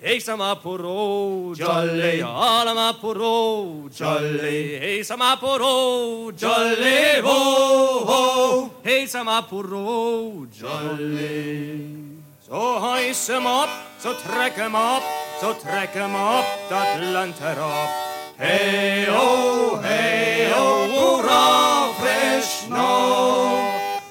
Hey 0.00 0.18
sama 0.18 0.56
puro 0.56 1.52
jolly, 1.54 2.22
alama 2.22 2.96
puro 2.98 3.86
jolly. 3.92 4.78
Hey 4.80 5.02
sama 5.02 5.36
puro 5.38 6.32
jolly, 6.32 7.20
ho 7.20 8.04
ho. 8.08 8.70
Hey 8.82 9.04
sama 9.04 9.42
puro 9.42 10.46
jolly. 10.46 12.19
So 12.50 12.80
heiß 12.82 13.28
em 13.28 13.46
ab, 13.46 13.68
so 14.02 14.12
treck 14.12 14.58
em 14.58 14.74
ab, 14.74 15.02
so 15.40 15.52
treck 15.54 15.94
em 15.94 16.16
ab, 16.16 16.44
dat 16.68 16.98
Land 17.12 17.38
herab. 17.38 17.88
Hey 18.36 19.06
oh, 19.08 19.78
hey 19.80 20.50
oh, 20.52 20.88
hurra, 20.90 21.94
frisch 22.00 22.66
noch. 22.68 23.54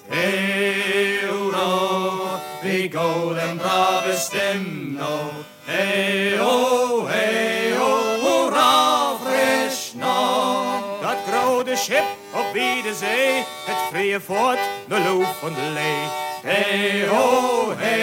Hey 0.07 1.19
hurra, 1.27 2.39
wie 2.63 2.87
golden 2.87 3.57
brave 3.57 4.15
stem 4.15 4.95
noch. 4.95 5.43
Hey 5.65 6.39
oh, 6.39 7.05
hey 7.07 7.73
oh, 7.77 8.23
hurra, 8.23 9.17
frisch 9.21 9.95
noch. 9.95 11.01
Dat 11.01 11.17
grote 11.27 11.75
schip 11.75 12.07
op 12.33 12.53
wie 12.53 12.83
de 12.83 12.93
zee, 12.93 13.43
het 13.65 13.89
vrije 13.91 14.21
voort, 14.21 14.59
de 14.87 14.99
loof 14.99 15.39
van 15.39 15.53
de 15.53 15.71
lee. 15.73 16.27
Hey 16.41 17.09
oh, 17.09 17.75
hey 17.77 17.89
oh, 17.89 17.89
hurra, 17.89 17.98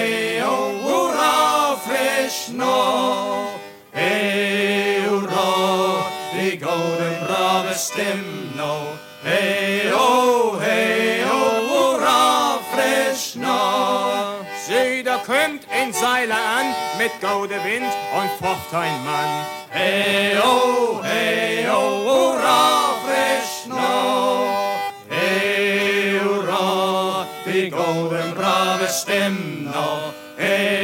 nog. 2.48 3.48
Hey 3.90 5.00
hurra, 5.00 6.06
die 6.32 6.60
golden 6.60 7.18
brave 7.26 7.74
stem 7.74 8.24
nog. 8.54 8.98
Hey 9.22 9.92
oh, 9.92 10.60
hey 10.60 11.24
oh, 11.24 11.70
hurra, 11.70 12.58
frisch 12.72 13.34
nog. 13.34 14.44
Zie, 14.66 15.02
da 15.02 15.16
kommt 15.16 15.66
ein 15.70 15.92
Seiler 15.92 16.36
an 16.58 16.74
mit 16.98 17.12
gouden 17.20 17.64
Wind 17.64 17.92
und 18.18 18.30
focht 18.40 18.74
ein 18.74 19.04
Mann. 19.04 19.46
Hey 19.70 20.36
oh, 20.38 21.00
hey 21.02 21.66
oh, 21.68 22.04
hurra, 22.04 22.94
frisch 23.04 23.66
noch. 23.68 24.46
Hey 25.08 26.20
hurra, 26.20 27.26
die 27.44 27.70
golden 27.70 28.34
brave 28.34 28.88
stem 28.88 29.64
noch. 29.64 30.12
Hey 30.36 30.75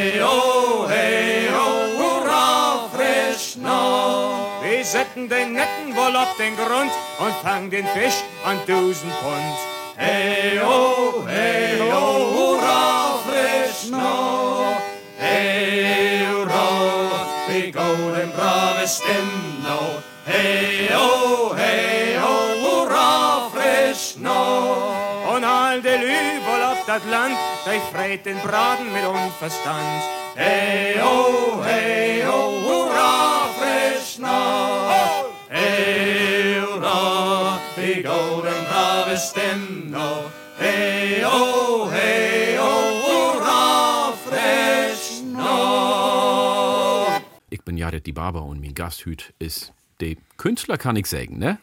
setzen 5.03 5.29
den 5.29 5.53
Netten 5.55 5.97
wohl 5.97 6.15
auf 6.17 6.37
den 6.37 6.57
Grund 6.57 6.93
und 7.19 7.35
fangen 7.43 7.71
den 7.71 7.87
Fisch 7.89 8.23
an 8.45 8.59
tausend 8.67 9.13
Pfund. 9.15 9.59
Hey 9.97 10.61
oh, 10.65 11.25
hey 11.27 11.81
oh, 11.81 12.19
hurra, 12.35 13.19
frisch 13.27 13.91
noch. 13.91 14.77
Hey 15.19 16.25
hurra, 16.31 17.27
wie 17.49 17.71
golden 17.73 18.31
brave 18.37 18.87
stem 18.87 19.29
noch. 19.65 20.03
Hey 20.25 20.89
oh, 20.95 21.55
hey 21.57 22.17
oh, 22.23 22.63
hurra, 22.65 23.51
frisch 23.53 24.17
noch. 24.19 25.35
Und 25.35 25.45
all 25.45 25.81
de 25.81 25.97
Lübel 25.97 26.63
auf 26.71 26.87
dat 26.87 27.05
Land, 27.11 27.37
die 27.67 27.81
freit 27.93 28.25
den 28.25 28.39
Braten 28.39 28.93
mit 28.93 29.05
Unverstand. 29.05 30.03
Hey 30.37 31.01
oh, 31.03 31.63
hey 31.65 32.25
oh, 32.27 32.63
hurra, 32.65 32.72
frisch 34.03 34.19
noch. 34.19 35.33
Hey 35.49 36.61
hurra, 36.61 37.61
wie 37.77 38.03
golden 38.03 38.65
brave 38.69 39.17
stem 39.17 39.91
noch. 39.91 40.31
Hey 40.59 41.25
oh, 41.25 41.89
hey 41.91 42.59
oh, 42.59 43.03
hurra, 43.05 44.13
frisch 44.27 45.23
noch. 45.33 47.21
Ich 47.51 47.63
bin 47.63 47.77
Jared 47.77 48.07
die 48.07 48.13
Barber 48.13 48.43
und 48.43 48.61
mein 48.61 48.75
Gasthüt 48.75 49.35
ist 49.39 49.73
der 50.01 50.17
Künstler, 50.37 50.79
kann 50.79 50.97
ich 50.97 51.07
sagen, 51.07 51.39
ne? 51.39 51.59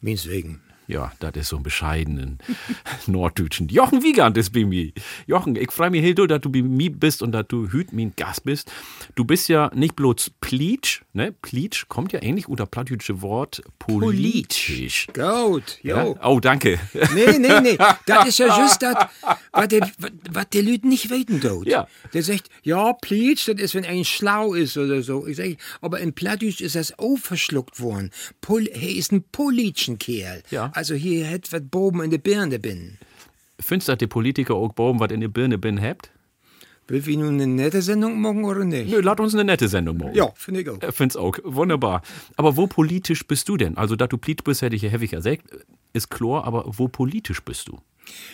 Meins 0.00 0.26
wegen. 0.28 0.62
Ja, 0.88 1.12
das 1.20 1.32
ist 1.34 1.48
so 1.48 1.56
ein 1.56 1.62
bescheidenen 1.62 2.38
Norddeutschen. 3.06 3.68
Jochen 3.68 4.02
Wiegand 4.02 4.36
ist 4.36 4.50
bei 4.52 4.64
mir. 4.64 4.92
Jochen, 5.26 5.56
ich 5.56 5.70
freue 5.72 5.90
mich 5.90 6.02
heel 6.02 6.14
doll, 6.14 6.28
dass 6.28 6.40
du 6.40 6.50
bei 6.50 6.62
mir 6.62 6.92
bist 6.92 7.22
und 7.22 7.32
dass 7.32 7.46
du 7.48 7.68
hüt 7.68 7.92
mein 7.92 8.12
Gast 8.16 8.44
bist. 8.44 8.70
Du 9.14 9.24
bist 9.24 9.48
ja 9.48 9.70
nicht 9.74 9.96
bloß 9.96 10.30
Pleatsch, 10.40 11.02
ne? 11.12 11.32
Pleatsch 11.32 11.86
kommt 11.88 12.12
ja 12.12 12.22
ähnlich 12.22 12.48
unter 12.48 12.66
plattdeutsche 12.66 13.20
Wort 13.22 13.62
politisch. 13.78 15.06
Gut, 15.12 15.78
Ja? 15.82 16.04
jo. 16.04 16.18
Oh, 16.22 16.40
danke. 16.40 16.78
Nee, 17.14 17.38
nee, 17.38 17.60
nee. 17.60 17.78
Das 18.06 18.28
ist 18.28 18.38
ja 18.38 18.58
just 18.58 18.82
das, 18.82 18.94
was 19.56 19.68
die, 19.68 19.80
was 20.30 20.48
die 20.50 20.60
Leute 20.60 20.86
nicht 20.86 21.10
weten 21.10 21.40
tut. 21.40 21.66
Ja. 21.66 21.88
Der 22.12 22.22
sagt, 22.22 22.50
ja, 22.62 22.92
Pleatsch, 22.92 23.48
das 23.48 23.60
ist, 23.60 23.74
wenn 23.74 23.84
ein 23.84 24.04
schlau 24.04 24.54
ist 24.54 24.76
oder 24.76 25.02
so. 25.02 25.26
Ich 25.26 25.36
sag, 25.36 25.56
aber 25.80 26.00
in 26.00 26.12
Plattdeutsch 26.12 26.60
ist 26.60 26.74
das 26.74 26.98
auch 26.98 27.16
verschluckt 27.16 27.80
worden. 27.80 28.10
Pol, 28.40 28.66
er 28.66 28.90
ist 28.90 29.12
ein 29.12 29.24
politischen 29.32 29.98
Kerl. 29.98 30.42
Ja. 30.50 30.70
Also 30.74 30.94
hier 30.94 31.28
hat 31.28 31.52
was 31.52 31.62
Boben 31.62 32.02
in 32.02 32.10
der 32.10 32.18
Birne 32.18 32.58
bin. 32.58 32.98
Findest 33.58 33.88
du, 33.88 33.92
dass 33.92 33.98
die 33.98 34.06
Politiker 34.06 34.54
auch 34.54 34.72
bauen, 34.72 35.00
was 35.00 35.10
in 35.10 35.20
der 35.20 35.28
Birne 35.28 35.58
bin 35.58 35.80
habt? 35.80 36.10
Will 36.88 37.04
wir 37.04 37.18
nun 37.18 37.34
eine 37.34 37.48
nette 37.48 37.82
Sendung 37.82 38.20
machen 38.20 38.44
oder 38.44 38.64
nicht? 38.64 38.88
Nö, 38.88 39.00
lad 39.00 39.18
uns 39.18 39.34
eine 39.34 39.44
nette 39.44 39.66
Sendung 39.66 39.96
machen. 39.96 40.14
Ja, 40.14 40.30
finde 40.36 40.60
ich 40.60 40.68
auch. 40.68 40.80
Äh, 40.80 40.92
Find's 40.92 41.16
auch. 41.16 41.36
Wunderbar. 41.42 42.02
Aber 42.36 42.56
wo 42.56 42.68
politisch 42.68 43.26
bist 43.26 43.48
du 43.48 43.56
denn? 43.56 43.76
Also, 43.76 43.96
dass 43.96 44.08
du 44.08 44.18
politisch 44.18 44.44
bist, 44.44 44.62
hätte 44.62 44.76
ich 44.76 44.82
ja 44.82 44.92
häufig 44.92 45.10
gesagt. 45.10 45.42
Ist 45.92 46.10
klar, 46.10 46.44
aber 46.44 46.64
wo 46.66 46.86
politisch 46.86 47.40
bist 47.40 47.68
du? 47.68 47.80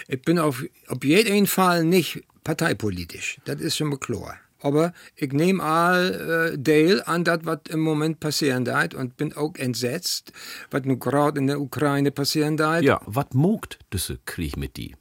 Ich 0.09 0.23
bin 0.23 0.39
auf, 0.39 0.65
auf 0.89 1.05
jeden 1.05 1.47
Fall 1.47 1.85
nicht 1.85 2.23
parteipolitisch. 2.45 3.39
Das 3.45 3.61
ist 3.61 3.77
schon 3.77 3.89
mal 3.89 3.99
klar. 3.99 4.37
Aber 4.61 4.93
ich 5.17 5.33
nehme 5.33 5.63
all 5.63 6.55
äh, 6.55 6.63
Teil 6.63 7.03
an 7.03 7.25
das, 7.25 7.41
was 7.43 7.59
im 7.69 7.81
Moment 7.81 8.21
passieren 8.21 8.65
wird 8.65 8.95
und 8.95 9.17
bin 9.17 9.33
auch 9.33 9.57
entsetzt, 9.57 10.33
was 10.71 10.85
nun 10.85 11.01
gerade 11.01 11.41
in 11.41 11.49
der 11.49 11.61
Ukraine 11.61 12.13
passieren 12.13 12.59
wird. 12.59 12.85
Ja, 12.85 13.01
was 13.05 13.27
mogt 13.33 13.81
diese 13.93 14.19
Krieg 14.25 14.57
mit 14.57 14.77
die? 14.77 14.95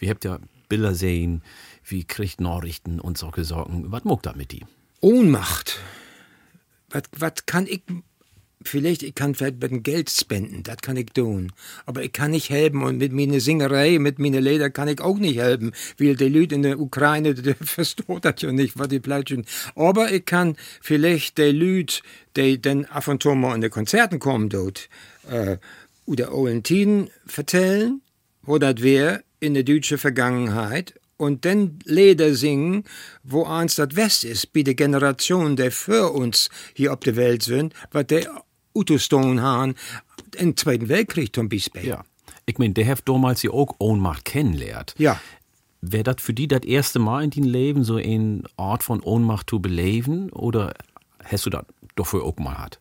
Wir 0.00 0.10
habt 0.10 0.24
ja 0.24 0.40
Bilder 0.68 0.94
sehen, 0.94 1.42
wie 1.84 2.04
kriegt 2.04 2.40
Nachrichten 2.40 3.00
und 3.00 3.16
solche 3.16 3.44
Sorgen. 3.44 3.92
Was 3.92 4.04
mogt 4.04 4.26
da 4.26 4.32
mit 4.32 4.50
die? 4.50 4.64
Ohnmacht. 5.00 5.78
Was, 6.90 7.02
was 7.16 7.46
kann 7.46 7.66
ich, 7.66 7.82
vielleicht, 8.62 9.02
ich 9.02 9.14
kann 9.14 9.34
vielleicht 9.34 9.60
mit 9.60 9.70
dem 9.70 9.82
Geld 9.82 10.10
spenden, 10.10 10.62
das 10.62 10.78
kann 10.78 10.96
ich 10.96 11.06
tun. 11.06 11.52
Aber 11.86 12.02
ich 12.02 12.12
kann 12.12 12.32
nicht 12.32 12.50
helfen 12.50 12.82
und 12.82 12.98
mit 12.98 13.12
meiner 13.12 13.40
Singerei, 13.40 13.98
mit 13.98 14.18
meinen 14.18 14.42
Lieder 14.42 14.70
kann 14.70 14.88
ich 14.88 15.00
auch 15.00 15.18
nicht 15.18 15.38
helfen, 15.38 15.72
weil 15.98 16.16
die 16.16 16.28
Leute 16.28 16.54
in 16.54 16.62
der 16.62 16.78
Ukraine, 16.78 17.34
die 17.34 17.54
versteht 17.54 18.24
das 18.24 18.42
ja 18.42 18.52
nicht, 18.52 18.78
was 18.78 18.88
die 18.88 19.00
pleitschen. 19.00 19.46
Aber 19.74 20.12
ich 20.12 20.24
kann 20.24 20.56
vielleicht 20.80 21.38
die 21.38 21.52
Leute, 21.52 22.02
die 22.36 22.60
dann 22.60 22.84
ab 22.86 23.08
und 23.08 23.22
zu 23.22 23.34
mal 23.34 23.54
in 23.54 23.60
die 23.60 23.70
Konzerten 23.70 24.18
kommen 24.18 24.48
dort, 24.48 24.88
äh, 25.28 25.56
oder 26.06 26.34
Olentiden 26.34 27.08
vertellen, 27.26 28.02
wo 28.42 28.58
das 28.58 28.82
wär 28.82 29.22
in 29.38 29.54
der 29.54 29.62
deutschen 29.62 29.98
Vergangenheit 29.98 30.94
und 31.16 31.44
dann 31.44 31.78
Lieder 31.84 32.34
singen, 32.34 32.84
wo 33.22 33.44
eins 33.44 33.76
das 33.76 33.94
West 33.94 34.24
ist, 34.24 34.52
bei 34.52 34.62
der 34.62 34.74
Generation, 34.74 35.54
der 35.54 35.70
für 35.70 36.12
uns 36.12 36.48
hier 36.74 36.92
auf 36.92 37.00
der 37.00 37.16
Welt 37.16 37.42
sind, 37.42 37.74
was 37.92 38.06
der 38.06 38.42
Utostone 38.74 39.42
haben 39.42 39.74
im 40.36 40.56
Zweiten 40.56 40.88
Weltkrieg 40.88 41.34
zum 41.34 41.48
Beispiel. 41.48 41.86
Ja. 41.86 42.04
Ich 42.46 42.58
mein, 42.58 42.74
der 42.74 42.86
hat 42.86 43.08
damals 43.08 43.42
ja 43.42 43.50
auch 43.50 43.74
Ohnmacht 43.78 44.24
kennenlernt. 44.24 44.94
Ja. 44.98 45.20
Wäre 45.80 46.04
das 46.04 46.16
für 46.18 46.34
die 46.34 46.48
das 46.48 46.62
erste 46.62 46.98
Mal 46.98 47.24
in 47.24 47.30
deinem 47.30 47.44
Leben 47.44 47.84
so 47.84 47.96
eine 47.96 48.42
Art 48.56 48.82
von 48.82 49.00
Ohnmacht 49.00 49.48
zu 49.48 49.60
beleben 49.60 50.30
oder 50.30 50.74
hast 51.24 51.46
du 51.46 51.50
das 51.50 51.64
doch 51.96 52.06
für 52.06 52.22
auch 52.22 52.36
mal 52.36 52.54
gehabt? 52.54 52.80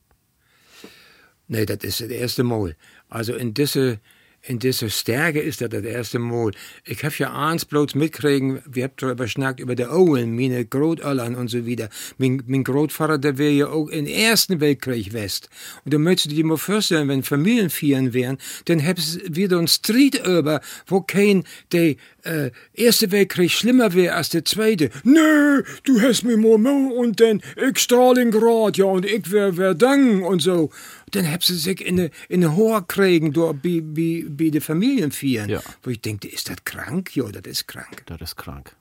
Nee, 1.47 1.65
das 1.65 1.80
ist 1.84 2.02
das 2.02 2.10
erste 2.10 2.43
Mal. 2.43 2.75
Also 3.10 3.34
in 3.34 3.54
diese, 3.54 3.99
in 4.41 4.60
diese 4.60 4.89
Stärke 4.89 5.39
ist 5.39 5.62
das 5.62 5.69
das 5.69 5.84
erste 5.84 6.19
Mal. 6.19 6.52
Ich 6.86 7.04
hab 7.04 7.17
ja 7.19 7.34
eins 7.34 7.65
bloß 7.65 7.95
mitkriegen, 7.95 8.62
wir 8.65 8.86
habt 8.86 9.02
darüber 9.02 9.28
schnackt, 9.28 9.60
über 9.60 9.75
der 9.75 9.93
Owen, 9.93 10.36
meine 10.36 10.65
Großeltern 10.65 11.36
und 11.36 11.49
so 11.49 11.65
wieder. 11.65 11.89
Mein, 12.17 12.41
mein 12.47 12.63
Großvater, 12.63 13.17
der 13.17 13.38
wäre 13.38 13.52
ja 13.52 13.67
auch 13.67 13.88
im 13.89 14.08
Ersten 14.08 14.60
Weltkrieg 14.60 15.13
West. 15.13 15.49
Und 15.86 15.93
da 15.93 15.97
möchtest 15.97 16.32
du 16.32 16.36
dir 16.36 16.45
mal 16.45 16.58
vorstellen, 16.58 17.10
wenn 17.10 17.23
Familienfeiern 17.23 18.13
wären, 18.13 18.38
dann 18.65 18.80
hättest 18.80 19.21
du 19.21 19.36
wieder 19.36 19.58
einen 19.58 19.67
Street 19.67 20.25
über, 20.25 20.62
wo 20.88 21.02
kein, 21.02 21.43
der 21.71 21.95
äh, 22.23 22.52
Erste 22.73 23.12
Weltkrieg 23.12 23.52
schlimmer 23.52 23.93
wäre 23.93 24.15
als 24.15 24.30
der 24.30 24.45
Zweite. 24.45 24.89
Nö, 25.04 25.63
du 25.84 26.02
hast 26.02 26.23
mir 26.23 26.38
mal 26.38 26.91
und 26.91 27.19
dann 27.19 27.41
ich 27.56 27.80
Stalingrad, 27.80 28.78
ja, 28.78 28.86
und 28.86 29.06
ich 29.06 29.32
wär 29.32 29.54
Verdun 29.54 30.23
und 30.23 30.41
so. 30.41 30.69
Dann 31.12 31.26
hättest 31.26 31.50
du 31.50 31.54
sich 31.56 31.86
in 31.86 32.00
eine, 32.00 32.12
in 32.28 32.43
eine 32.43 32.56
Hoher 32.56 32.86
kriegen, 32.86 33.34
da, 33.34 33.52
bei, 33.52 33.82
bei, 33.82 34.26
bei 34.28 34.50
den 34.50 34.62
Familienfeiern. 34.62 35.50
Ja. 35.50 35.62
Wo 35.84 35.89
ich 35.89 36.02
denke, 36.02 36.28
ist 36.28 36.50
das 36.50 36.63
krank? 36.63 37.15
Ja, 37.15 37.26
das 37.32 37.43
ist 37.45 37.67
krank. 37.67 38.04
Das 38.06 38.22
ist 38.22 38.36
krank. 38.36 38.76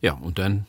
Ja, 0.00 0.12
und 0.12 0.38
dann 0.38 0.66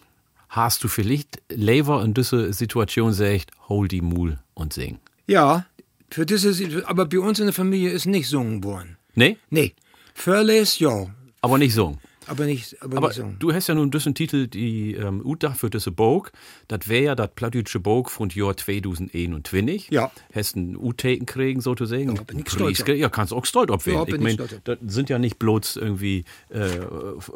hast 0.49 0.83
du 0.83 0.87
vielleicht 0.87 1.41
Lever 1.49 2.03
in 2.03 2.13
dieser 2.13 2.51
Situation 2.53 3.13
sagt, 3.13 3.51
hol 3.67 3.87
die 3.87 4.01
Mul 4.01 4.39
und 4.53 4.73
sing. 4.73 4.99
Ja, 5.27 5.65
für 6.09 6.25
dieses, 6.25 6.61
aber 6.85 7.05
bei 7.05 7.19
uns 7.19 7.39
in 7.39 7.45
der 7.45 7.53
Familie 7.53 7.91
ist 7.91 8.05
nicht 8.05 8.27
sungen 8.27 8.63
worden. 8.63 8.97
Nee? 9.13 9.37
Nee. 9.49 9.73
Förles, 10.13 10.79
ja, 10.79 11.07
Aber 11.41 11.57
nicht 11.57 11.73
singen. 11.73 11.99
Aber 12.29 12.45
nicht, 12.45 12.81
aber, 12.81 12.97
Aber 12.97 13.07
nicht 13.07 13.17
sungen. 13.17 13.35
du 13.39 13.51
hast 13.53 13.67
ja 13.67 13.75
nun 13.75 13.91
diesen 13.91 14.15
Titel, 14.15 14.47
die 14.47 14.93
ähm, 14.95 15.21
Utdach 15.25 15.55
für 15.55 15.69
diese 15.69 15.91
Bog. 15.91 16.31
Das 16.67 16.87
wäre 16.87 17.03
ja 17.03 17.15
das 17.15 17.29
plattdeutsche 17.35 17.79
Bog 17.79 18.09
von 18.09 18.29
Jahr 18.29 18.55
2021. 18.55 19.89
Ja. 19.89 20.11
Hast 20.33 20.55
einen 20.55 20.75
U-Taken 20.77 21.25
kriegen, 21.25 21.61
sozusagen. 21.61 22.15
Ja, 22.15 22.23
bin 22.23 22.39
ich 22.39 22.49
stolz 22.49 22.83
Ja, 22.87 23.09
kannst 23.09 23.33
auch 23.33 23.45
stolz 23.45 23.71
auf 23.71 23.85
werden. 23.85 23.97
Ja, 23.99 24.07
ich 24.07 24.13
ich 24.15 24.21
mein, 24.21 24.33
stolz 24.33 24.53
auf. 24.53 24.59
das 24.63 24.77
sind 24.87 25.09
ja 25.09 25.19
nicht 25.19 25.39
bloß 25.39 25.77
irgendwie 25.77 26.23
äh, 26.49 26.69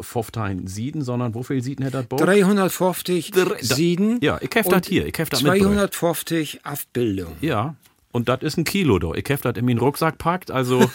15 0.01 0.67
Sieden, 0.67 1.01
sondern 1.01 1.33
wie 1.35 1.43
viel 1.43 1.61
Sieden 1.63 1.85
hat 1.85 1.93
das 1.93 2.05
Bog? 2.05 2.19
350 2.19 3.31
Drei- 3.31 3.61
Sieden. 3.61 4.19
Ja, 4.21 4.37
ich 4.41 4.49
hef 4.53 4.67
das 4.67 4.87
hier, 4.87 5.05
ich 5.07 5.17
hef 5.17 5.29
das 5.29 5.41
mitgebracht. 5.43 5.93
250 5.93 6.61
Abbildungen. 6.65 7.35
Ja. 7.41 7.75
Und 8.13 8.29
das 8.29 8.43
ist 8.43 8.57
ein 8.57 8.63
Kilo, 8.63 8.99
doch. 8.99 9.15
Ich 9.15 9.25
hab 9.29 9.41
das 9.41 9.57
in 9.57 9.65
meinen 9.65 9.79
Rucksack 9.79 10.19
packt, 10.19 10.51
also 10.51 10.79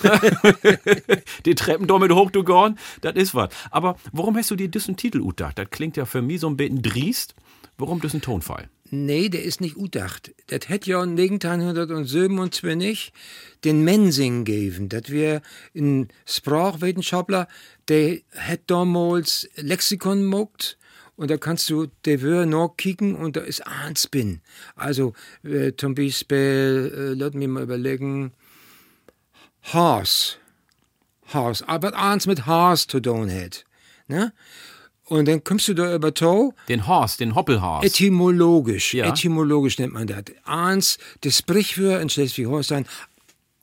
die 1.44 1.57
Treppen 1.57 1.88
damit 1.88 2.12
hoch, 2.12 2.31
du 2.31 2.44
gorn, 2.44 2.78
das 3.00 3.16
ist 3.16 3.35
was. 3.35 3.50
Aber 3.72 3.96
warum 4.12 4.37
hast 4.37 4.52
du 4.52 4.57
dir 4.57 4.68
diesen 4.68 4.96
Titel 4.96 5.20
utdacht? 5.20 5.59
Das 5.59 5.68
klingt 5.68 5.96
ja 5.96 6.07
für 6.07 6.22
mich 6.22 6.40
so 6.40 6.48
ein 6.48 6.57
bisschen 6.57 6.81
driest. 6.81 7.35
Warum 7.76 8.00
diesen 8.00 8.20
Tonfall? 8.20 8.68
Nee, 8.90 9.28
der 9.28 9.42
ist 9.42 9.61
nicht 9.61 9.76
udacht. 9.76 10.33
Das 10.46 10.68
hätte 10.68 10.90
ja 10.90 11.02
1927 11.02 13.12
den 13.64 13.85
Mensing 13.85 14.44
gegeben. 14.44 14.88
Das 14.88 15.11
wir 15.11 15.42
ein 15.74 16.09
Sprachwissenschaftler, 16.24 17.48
der 17.88 18.20
hat 18.37 18.61
damals 18.68 19.48
Lexikon 19.57 20.24
mogt. 20.24 20.77
Und 21.18 21.31
da 21.33 21.37
kannst 21.37 21.68
du 21.68 21.88
der 22.04 22.22
Wör 22.22 22.46
noch 22.46 22.76
kicken 22.76 23.16
und 23.16 23.35
da 23.37 23.40
ist 23.40 23.66
eins 23.66 24.07
bin. 24.07 24.40
Also 24.76 25.14
äh, 25.42 25.72
zum 25.76 25.94
Beispiel, 25.96 26.92
äh, 26.96 27.14
lass 27.18 27.35
mich 27.35 27.48
mal 27.48 27.64
überlegen, 27.64 28.33
Haas. 29.72 30.38
Haas. 31.33 31.62
Aber 31.62 31.94
eins 31.98 32.26
mit 32.28 32.46
Haas 32.46 32.87
zu 32.87 33.00
tun 33.00 33.31
hat. 33.31 33.64
Ne? 34.07 34.33
Und 35.07 35.26
dann 35.26 35.42
kommst 35.42 35.66
du 35.68 35.74
da 35.74 35.92
über 35.94 36.14
Tau. 36.14 36.54
Den 36.68 36.87
Horst, 36.87 37.18
den 37.20 37.35
Hoppelhorst. 37.35 37.85
Etymologisch, 37.85 38.94
Ja. 38.94 39.07
etymologisch 39.07 39.78
nennt 39.78 39.94
man 39.94 40.07
das. 40.07 40.22
Eins, 40.44 40.98
das 41.22 41.38
Sprichwort 41.38 42.00
in 42.00 42.11
Schleswig-Holstein, 42.11 42.87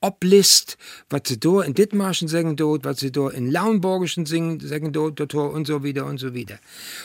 oblist, 0.05 0.77
was 1.09 1.21
sie 1.25 1.39
da 1.39 1.61
in 1.61 1.73
Dithmarschen 1.73 2.27
sagen 2.27 2.55
dort, 2.55 2.85
was 2.85 2.99
sie 2.99 3.11
da 3.11 3.29
in 3.29 3.51
Lauenborgischen 3.51 4.25
singen, 4.25 4.59
sagen 4.59 4.91
dort, 4.93 5.19
dort 5.19 5.33
und 5.33 5.65
so 5.67 5.83
wieder 5.83 6.05
und 6.05 6.17
so 6.19 6.33
wieder. 6.33 6.59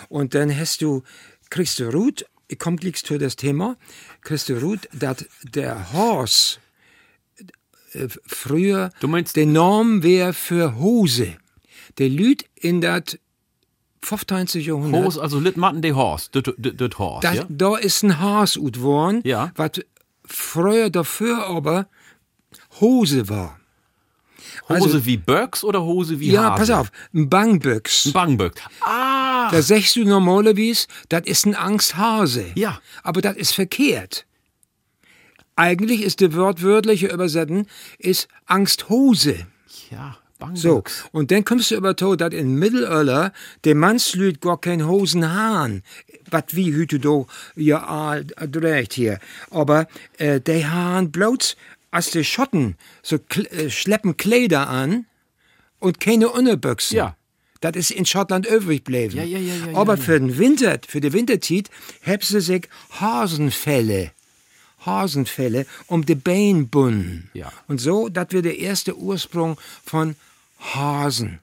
Und 0.08 0.34
dann 0.34 0.54
hast 0.56 0.82
du, 0.82 1.02
kriegst 1.50 1.78
du 1.78 1.88
Ruth, 1.92 2.24
ich 2.48 2.58
komm 2.58 2.76
gleich 2.76 3.04
zu 3.04 3.16
das 3.18 3.36
Thema, 3.36 3.76
kriegst 4.22 4.48
du 4.48 4.54
Ruth, 4.60 4.88
dass 4.92 5.24
der 5.54 5.92
Horst 5.92 6.60
äh, 7.92 8.08
früher 8.26 8.90
Du 9.00 9.08
meinst- 9.08 9.36
der 9.36 9.46
Norm 9.46 10.02
wäre 10.02 10.32
für 10.32 10.76
Hose. 10.78 11.36
Der 11.98 12.08
Lüd 12.08 12.44
in 12.54 12.80
das 12.80 13.18
15. 14.02 14.60
Jahrhundert. 14.62 15.04
Horst, 15.04 15.18
also 15.18 15.38
Litmatten 15.40 15.82
de 15.82 15.92
Horst, 15.92 16.34
das 16.34 16.44
Horst, 16.98 17.24
Das, 17.24 17.36
ja? 17.36 17.46
Da 17.48 17.76
ist 17.76 18.02
ein 18.02 18.18
Haas 18.18 18.56
ut 18.56 18.80
worden, 18.80 19.20
Ja. 19.24 19.52
was 19.56 19.72
früher 20.24 20.88
dafür 20.90 21.46
aber 21.46 21.88
Hose 22.80 23.28
war. 23.28 23.58
Hose 24.68 24.82
also- 24.84 25.06
wie 25.06 25.16
Böcks 25.16 25.64
oder 25.64 25.82
Hose 25.82 26.18
wie 26.20 26.30
Ja, 26.32 26.50
Hase? 26.52 26.58
pass 26.58 26.70
auf, 26.70 26.92
ein 27.14 27.28
Bangböcks. 27.28 28.12
Bangböck. 28.12 28.54
Ah, 28.80 29.50
Da 29.50 29.62
sagst 29.62 29.96
du 29.96 30.04
normalerweise, 30.04 30.86
das 31.08 31.22
ist 31.24 31.44
ein 31.46 31.54
Angsthase. 31.56 32.46
Ja. 32.54 32.80
Aber 33.02 33.20
das 33.20 33.36
ist 33.36 33.52
verkehrt. 33.54 34.26
Eigentlich 35.56 36.02
ist 36.02 36.20
die 36.20 36.34
wortwörtliche 36.34 37.08
Übersetzung 37.08 37.66
ist 37.98 38.28
Angsthose. 38.46 39.46
ja, 39.90 40.16
So, 40.54 40.76
Bangböcks. 40.76 41.04
und 41.12 41.30
dann 41.30 41.44
kommst 41.44 41.70
du 41.70 41.74
über 41.76 41.94
to, 41.96 42.16
dass 42.16 42.32
in 42.32 42.54
Mittelalter 42.54 43.32
der 43.64 43.74
Mannslüd 43.74 44.40
gar 44.40 44.58
kein 44.60 44.86
Hosen 44.86 45.30
haben. 45.34 45.82
Was 46.30 46.44
wie 46.52 46.72
hüte 46.72 46.98
do 47.00 47.26
ja 47.56 48.20
dreht 48.22 48.92
hier. 48.94 49.18
Aber 49.50 49.86
äh, 50.16 50.40
die 50.40 50.64
haben 50.66 51.10
bloß 51.10 51.56
als 51.90 52.10
die 52.10 52.24
Schotten 52.24 52.76
so 53.02 53.16
äh, 53.16 53.70
schleppen 53.70 54.16
Kleider 54.16 54.68
an 54.68 55.06
und 55.78 56.00
keine 56.00 56.28
Unterbüchsen. 56.28 56.96
Ja. 56.96 57.16
Das 57.60 57.76
ist 57.76 57.90
in 57.90 58.06
Schottland 58.06 58.46
übrig 58.46 58.84
geblieben. 58.84 59.16
Ja, 59.16 59.22
ja, 59.22 59.38
ja, 59.38 59.54
ja, 59.54 59.76
Aber 59.76 59.94
ja, 59.94 59.98
ja. 59.98 60.04
für 60.04 60.18
den 60.18 60.38
Winter, 60.38 60.78
für 60.86 61.00
die 61.00 61.12
Winterzeit, 61.12 61.68
haben 62.06 62.22
sie 62.22 62.40
sich 62.40 62.68
Hasenfelle, 62.92 64.12
Hasenfelle 64.86 65.66
um 65.86 66.06
die 66.06 66.14
Beine 66.14 66.64
bunden. 66.64 67.30
Ja. 67.34 67.52
Und 67.68 67.78
so, 67.78 68.08
das 68.08 68.28
wird 68.30 68.46
der 68.46 68.58
erste 68.58 68.96
Ursprung 68.96 69.58
von 69.84 70.16
Hasen. 70.58 71.40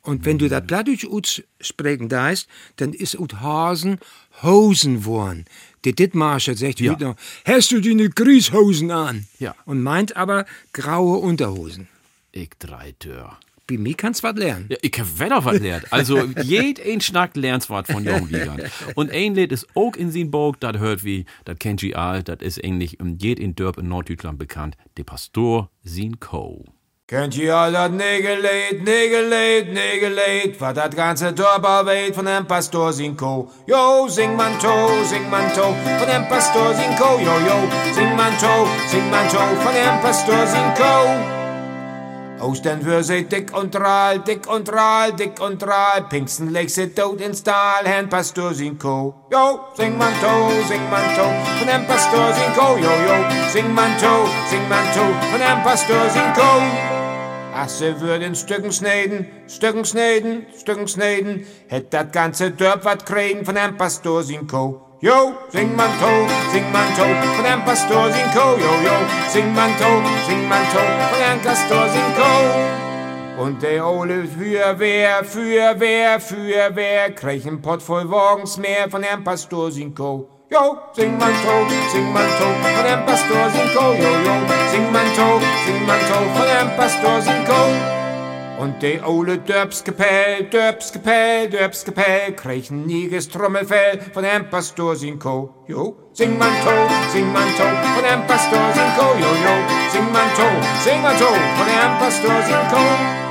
Und 0.00 0.24
wenn 0.24 0.38
du 0.38 0.48
das 0.48 0.64
Plattdeutsch 0.64 1.04
aussprechen 1.04 2.08
darfst, 2.08 2.48
dann 2.76 2.92
ist 2.92 3.18
ut 3.18 3.40
Hasen 3.40 3.98
Hosen 4.42 5.04
worden. 5.04 5.46
Der 5.86 5.92
Dittmarscher 5.92 6.56
sagt 6.56 6.80
Ja. 6.80 6.96
noch, 6.98 7.14
hast 7.44 7.70
du 7.70 7.80
deine 7.80 8.10
Grießhosen 8.10 8.90
an? 8.90 9.26
Ja. 9.38 9.54
Und 9.66 9.82
meint 9.82 10.16
aber 10.16 10.44
graue 10.72 11.18
Unterhosen. 11.18 11.86
Ich 12.32 12.50
drei 12.58 12.92
Tür. 12.98 13.38
Bei 13.68 13.78
mir 13.78 13.94
kannst 13.94 14.22
was 14.24 14.34
lernen. 14.36 14.66
Ja, 14.68 14.76
ich 14.82 14.92
hab 14.98 15.18
wieder 15.20 15.44
was 15.44 15.60
lernt. 15.60 15.92
Also, 15.92 16.24
jed 16.42 16.80
ein 16.84 17.00
Schnack 17.00 17.36
lernt 17.36 17.70
was 17.70 17.86
von 17.90 18.04
Wiegand. 18.04 18.62
Und 18.96 19.10
ein 19.12 19.34
Lied 19.36 19.52
ist 19.52 19.66
auch 19.74 19.94
in 19.96 20.10
sin 20.10 20.30
Burg, 20.30 20.58
das 20.60 20.78
hört 20.78 21.04
wie, 21.04 21.24
das 21.44 21.58
kennt 21.58 21.82
ihr 21.84 21.96
all, 21.98 22.22
das 22.24 22.38
ist 22.40 22.62
eigentlich 22.64 22.98
um 23.00 23.16
jed 23.18 23.38
in 23.38 23.54
Dörp 23.54 23.78
in 23.78 23.88
Norddeutschland 23.88 24.38
bekannt, 24.38 24.76
der 24.96 25.04
Pastor 25.04 25.70
sin 25.84 26.18
Co. 26.20 26.64
Kennt 27.08 27.36
ihr 27.36 27.56
all 27.56 27.70
das 27.70 27.92
Nägeleid, 27.92 28.82
Nägeleid, 28.82 29.72
Nägeleid, 29.72 30.60
was 30.60 30.74
das 30.74 30.90
ganze 30.90 31.32
Dorf 31.32 31.62
weht 31.86 32.16
von 32.16 32.26
dem 32.26 32.44
Pastor 32.48 32.92
Sinko? 32.92 33.48
Jo, 33.64 34.08
sing 34.08 34.34
man 34.34 34.58
to, 34.58 35.04
sing 35.04 35.30
man 35.30 35.48
to, 35.54 35.62
von 35.62 36.08
dem 36.08 36.26
Pastor 36.28 36.74
Sinko, 36.74 37.20
jo, 37.20 37.30
jo, 37.46 37.92
sing 37.94 38.16
man 38.16 38.36
to, 38.40 38.66
sing 38.90 39.08
man 39.08 39.28
to, 39.28 39.38
von 39.38 39.72
dem 39.72 40.00
Pastor 40.02 40.48
Sinko. 40.48 41.36
Aus 42.40 42.60
den 42.60 42.84
Würse 42.84 43.22
dick 43.22 43.56
und 43.56 43.76
rahl, 43.76 44.18
dick 44.18 44.50
und 44.50 44.70
rahl, 44.72 45.12
dick 45.12 45.40
und 45.40 45.64
rahl, 45.64 46.02
Pinksten 46.10 46.50
legt 46.50 46.72
sie 46.72 46.88
tot 46.88 47.20
ins 47.20 47.44
Tal, 47.44 47.84
Herrn 47.84 48.08
Pastor 48.08 48.52
Sinko. 48.52 49.14
Jo, 49.30 49.60
sing 49.76 49.96
man 49.96 50.12
to, 50.20 50.50
sing 50.66 50.82
man 50.90 51.04
to, 51.14 51.22
von 51.58 51.68
dem 51.68 51.86
Pastor 51.86 52.32
Sinko, 52.32 52.76
jo, 52.78 52.90
jo, 52.90 53.48
sing 53.52 53.72
man 53.72 53.96
to, 54.00 54.26
sing 54.50 54.68
man 54.68 54.84
to, 54.92 55.04
von 55.30 55.38
dem 55.38 55.62
Pastor 55.62 56.10
Sinko. 56.10 56.95
Ach, 57.58 57.70
sie 57.70 57.98
würden 58.02 58.34
Stücken 58.34 58.70
schneiden, 58.70 59.26
Stücken 59.48 59.86
schneiden, 59.86 60.44
Stücken 60.60 60.86
schneiden, 60.86 61.46
hätt 61.68 61.90
dat 61.94 62.12
ganze 62.12 62.50
Dörp 62.50 62.84
wat 62.84 63.06
kriegen 63.06 63.46
von 63.46 63.54
dem 63.54 63.78
Pastor 63.78 64.22
Sinko. 64.22 64.82
Jo, 65.00 65.32
sing 65.48 65.74
man 65.74 65.88
to, 65.98 66.28
sing 66.52 66.70
man 66.70 66.94
to, 66.94 67.04
von 67.34 67.44
dem 67.46 67.64
Pastor 67.64 68.12
Sinko, 68.12 68.58
jo, 68.58 68.72
jo, 68.84 68.96
sing 69.30 69.54
man 69.54 69.70
to, 69.78 70.02
sing 70.26 70.46
man 70.46 70.64
to, 70.70 70.80
von 71.08 71.18
dem 71.18 71.40
Pastor 71.42 71.88
Sinko. 71.88 73.42
Und 73.42 73.62
der 73.62 73.86
Ole 73.86 74.26
Feuerwehr, 74.26 75.24
Feuerwehr, 75.24 76.20
Feuerwehr, 76.20 77.10
kriegt 77.12 77.46
ein 77.46 77.62
Pott 77.62 77.82
voll 77.82 78.10
Wagens 78.10 78.58
mehr 78.58 78.90
von 78.90 79.00
dem 79.00 79.24
Pastor 79.24 79.72
Sinko. 79.72 80.35
Jo, 80.48 80.78
sing 80.94 81.18
man 81.18 81.32
to, 81.42 81.54
sing 81.90 82.12
man 82.12 82.28
to, 82.38 82.46
von 82.62 82.84
dem 82.84 83.04
Pastor 83.04 83.50
Sinko, 83.50 83.94
jo, 83.98 84.10
jo, 84.26 84.34
sing 84.70 84.92
man 84.92 85.06
to, 85.16 85.40
sing 85.64 85.86
man 85.86 85.98
to, 86.06 86.18
von 86.38 86.46
dem 86.46 86.76
Pastor 86.76 87.20
Sinko. 87.20 87.62
Und 88.60 88.80
de 88.80 89.00
ole 89.02 89.38
Dörbskapell, 89.38 90.44
Dörbskapell, 90.44 92.32
kriegt 92.36 92.70
ein 92.70 92.86
niges 92.86 93.28
Trommelfell 93.28 94.00
von 94.14 94.22
dem 94.22 94.48
Pastor 94.48 94.94
Sinko. 94.94 95.64
Jo, 95.66 95.96
sing 96.12 96.38
man 96.38 96.52
to, 96.62 96.74
sing 97.12 97.32
man 97.32 97.48
to, 97.56 97.64
von 97.64 98.04
dem 98.04 98.24
Pastor 98.28 98.72
Sinko, 98.72 99.18
jo, 99.18 99.30
jo, 99.42 99.54
sing 99.90 100.12
man 100.12 100.30
to, 100.36 100.48
sing 100.84 101.02
man 101.02 101.18
to, 101.18 101.26
von 101.26 101.66
dem 101.66 101.98
Pastor 101.98 102.42
Sinko. 102.46 103.25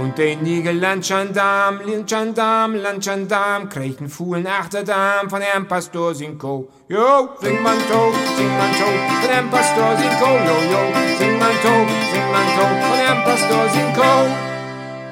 Und 0.00 0.16
de 0.16 0.36
nige 0.36 0.70
Landschandam, 0.70 1.80
Landschandam, 1.84 2.74
Landschandam, 2.76 3.68
kriegt 3.68 4.00
ein 4.00 4.08
Fuhlen 4.08 4.46
Achterdam 4.46 5.28
von 5.28 5.40
dem 5.40 5.66
Pastor 5.66 6.14
Sinko. 6.14 6.68
Jo, 6.88 7.30
sing 7.40 7.60
man 7.62 7.78
to, 7.88 8.12
sing 8.36 8.48
man 8.58 8.70
to, 8.78 8.86
von 9.20 9.28
dem 9.28 9.50
Pastor 9.50 9.96
Sinko, 9.96 10.30
jo, 10.46 10.56
jo, 10.70 10.82
sing 11.18 11.38
man 11.38 11.56
to, 11.62 11.74
sing 12.12 12.30
man 12.30 12.46
to, 12.54 12.64
von 12.86 12.98
dem 12.98 13.24
Pastor 13.24 13.68
Sinko. 13.70 14.48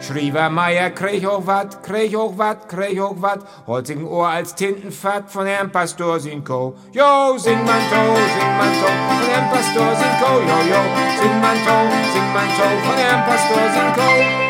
Schriever 0.01 0.51
Meier 0.51 0.91
krieg 0.91 1.27
auch 1.27 1.45
wat, 1.45 1.83
krieg 1.83 2.17
auch 2.17 2.39
wat, 2.39 2.69
krieg 2.69 3.01
auch 3.01 3.17
wat, 3.21 3.41
holzigen 3.67 4.07
Ohr 4.07 4.29
als 4.29 4.55
Tintenfat 4.55 5.29
von 5.29 5.47
Herrn 5.47 5.73
Pastor 5.73 6.21
Sinko. 6.21 6.77
Jo, 6.93 7.37
sing 7.39 7.59
man 7.65 7.83
to, 7.91 8.03
sing 8.15 8.53
man 8.57 8.73
to, 8.81 8.87
von 8.87 9.27
Herrn 9.33 9.51
Pastor 9.51 9.97
Sinko, 9.97 10.33
jo, 10.47 10.59
jo, 10.71 10.81
sing 11.19 11.41
man 11.41 11.57
to, 11.67 11.77
sing 12.13 12.33
man 12.33 12.49
to, 12.57 12.67
von 12.87 12.97
Herrn 12.97 13.25
Pastor 13.25 13.63
Sinko. 13.75 14.46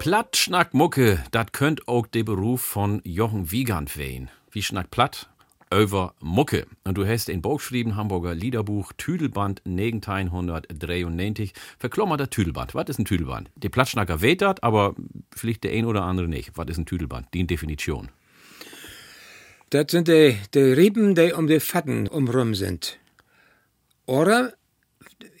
Platt 0.00 0.34
schnack 0.34 0.72
Mucke, 0.72 1.22
dat 1.30 1.52
könnt 1.52 1.86
auch 1.86 2.06
der 2.06 2.24
Beruf 2.24 2.62
von 2.62 3.02
Jochen 3.04 3.50
Wiegand 3.50 3.98
wehen. 3.98 4.30
Wie 4.50 4.62
schnack 4.62 4.90
platt? 4.90 5.28
Over 5.70 6.14
Mucke. 6.20 6.66
Und 6.84 6.96
du 6.96 7.06
hast 7.06 7.28
in 7.28 7.42
Buch 7.42 7.58
geschrieben, 7.58 7.96
Hamburger 7.96 8.34
Liederbuch, 8.34 8.94
Tüdelband 8.96 9.60
1993, 9.66 11.52
verklommerter 11.78 12.30
Tüdelband. 12.30 12.74
Was 12.74 12.88
ist 12.88 12.98
ein 12.98 13.04
Tüdelband? 13.04 13.50
Der 13.56 13.68
Platschnacker 13.68 14.22
weht 14.22 14.40
dat, 14.40 14.62
aber 14.62 14.94
vielleicht 15.36 15.64
der 15.64 15.72
ein 15.72 15.84
oder 15.84 16.04
andere 16.04 16.28
nicht. 16.28 16.52
Was 16.54 16.68
ist 16.68 16.78
ein 16.78 16.86
Tüdelband? 16.86 17.26
Die 17.34 17.46
Definition. 17.46 18.08
Das 19.68 19.90
sind 19.90 20.08
die, 20.08 20.38
die 20.54 20.60
Riepen, 20.60 21.14
die 21.14 21.34
um 21.34 21.46
die 21.46 21.60
Fatten 21.60 22.08
umrum 22.08 22.54
sind. 22.54 22.98
Oder 24.06 24.54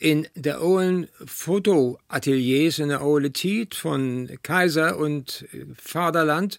in 0.00 0.26
der 0.34 0.60
alten 0.62 1.08
Fotoateliers 1.26 2.78
in 2.78 2.88
der 2.88 3.02
alten 3.02 3.34
Zeit 3.34 3.74
von 3.74 4.28
Kaiser 4.42 4.96
und 4.98 5.44
Vaterland, 5.76 6.58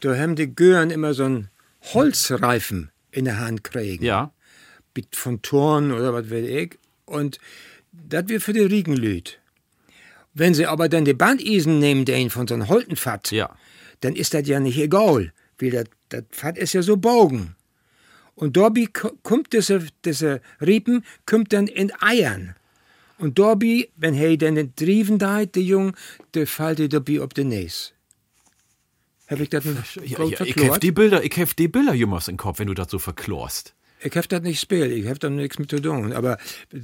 da 0.00 0.16
haben 0.16 0.36
die 0.36 0.54
Gören 0.54 0.90
immer 0.90 1.12
so 1.12 1.24
einen 1.24 1.48
Holzreifen 1.92 2.90
in 3.10 3.24
der 3.24 3.40
Hand 3.40 3.64
kriegen. 3.64 4.04
Ja. 4.04 4.32
Von 5.12 5.42
Toren 5.42 5.92
oder 5.92 6.14
was 6.14 6.30
weiß 6.30 6.46
ich. 6.46 6.78
Und 7.04 7.38
das 7.92 8.28
wird 8.28 8.42
für 8.42 8.52
die 8.52 8.60
Riegenlüt. 8.60 9.40
Wenn 10.32 10.54
sie 10.54 10.66
aber 10.66 10.88
dann 10.88 11.04
die 11.04 11.12
Bandisen 11.14 11.78
nehmen, 11.80 12.04
den 12.04 12.30
von 12.30 12.46
so 12.46 12.54
einem 12.54 12.68
Holtenfat, 12.68 13.30
Ja. 13.32 13.56
dann 14.00 14.14
ist 14.14 14.32
das 14.32 14.46
ja 14.46 14.60
nicht 14.60 14.78
egal. 14.78 15.32
Weil 15.58 15.70
das, 15.70 15.84
das 16.10 16.24
Fat 16.30 16.56
ist 16.56 16.72
ja 16.72 16.82
so 16.82 16.96
bogen. 16.96 17.56
Und 18.36 18.54
ko- 18.92 19.16
kommt 19.22 19.52
diese, 19.54 19.82
diese 20.04 20.40
Riepen, 20.60 21.04
kommt 21.24 21.52
dann 21.52 21.66
in 21.66 21.90
Eiern. 22.00 22.54
Und 23.18 23.38
dabei, 23.38 23.88
wenn 23.96 24.14
er 24.14 24.36
dann 24.36 24.56
den 24.56 24.72
Drieven 24.76 25.18
da, 25.18 25.44
der 25.44 25.62
Jung, 25.62 25.96
der 26.34 26.46
fällt 26.46 26.80
er 26.80 26.88
dabei 26.88 27.20
auf 27.20 27.30
den 27.30 27.48
Näs. 27.48 27.92
Hab 29.28 29.40
ich 29.40 29.48
das 29.48 29.64
nicht 29.64 29.96
Ja, 30.04 30.24
ja, 30.24 30.40
ich 30.40 30.56
hef 30.56 30.78
die 30.78 30.92
Bilder, 30.92 31.24
ich 31.24 31.36
hef 31.36 31.54
die 31.54 31.68
Bilder 31.68 31.94
jümmers 31.94 32.28
im 32.28 32.36
Kopf, 32.36 32.58
wenn 32.58 32.68
du 32.68 32.74
das 32.74 32.90
so 32.90 32.98
verklorst. 32.98 33.74
Ich 34.00 34.14
hab 34.14 34.28
das 34.28 34.42
nicht 34.42 34.60
gespielt, 34.60 34.92
ich 34.92 35.08
hab 35.08 35.18
da 35.18 35.30
nichts 35.30 35.58
mit 35.58 35.70
zu 35.70 35.80
tun. 35.80 36.12
Aber 36.12 36.38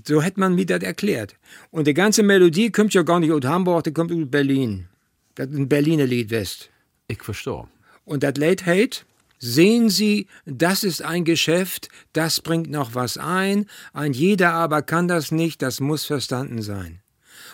so 0.04 0.22
hätte 0.22 0.40
man 0.40 0.54
mir 0.54 0.66
das 0.66 0.82
erklärt. 0.82 1.36
Und 1.70 1.86
die 1.86 1.94
ganze 1.94 2.22
Melodie 2.22 2.72
kommt 2.72 2.94
ja 2.94 3.02
gar 3.02 3.20
nicht 3.20 3.30
aus 3.30 3.44
Hamburg, 3.44 3.84
die 3.84 3.92
kommt 3.92 4.10
aus 4.10 4.18
Berlin. 4.24 4.88
Das 5.34 5.48
ist 5.48 5.56
ein 5.56 5.68
Berliner 5.68 6.06
Lied 6.06 6.30
West. 6.30 6.70
Ich 7.08 7.22
verstehe. 7.22 7.68
Und 8.04 8.22
das 8.22 8.34
Lied 8.36 8.64
heißt, 8.64 9.04
sehen 9.42 9.90
Sie, 9.90 10.28
das 10.46 10.84
ist 10.84 11.02
ein 11.02 11.24
Geschäft, 11.24 11.88
das 12.12 12.40
bringt 12.40 12.70
noch 12.70 12.94
was 12.94 13.18
ein, 13.18 13.66
ein 13.92 14.12
jeder 14.12 14.54
aber 14.54 14.82
kann 14.82 15.08
das 15.08 15.32
nicht, 15.32 15.60
das 15.62 15.80
muss 15.80 16.06
verstanden 16.06 16.62
sein. 16.62 17.02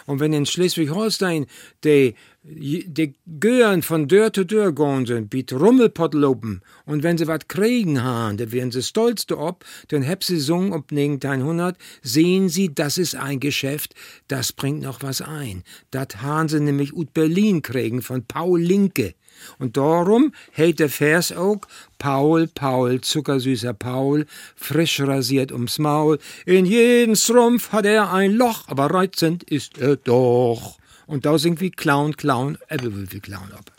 Und 0.04 0.20
wenn 0.20 0.32
in 0.32 0.46
Schleswig-Holstein 0.46 1.46
die, 1.84 2.14
die 2.42 3.14
Gören 3.40 3.82
von 3.82 4.06
Dörr 4.06 4.32
zu 4.32 4.44
Dörr 4.44 4.74
gehen 4.74 5.06
sind, 5.06 5.32
mit 5.32 5.52
Rummelpottlopen, 5.52 6.62
und 6.84 7.02
wenn 7.02 7.18
sie 7.18 7.26
wat 7.26 7.48
kriegen 7.48 8.02
haben, 8.02 8.36
dann 8.36 8.52
werden 8.52 8.70
sie 8.70 8.82
stolz 8.82 9.26
ob, 9.30 9.64
dann 9.88 10.02
heb 10.02 10.24
sie 10.24 10.40
sung 10.40 10.72
ob 10.72 10.90
1900, 10.90 11.76
sehen 12.02 12.48
Sie, 12.48 12.74
das 12.74 12.98
ist 12.98 13.16
ein 13.16 13.40
Geschäft, 13.40 13.94
das 14.28 14.52
bringt 14.52 14.82
noch 14.82 15.02
was 15.02 15.20
ein. 15.20 15.62
Das 15.90 16.08
haben 16.22 16.48
sie 16.48 16.60
nämlich 16.60 16.94
ut 16.94 17.12
Berlin 17.14 17.62
kriegen 17.62 18.02
von 18.02 18.24
Paul 18.24 18.60
Linke. 18.60 19.14
Und 19.58 19.76
darum 19.76 20.32
hält 20.52 20.78
der 20.78 20.88
Vers 20.88 21.32
auch 21.32 21.60
Paul, 21.98 22.48
Paul, 22.48 23.00
zuckersüßer 23.00 23.74
Paul, 23.74 24.26
frisch 24.56 25.00
rasiert 25.00 25.52
ums 25.52 25.78
Maul. 25.78 26.18
In 26.46 26.64
jeden 26.66 27.16
Strumpf 27.16 27.72
hat 27.72 27.86
er 27.86 28.12
ein 28.12 28.32
Loch, 28.32 28.68
aber 28.68 28.86
reizend 28.86 29.42
ist 29.44 29.78
er 29.78 29.96
doch. 29.96 30.78
Und 31.06 31.24
da 31.24 31.38
singt 31.38 31.60
wie 31.60 31.70
Clown, 31.70 32.16
Clown, 32.16 32.58
Äppelwürfel 32.68 33.20
Clown 33.20 33.52
ab. 33.52 33.72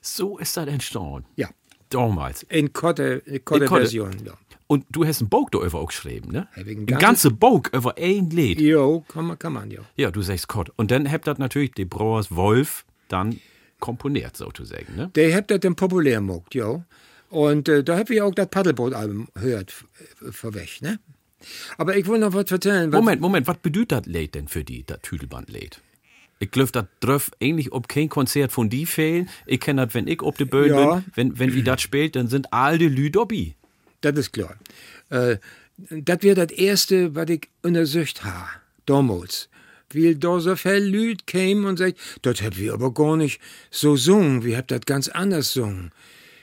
So 0.00 0.38
ist 0.38 0.56
das 0.56 0.66
entstanden. 0.68 1.26
Ja, 1.36 1.48
Damals. 1.90 2.44
in 2.44 2.72
Kotte, 2.72 3.22
in 3.26 3.44
Kotte. 3.44 3.68
Version. 3.68 4.12
Ja. 4.24 4.32
Und 4.68 4.84
du 4.90 5.04
hast 5.04 5.20
ein 5.20 5.28
Buch 5.28 5.48
darüber 5.50 5.78
auch 5.78 5.88
geschrieben, 5.88 6.32
ne? 6.32 6.48
Ein 6.56 6.86
ganze 6.86 7.30
Buch 7.30 7.62
über 7.72 7.96
ein 7.96 8.30
Lied. 8.30 8.60
Jo, 8.60 9.04
kann 9.06 9.26
man, 9.26 9.38
kann 9.38 9.52
man, 9.52 9.70
ja. 9.70 9.80
Ja, 9.96 10.10
du 10.10 10.22
sagst 10.22 10.48
Gott. 10.48 10.72
Und 10.76 10.90
dann 10.90 11.10
habt 11.10 11.26
das 11.26 11.38
natürlich 11.38 11.72
die 11.72 11.84
Brauers 11.84 12.34
Wolf 12.34 12.84
dann 13.08 13.38
komponiert, 13.80 14.36
sozusagen, 14.36 14.96
ne? 14.96 15.10
Der 15.14 15.34
habt 15.36 15.50
das 15.50 15.60
dann 15.60 15.74
populär 15.76 16.16
gemacht, 16.20 16.54
ja. 16.54 16.84
Und 17.28 17.68
äh, 17.68 17.82
da 17.84 17.98
hab 17.98 18.08
ich 18.10 18.22
auch 18.22 18.34
das 18.34 18.48
Paddelboot-Album 18.48 19.28
gehört, 19.34 19.70
f- 19.70 19.86
vorweg, 20.34 20.80
ne? 20.80 20.98
Aber 21.76 21.96
ich 21.96 22.06
will 22.06 22.18
noch 22.18 22.32
was 22.32 22.50
erzählen. 22.50 22.90
was- 22.92 22.98
Moment, 23.00 23.20
Moment, 23.20 23.46
was 23.46 23.58
bedeutet 23.58 23.92
das 23.92 24.06
Lied 24.06 24.34
denn 24.34 24.48
für 24.48 24.64
die, 24.64 24.84
das 24.84 25.00
Tüdelband-Lied? 25.02 25.80
Ich 26.38 26.50
glaube, 26.50 26.70
das 26.72 26.84
darf 27.00 27.30
eigentlich 27.42 27.72
ob 27.72 27.88
kein 27.88 28.08
Konzert 28.08 28.52
von 28.52 28.68
die 28.68 28.84
fehlen. 28.86 29.28
Ich 29.46 29.58
kenne 29.60 29.86
das, 29.86 29.94
wenn 29.94 30.06
ich 30.06 30.22
ob 30.22 30.36
de 30.36 30.46
Bühne 30.46 30.68
Ja. 30.68 30.94
bin, 30.96 31.04
wenn, 31.14 31.38
wenn 31.38 31.56
ich 31.58 31.64
das 31.64 31.80
spielt, 31.80 32.14
dann 32.16 32.28
sind 32.28 32.52
all 32.52 32.78
die 32.78 32.88
Lü 32.88 33.10
dabei. 33.10 33.54
Das 34.02 34.16
ist 34.18 34.32
klar. 34.32 34.54
Äh, 35.10 35.38
das 35.78 36.18
wäre 36.22 36.46
das 36.46 36.56
Erste, 36.56 37.14
was 37.14 37.28
ich 37.30 37.48
untersucht 37.62 38.24
habe, 38.24 38.48
damals. 38.86 39.48
Weil 39.94 40.16
da 40.16 40.40
so 40.40 40.56
viel 40.56 40.84
Leute 40.84 41.24
kämen 41.26 41.64
und 41.64 41.78
sagt, 41.78 41.98
das 42.22 42.42
habt 42.42 42.58
wir 42.58 42.74
aber 42.74 42.92
gar 42.92 43.16
nicht 43.16 43.40
so 43.70 43.96
sungen, 43.96 44.44
wir 44.44 44.56
habt 44.56 44.70
das 44.70 44.80
ganz 44.80 45.08
anders 45.08 45.52
sungen. 45.52 45.92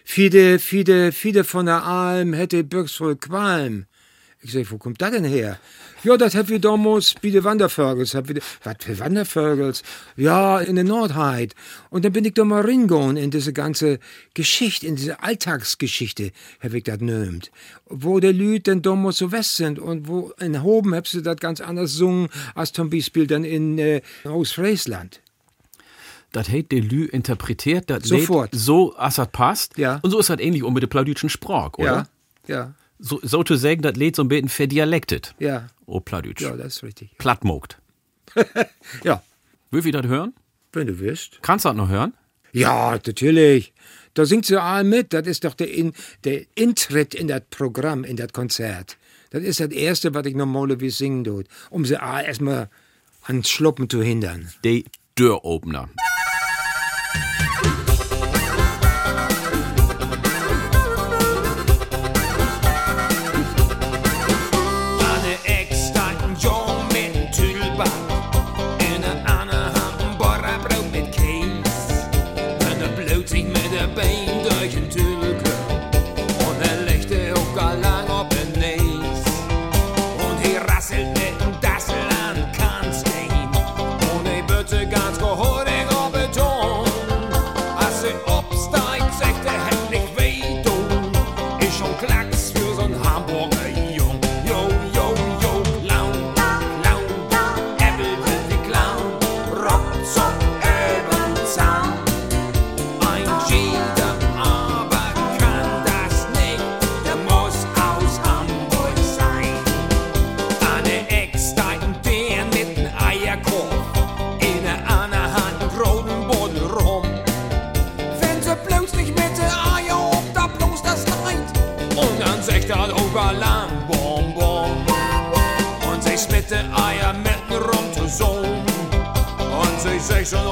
Viele, 0.06 0.60
viele, 0.60 1.12
viele 1.12 1.43
von 1.43 1.65
der 1.65 1.84
Alm 1.84 2.34
hätte 2.34 2.63
Birks 2.63 2.95
voll 2.95 3.15
Qualm. 3.15 3.86
Ich 4.45 4.51
sag, 4.51 4.69
wo 4.71 4.77
kommt 4.77 5.01
das 5.01 5.12
denn 5.12 5.23
her? 5.23 5.58
Ja, 6.03 6.17
das 6.17 6.36
habt 6.36 6.49
wir 6.49 6.60
damals 6.60 7.15
bei 7.21 7.29
den 7.29 7.45
Wandervögels. 7.45 8.13
Wir, 8.13 8.41
was 8.63 8.75
für 8.79 8.99
Wandervögels? 8.99 9.84
Ja, 10.17 10.60
in 10.60 10.75
der 10.75 10.84
Nordheit. 10.84 11.56
Und 11.89 12.03
dann 12.03 12.12
bin 12.12 12.25
ich 12.25 12.34
da 12.34 12.43
mal 12.43 12.62
reingegangen 12.62 13.15
in 13.15 13.32
diese 13.32 13.53
ganze 13.53 13.99
Geschichte, 14.34 14.86
in 14.86 14.97
diese 14.97 15.23
Alltagsgeschichte, 15.23 16.32
hab 16.60 16.73
ich 16.73 16.84
das 16.84 16.99
nömt. 16.99 17.51
Wo 17.86 18.19
die 18.19 18.34
Leute 18.34 18.71
dann 18.71 18.82
damals 18.82 19.19
so 19.19 19.32
west 19.32 19.56
sind 19.56 19.79
und 19.79 20.10
wo 20.10 20.34
in 20.41 20.62
Hoben 20.62 20.93
habt 20.93 21.13
ihr 21.13 21.21
das 21.21 21.38
ganz 21.38 21.62
anders 21.62 21.93
sungen, 21.93 22.27
als 22.53 22.73
zum 22.73 22.89
Beispiel 22.89 23.25
dann 23.25 23.45
in 23.45 23.79
äh, 23.79 24.01
Ostfriesland. 24.25 25.21
Das 26.34 26.49
hat 26.49 26.71
die 26.71 26.82
Lü 26.82 27.06
interpretiert, 27.06 27.89
das 27.89 28.03
Sofort. 28.03 28.49
So, 28.53 28.93
als 28.95 29.15
das 29.15 29.29
passt. 29.32 29.77
Ja. 29.77 29.99
Und 30.01 30.12
so 30.12 30.19
ist 30.19 30.29
das 30.29 30.39
ähnlich 30.39 30.63
auch 30.63 30.71
mit 30.71 30.84
der 30.84 30.88
plauditschen 30.88 31.29
Sprache, 31.29 31.79
oder? 31.79 32.08
Ja, 32.47 32.56
ja, 32.56 32.73
So, 33.06 33.20
so 33.22 33.44
zu 33.44 33.56
sagen, 33.58 33.82
das 33.82 33.96
Lied 33.98 34.16
so 34.16 34.24
ein 34.24 34.30
bisschen 34.30 34.48
verdialektet. 34.50 35.36
ja. 35.38 35.68
Oh, 35.86 36.00
Plauditsch. 36.00 36.39
Ja, 36.42 36.56
das 36.56 36.78
ist 36.78 36.84
richtig. 36.84 37.18
Plattmogt. 37.18 37.78
Ja, 39.04 39.22
Will 39.72 39.86
ich 39.86 39.92
das 39.92 40.06
hören? 40.06 40.34
wenn 40.72 40.88
du 40.88 41.00
willst. 41.00 41.39
Kannst 41.42 41.66
du 41.66 41.70
das 41.70 41.76
noch 41.78 41.89
hören? 41.89 42.13
Ja, 42.54 42.92
natürlich. 42.92 43.74
Da 44.13 44.26
singt 44.26 44.46
sie 44.46 44.60
all 44.62 44.84
mit. 44.86 45.12
Das 45.13 45.28
ist 45.28 45.44
doch 45.44 45.54
der, 45.56 45.70
in, 45.72 45.92
der 46.24 46.46
Intritt 46.56 47.13
in 47.13 47.28
das 47.28 47.42
Programm, 47.50 48.04
in 48.06 48.16
das 48.16 48.32
Konzert. 48.32 48.98
Das 49.32 49.44
ist 49.44 49.60
das 49.60 49.70
Erste, 49.72 50.13
was 50.13 50.26
ich 50.26 50.36
normalerweise 50.36 50.96
singen 50.96 51.24
tut, 51.26 51.48
um 51.70 51.84
sie 51.86 51.98
all 51.98 52.24
erstmal 52.24 52.70
ans 53.24 53.50
Schluppen 53.50 53.89
zu 53.89 54.02
hindern. 54.02 54.52
Die 54.63 54.86
Dörropener. 55.16 55.89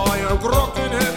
Sich 0.05 0.21
schon 0.21 0.25
euer 0.25 0.37
Grocken 0.37 1.10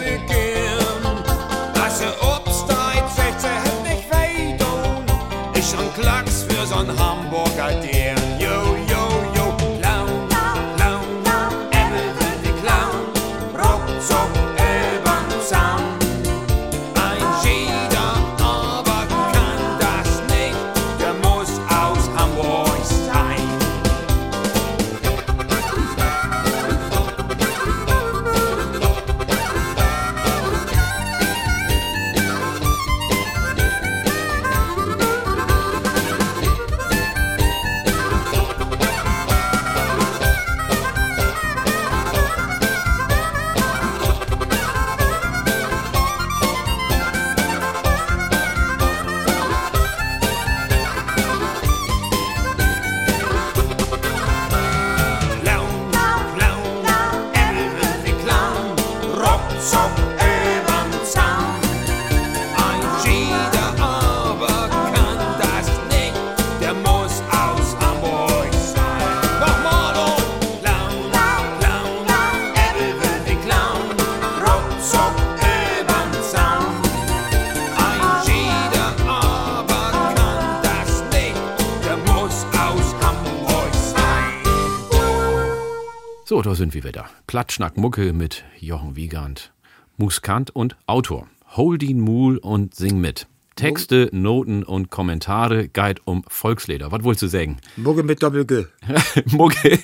So, 86.35 86.41
da 86.41 86.53
sind 86.53 86.73
wir 86.73 86.83
wieder. 86.83 87.09
Platschnack 87.27 87.77
Mucke 87.77 88.11
mit 88.11 88.43
Jochen 88.59 88.97
Wiegand, 88.97 89.53
Muskant 89.95 90.53
und 90.53 90.75
Autor. 90.85 91.29
Holdin 91.55 92.01
Mool 92.01 92.39
und 92.39 92.75
Sing 92.75 92.99
mit. 92.99 93.27
Texte, 93.55 94.09
Noten 94.11 94.63
und 94.63 94.89
Kommentare, 94.89 95.69
Guide 95.69 96.01
um 96.03 96.25
Volksleder. 96.27 96.91
Was 96.91 97.05
wolltest 97.05 97.21
du 97.21 97.27
sagen? 97.27 97.59
Mugge 97.77 98.03
mit 98.03 98.21
Doppel-G. 98.21 98.65
Mucke, 99.27 99.79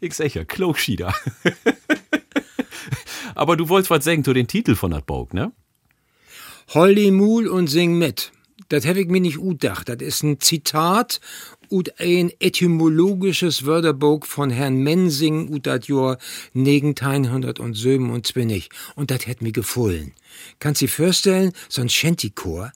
ich 0.00 0.14
sag 0.14 0.34
ja, 0.34 0.44
Klogschieder. 0.44 1.14
Aber 3.36 3.56
du 3.56 3.68
wolltest 3.68 3.90
was 3.90 4.04
sagen 4.04 4.24
zu 4.24 4.32
den 4.32 4.48
Titel 4.48 4.74
von 4.74 4.90
dat 4.90 5.06
Bog, 5.06 5.32
ne? 5.32 5.52
Holly 6.74 7.12
Mool 7.12 7.46
und 7.46 7.68
sing 7.68 7.96
mit. 7.96 8.32
Das 8.68 8.84
habe 8.84 9.00
ich 9.00 9.06
mir 9.06 9.20
nicht 9.20 9.38
utdacht. 9.38 9.88
Das 9.88 9.98
ist 10.00 10.24
ein 10.24 10.40
Zitat 10.40 11.20
ut 11.70 11.92
ein 11.98 12.32
etymologisches 12.40 13.66
Wörterbuch 13.66 14.26
von 14.26 14.50
Herrn 14.50 14.82
Mensing 14.82 15.48
ut 15.48 15.66
dat 15.66 15.88
Jahr 15.88 16.18
1927. 16.54 18.68
Und 18.94 19.10
das 19.10 19.26
hätt 19.26 19.42
mir 19.42 19.52
gefallen. 19.52 20.12
Kannst 20.58 20.82
du 20.82 20.86
dir 20.86 20.92
vorstellen, 20.92 21.52
so 21.68 21.82
ein 21.82 21.88
Shantychor, 21.88 22.72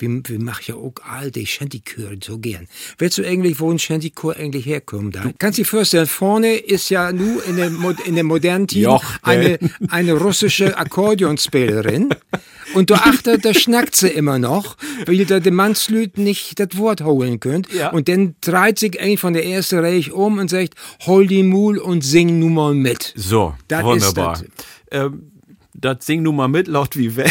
wir, 0.00 0.20
wir 0.24 0.40
machen 0.40 0.64
ja 0.66 0.74
auch 0.74 0.94
all 1.08 1.30
die 1.30 1.46
Shantychöre 1.46 2.16
so 2.22 2.38
gern. 2.38 2.66
Weißt 2.98 3.18
du 3.18 3.26
eigentlich, 3.26 3.60
wo 3.60 3.70
ein 3.70 3.78
Shantychor 3.78 4.36
eigentlich 4.36 4.66
herkommt? 4.66 5.16
Da? 5.16 5.32
Kannst 5.38 5.58
du 5.58 5.62
dir 5.62 5.68
vorstellen, 5.68 6.06
vorne 6.06 6.56
ist 6.56 6.90
ja 6.90 7.12
nur 7.12 7.44
in 7.44 7.56
der, 7.56 7.70
in 8.04 8.14
der 8.14 8.24
modernen 8.24 8.66
Joch, 8.68 9.04
eine, 9.22 9.58
eine 9.88 10.14
russische 10.14 10.76
Akkordeonspielerin. 10.76 12.10
Und 12.74 12.90
da 12.90 12.96
achter, 12.96 13.38
da 13.38 13.52
schnackt 13.54 13.96
sie 13.96 14.08
immer 14.08 14.38
noch, 14.38 14.76
weil 15.06 15.24
der 15.24 15.52
Mannslüt 15.52 16.18
nicht 16.18 16.58
das 16.60 16.76
Wort 16.76 17.02
holen 17.02 17.40
könnt. 17.40 17.72
Ja. 17.72 17.90
Und 17.90 18.08
dann 18.08 18.34
dreht 18.40 18.78
sich 18.78 19.00
ein 19.00 19.18
von 19.18 19.32
der 19.32 19.46
ersten 19.46 19.78
Reihe 19.78 20.12
um 20.12 20.38
und 20.38 20.48
sagt, 20.50 20.74
hol 21.06 21.26
die 21.26 21.42
Mul 21.42 21.78
und 21.78 22.02
sing 22.04 22.38
nun 22.38 22.54
mal 22.54 22.74
mit. 22.74 23.12
So, 23.16 23.54
Das 23.68 23.82
wunderbar. 23.84 24.34
ist 24.34 24.44
Ähm, 24.90 25.30
das 25.74 26.04
sing 26.04 26.22
nun 26.22 26.36
mal 26.36 26.48
mit, 26.48 26.66
laut 26.68 26.96
wie 26.96 27.16
weg. 27.16 27.30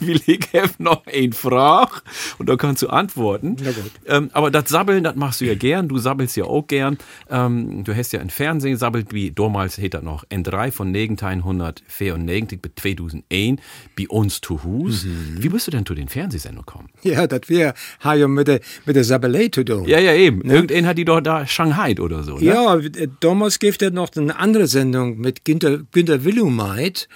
Wir 0.00 0.20
legen 0.26 0.70
noch 0.78 1.06
ein 1.06 1.32
Frage 1.32 2.02
und 2.38 2.48
da 2.48 2.56
kannst 2.56 2.82
du 2.82 2.88
antworten. 2.88 3.56
Na 3.62 3.70
gut. 3.70 3.90
Ähm, 4.06 4.30
aber 4.32 4.50
das 4.50 4.68
Sabbeln, 4.68 5.04
das 5.04 5.16
machst 5.16 5.40
du 5.40 5.44
ja 5.44 5.54
gern. 5.54 5.88
Du 5.88 5.98
sabbelst 5.98 6.36
ja 6.36 6.44
auch 6.44 6.66
gern. 6.66 6.98
Ähm, 7.30 7.84
du 7.84 7.94
hast 7.94 8.12
ja 8.12 8.20
im 8.20 8.28
Fernsehen 8.28 8.76
sabbelt, 8.76 9.12
wie 9.12 9.30
damals 9.30 9.78
hätte 9.78 9.90
das 9.90 10.02
noch 10.02 10.24
N3 10.26 10.70
von 10.70 10.88
1994 10.88 12.60
bis 12.60 12.72
2001 12.76 13.60
bei 13.96 14.08
uns 14.08 14.40
zu 14.40 14.62
Hus. 14.62 15.04
Mhm. 15.04 15.36
Wie 15.38 15.48
bist 15.48 15.66
du 15.66 15.70
denn 15.70 15.86
zu 15.86 15.94
den 15.94 16.08
Fernsehsendungen 16.08 16.66
gekommen? 16.66 16.88
Ja, 17.02 17.26
das 17.26 17.48
wäre, 17.48 17.74
ha 18.00 18.14
ja 18.14 18.28
mit 18.28 18.48
der, 18.48 18.60
mit 18.86 18.96
der 18.96 19.04
Sabelei 19.04 19.48
zu 19.48 19.64
tun. 19.64 19.86
Ja, 19.86 19.98
ja, 19.98 20.14
eben. 20.14 20.42
Irgendein 20.42 20.86
hat 20.86 20.98
die 20.98 21.04
doch 21.04 21.20
da 21.20 21.46
Shanghai 21.46 21.94
oder 22.00 22.22
so. 22.22 22.36
Ne? 22.36 22.44
Ja, 22.44 22.76
äh, 22.76 23.08
damals 23.20 23.58
gibt 23.58 23.82
es 23.82 23.92
noch 23.92 24.10
eine 24.16 24.38
andere 24.38 24.66
Sendung 24.66 25.18
mit 25.18 25.44
Günter, 25.44 25.78
Günter 25.92 26.24
Willumeit 26.24 27.08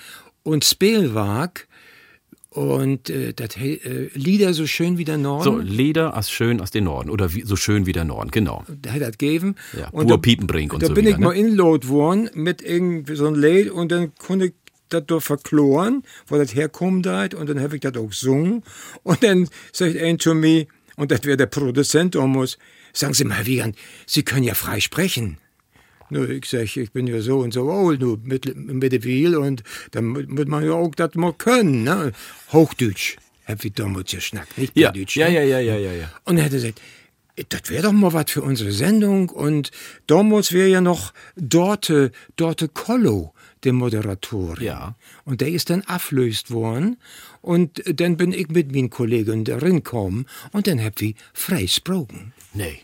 und 0.43 0.65
Spielwag 0.65 1.68
und 2.59 3.09
äh, 3.09 3.33
das 3.35 3.57
äh, 3.57 4.11
Lieder 4.15 4.53
so 4.53 4.67
schön 4.67 4.99
wie 4.99 5.05
der 5.05 5.17
Norden. 5.17 5.45
So, 5.45 5.59
Leder 5.59 6.15
als 6.15 6.29
schön 6.31 6.61
aus 6.61 6.73
den 6.73 6.85
Norden 6.85 7.09
oder 7.09 7.33
wie, 7.33 7.43
so 7.43 7.55
schön 7.55 7.87
wie 7.87 7.93
der 7.93 8.05
Norden, 8.05 8.33
genau. 8.33 8.65
da 8.83 8.93
hat 8.93 9.01
das 9.01 9.13
gegeben. 9.13 9.55
Ja, 9.79 9.89
und 9.91 10.11
da, 10.11 10.17
Piepenbrink 10.17 10.73
und 10.73 10.83
da 10.83 10.89
so 10.89 10.95
bin 10.95 11.05
wieder, 11.05 11.15
ich 11.15 11.19
ne? 11.19 11.27
mal 11.27 11.37
inload 11.37 11.87
worden 11.89 12.31
mit 12.35 12.61
irgendwie 12.61 13.15
so 13.15 13.29
einem 13.29 13.41
Lied 13.41 13.71
und 13.71 13.93
dann 13.93 14.13
konnte 14.17 14.47
ich 14.47 14.55
das 14.89 15.05
doch 15.07 15.21
verkloren, 15.21 16.03
wo 16.27 16.37
das 16.37 16.53
herkommt 16.55 17.07
halt, 17.07 17.35
und 17.35 17.49
dann 17.49 17.61
habe 17.61 17.77
ich 17.77 17.81
das 17.81 17.97
auch 17.97 18.09
gesungen 18.09 18.65
und 19.05 19.23
dann 19.23 19.49
sagt 19.73 19.97
ein 19.97 20.19
zu 20.19 20.35
mir, 20.35 20.67
und 20.97 21.13
das 21.13 21.23
wäre 21.23 21.37
der 21.37 21.47
Produzent 21.47 22.17
damals, 22.17 22.59
sagen 22.93 23.15
Sie 23.15 23.25
mal, 23.25 23.47
Wiegand, 23.47 23.77
Sie 24.07 24.25
können 24.25 24.43
ja 24.43 24.55
frei 24.55 24.81
sprechen. 24.81 25.39
Nur 26.11 26.29
ich 26.31 26.45
sag, 26.47 26.77
ich 26.77 26.93
bin 26.93 27.07
ja 27.07 27.21
so 27.21 27.39
und 27.41 27.53
so 27.55 27.71
alt, 27.71 28.01
nur 28.01 28.19
mit, 28.23 28.55
mit 28.57 29.03
viel 29.03 29.37
und 29.37 29.63
dann 29.91 30.07
mu- 30.07 30.23
muss 30.27 30.47
man 30.47 30.65
ja 30.65 30.73
auch 30.73 30.95
das 30.95 31.15
mal 31.15 31.33
können, 31.33 31.85
ne? 31.85 32.13
Hochdeutsch, 32.53 33.17
hab 33.47 33.65
ich 33.65 33.73
damals 33.75 34.11
geschnackt, 34.11 34.57
nicht 34.59 34.77
Ja, 34.77 34.91
Plattdeutsch, 34.91 35.17
ja, 35.17 35.29
ne? 35.29 35.35
ja, 35.35 35.43
ja, 35.43 35.61
ja, 35.61 35.77
ja, 35.77 35.93
ja. 35.93 36.13
Und 36.25 36.39
er 36.39 36.45
hat 36.45 36.53
gesagt, 36.53 36.81
das 37.51 37.71
wäre 37.71 37.85
doch 37.85 37.93
mal 37.93 38.13
was 38.13 38.31
für 38.33 38.43
unsere 38.43 38.73
Sendung. 38.73 39.29
Und 39.29 39.71
damals 40.09 40.53
wäre 40.53 40.69
ja 40.69 40.81
noch 40.81 41.13
Dorte, 41.37 42.11
Dorte 42.35 42.69
Kollo, 42.69 43.33
der 43.63 43.75
Moderator. 43.75 44.61
Ja. 44.61 44.97
Und 45.25 45.41
der 45.41 45.49
ist 45.49 45.71
dann 45.71 45.83
ablöst 45.83 46.51
worden. 46.51 46.97
Und 47.41 47.83
dann 48.01 48.17
bin 48.17 48.33
ich 48.33 48.49
mit 48.49 48.73
meinen 48.73 48.91
Kollegen 48.91 49.45
darin 49.45 49.77
gekommen. 49.77 50.27
Und 50.51 50.67
dann 50.67 50.83
hab 50.83 51.01
ich 51.01 51.15
frei 51.33 51.63
gesprochen. 51.63 52.33
Nee. 52.55 52.81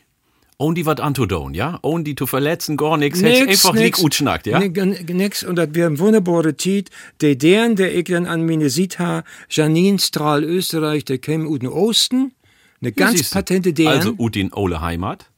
Ohne 0.56 0.74
die 0.74 0.86
wat 0.86 1.00
antudon, 1.00 1.52
ja? 1.54 1.78
Ohne 1.82 2.04
die 2.04 2.14
zu 2.14 2.26
verletzen, 2.26 2.76
gar 2.76 2.96
nichts. 2.96 3.20
Hättest 3.22 3.66
einfach 3.66 3.74
nicht 3.80 3.96
gut 3.96 4.14
schnackt, 4.14 4.46
ja? 4.46 4.60
Nix. 4.60 5.42
Und 5.42 5.56
das 5.56 5.68
wäre 5.74 5.90
ein 5.90 5.98
wunderbare 5.98 6.56
Tiet. 6.56 6.90
Der 7.20 7.34
deren, 7.34 7.74
der 7.76 7.94
ich 7.94 8.04
dann 8.04 8.26
an 8.26 8.46
meine 8.46 8.70
Sita, 8.70 9.24
Janine 9.50 9.98
Strahl 9.98 10.44
Österreich, 10.44 11.04
der 11.04 11.18
käme 11.18 11.48
aus 11.48 11.58
dem 11.58 11.72
Osten. 11.72 12.32
Eine 12.80 12.92
ganz 12.92 13.28
du. 13.28 13.34
patente 13.34 13.72
deren. 13.72 13.94
Also 13.94 14.14
Udin 14.18 14.52
Ole 14.52 14.80
Heimat. 14.80 15.30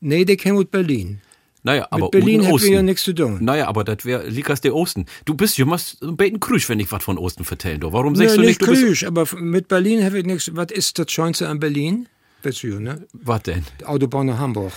nee, 0.00 0.24
der 0.24 0.36
käme 0.36 0.58
aus 0.58 0.66
Berlin. 0.70 1.20
Naja, 1.64 1.86
aber 1.90 2.08
Berlin 2.10 2.40
Uden 2.40 2.50
hätten 2.50 2.62
wir 2.62 2.70
ja 2.72 2.82
nichts 2.82 3.04
zu 3.04 3.12
tun. 3.12 3.38
Naja, 3.40 3.68
aber 3.68 3.84
das 3.84 4.04
wäre 4.04 4.26
Likas 4.28 4.60
der 4.62 4.74
Osten. 4.74 5.06
Du 5.26 5.34
bist 5.34 5.58
ja 5.58 5.64
machst 5.64 6.02
ein 6.02 6.16
bisschen 6.16 6.40
krüsch, 6.40 6.68
wenn 6.68 6.80
ich 6.80 6.90
was 6.90 7.04
von 7.04 7.18
Osten 7.18 7.44
vertellen. 7.44 7.78
Du. 7.80 7.92
Warum 7.92 8.16
sagst 8.16 8.36
Nee, 8.36 8.42
du 8.42 8.48
nicht 8.48 8.60
nicht. 8.60 8.80
Krüsch, 8.80 9.04
aber 9.04 9.28
mit 9.36 9.68
Berlin 9.68 10.02
habe 10.04 10.18
ich 10.18 10.24
nichts. 10.26 10.50
Was 10.54 10.72
ist 10.72 10.98
das 10.98 11.10
Schönste 11.12 11.48
an 11.48 11.60
Berlin? 11.60 12.08
Du, 12.42 12.80
ne? 12.80 13.06
Was 13.12 13.42
denn? 13.44 13.64
Die 13.80 13.84
Autobahn 13.84 14.26
nach 14.26 14.38
Hamburg. 14.38 14.72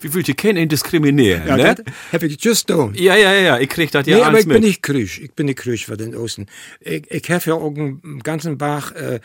Wie 0.00 0.12
will 0.14 0.24
ich 0.28 0.36
keinen 0.36 0.68
diskriminieren, 0.68 1.46
Ja, 1.46 1.56
ne? 1.56 1.74
das 1.74 1.84
hab 2.12 2.22
ich 2.22 2.42
just 2.42 2.68
done. 2.70 2.96
Ja, 2.98 3.16
ja, 3.16 3.32
ja, 3.34 3.58
ich 3.58 3.68
krieg 3.68 3.90
das 3.90 4.06
ja 4.06 4.16
nee, 4.16 4.22
aber 4.22 4.30
alles 4.30 4.40
ich 4.42 4.46
bin 4.48 4.54
mit. 4.54 4.64
nicht 4.64 4.82
krüsch. 4.82 5.20
Ich 5.20 5.32
bin 5.32 5.46
nicht 5.46 5.58
krüsch 5.58 5.86
für 5.86 5.96
den 5.96 6.14
Osten. 6.14 6.46
Ich, 6.80 7.10
ich 7.10 7.30
habe 7.30 7.42
ja 7.46 7.54
auch 7.54 7.74
einen 7.74 8.20
ganzen 8.22 8.58
Bach 8.58 8.92
äh, 8.92 9.20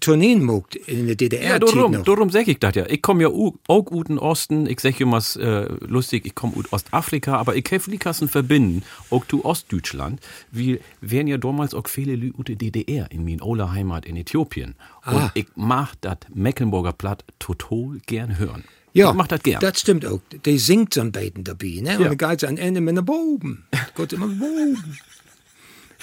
Tourneen 0.00 0.42
mogt 0.44 0.76
in 0.76 1.06
der 1.06 1.16
DDR. 1.16 1.42
Ja, 1.52 1.58
darum, 1.58 2.02
darum 2.04 2.30
sag 2.30 2.48
ich 2.48 2.58
das 2.58 2.74
ja. 2.74 2.86
Ich 2.88 3.02
komme 3.02 3.22
ja 3.22 3.28
auch 3.28 3.90
ut 3.90 4.08
in 4.08 4.18
Osten, 4.18 4.66
ich 4.66 4.80
sag 4.80 5.00
immer 5.00 5.22
äh, 5.38 5.66
lustig, 5.86 6.26
ich 6.26 6.34
komme 6.34 6.54
aus 6.56 6.72
Ostafrika, 6.72 7.36
aber 7.36 7.56
ich 7.56 7.64
helfe 7.70 7.90
Likassen 7.90 8.28
verbinden, 8.28 8.82
auch 9.10 9.24
zu 9.26 9.44
Ostdeutschland, 9.44 10.20
wie 10.50 10.80
wären 11.00 11.26
ja 11.26 11.38
damals 11.38 11.74
auch 11.74 11.88
viele 11.88 12.16
ut 12.32 12.48
der 12.48 12.56
DDR 12.56 13.10
in 13.10 13.24
min 13.24 13.40
Ola 13.42 13.72
Heimat 13.72 14.06
in 14.06 14.16
Äthiopien. 14.16 14.74
Und 15.06 15.14
Ah. 15.16 15.30
ich 15.34 15.46
mach 15.54 15.94
das 16.00 16.18
Mecklenburger 16.34 16.92
Platt 16.92 17.24
total 17.38 17.98
gern 18.06 18.38
hören. 18.38 18.64
Ja, 18.96 19.10
ich 19.10 19.14
mach 19.16 19.26
das 19.28 19.42
gern. 19.42 19.60
Das 19.60 19.80
stimmt 19.80 20.06
auch. 20.06 20.20
Die 20.44 20.58
singt 20.58 20.94
so 20.94 21.00
ein 21.02 21.12
Beiden 21.12 21.44
dabei, 21.44 21.80
ne? 21.82 21.96
Und 21.98 22.04
Ja. 22.04 22.14
dann 22.14 22.18
geht's 22.30 22.44
am 22.44 22.56
Ende 22.56 22.80
mit 22.80 22.92
einer 22.92 23.02
Boben. 23.02 23.66
Gott 23.94 24.12
immer 24.12 24.26
Boben. 24.26 24.98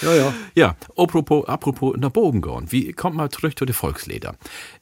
Ja, 0.01 0.13
ja. 0.15 0.33
Ja, 0.55 0.75
apropos, 0.97 1.47
apropos 1.47 1.95
nach 1.97 2.09
Bogen 2.09 2.41
gehen. 2.41 2.71
Wie 2.71 2.91
kommt 2.93 3.15
mal 3.15 3.29
zurück 3.29 3.57
zu 3.57 3.65
den 3.65 3.75
Volkslieder? 3.75 4.35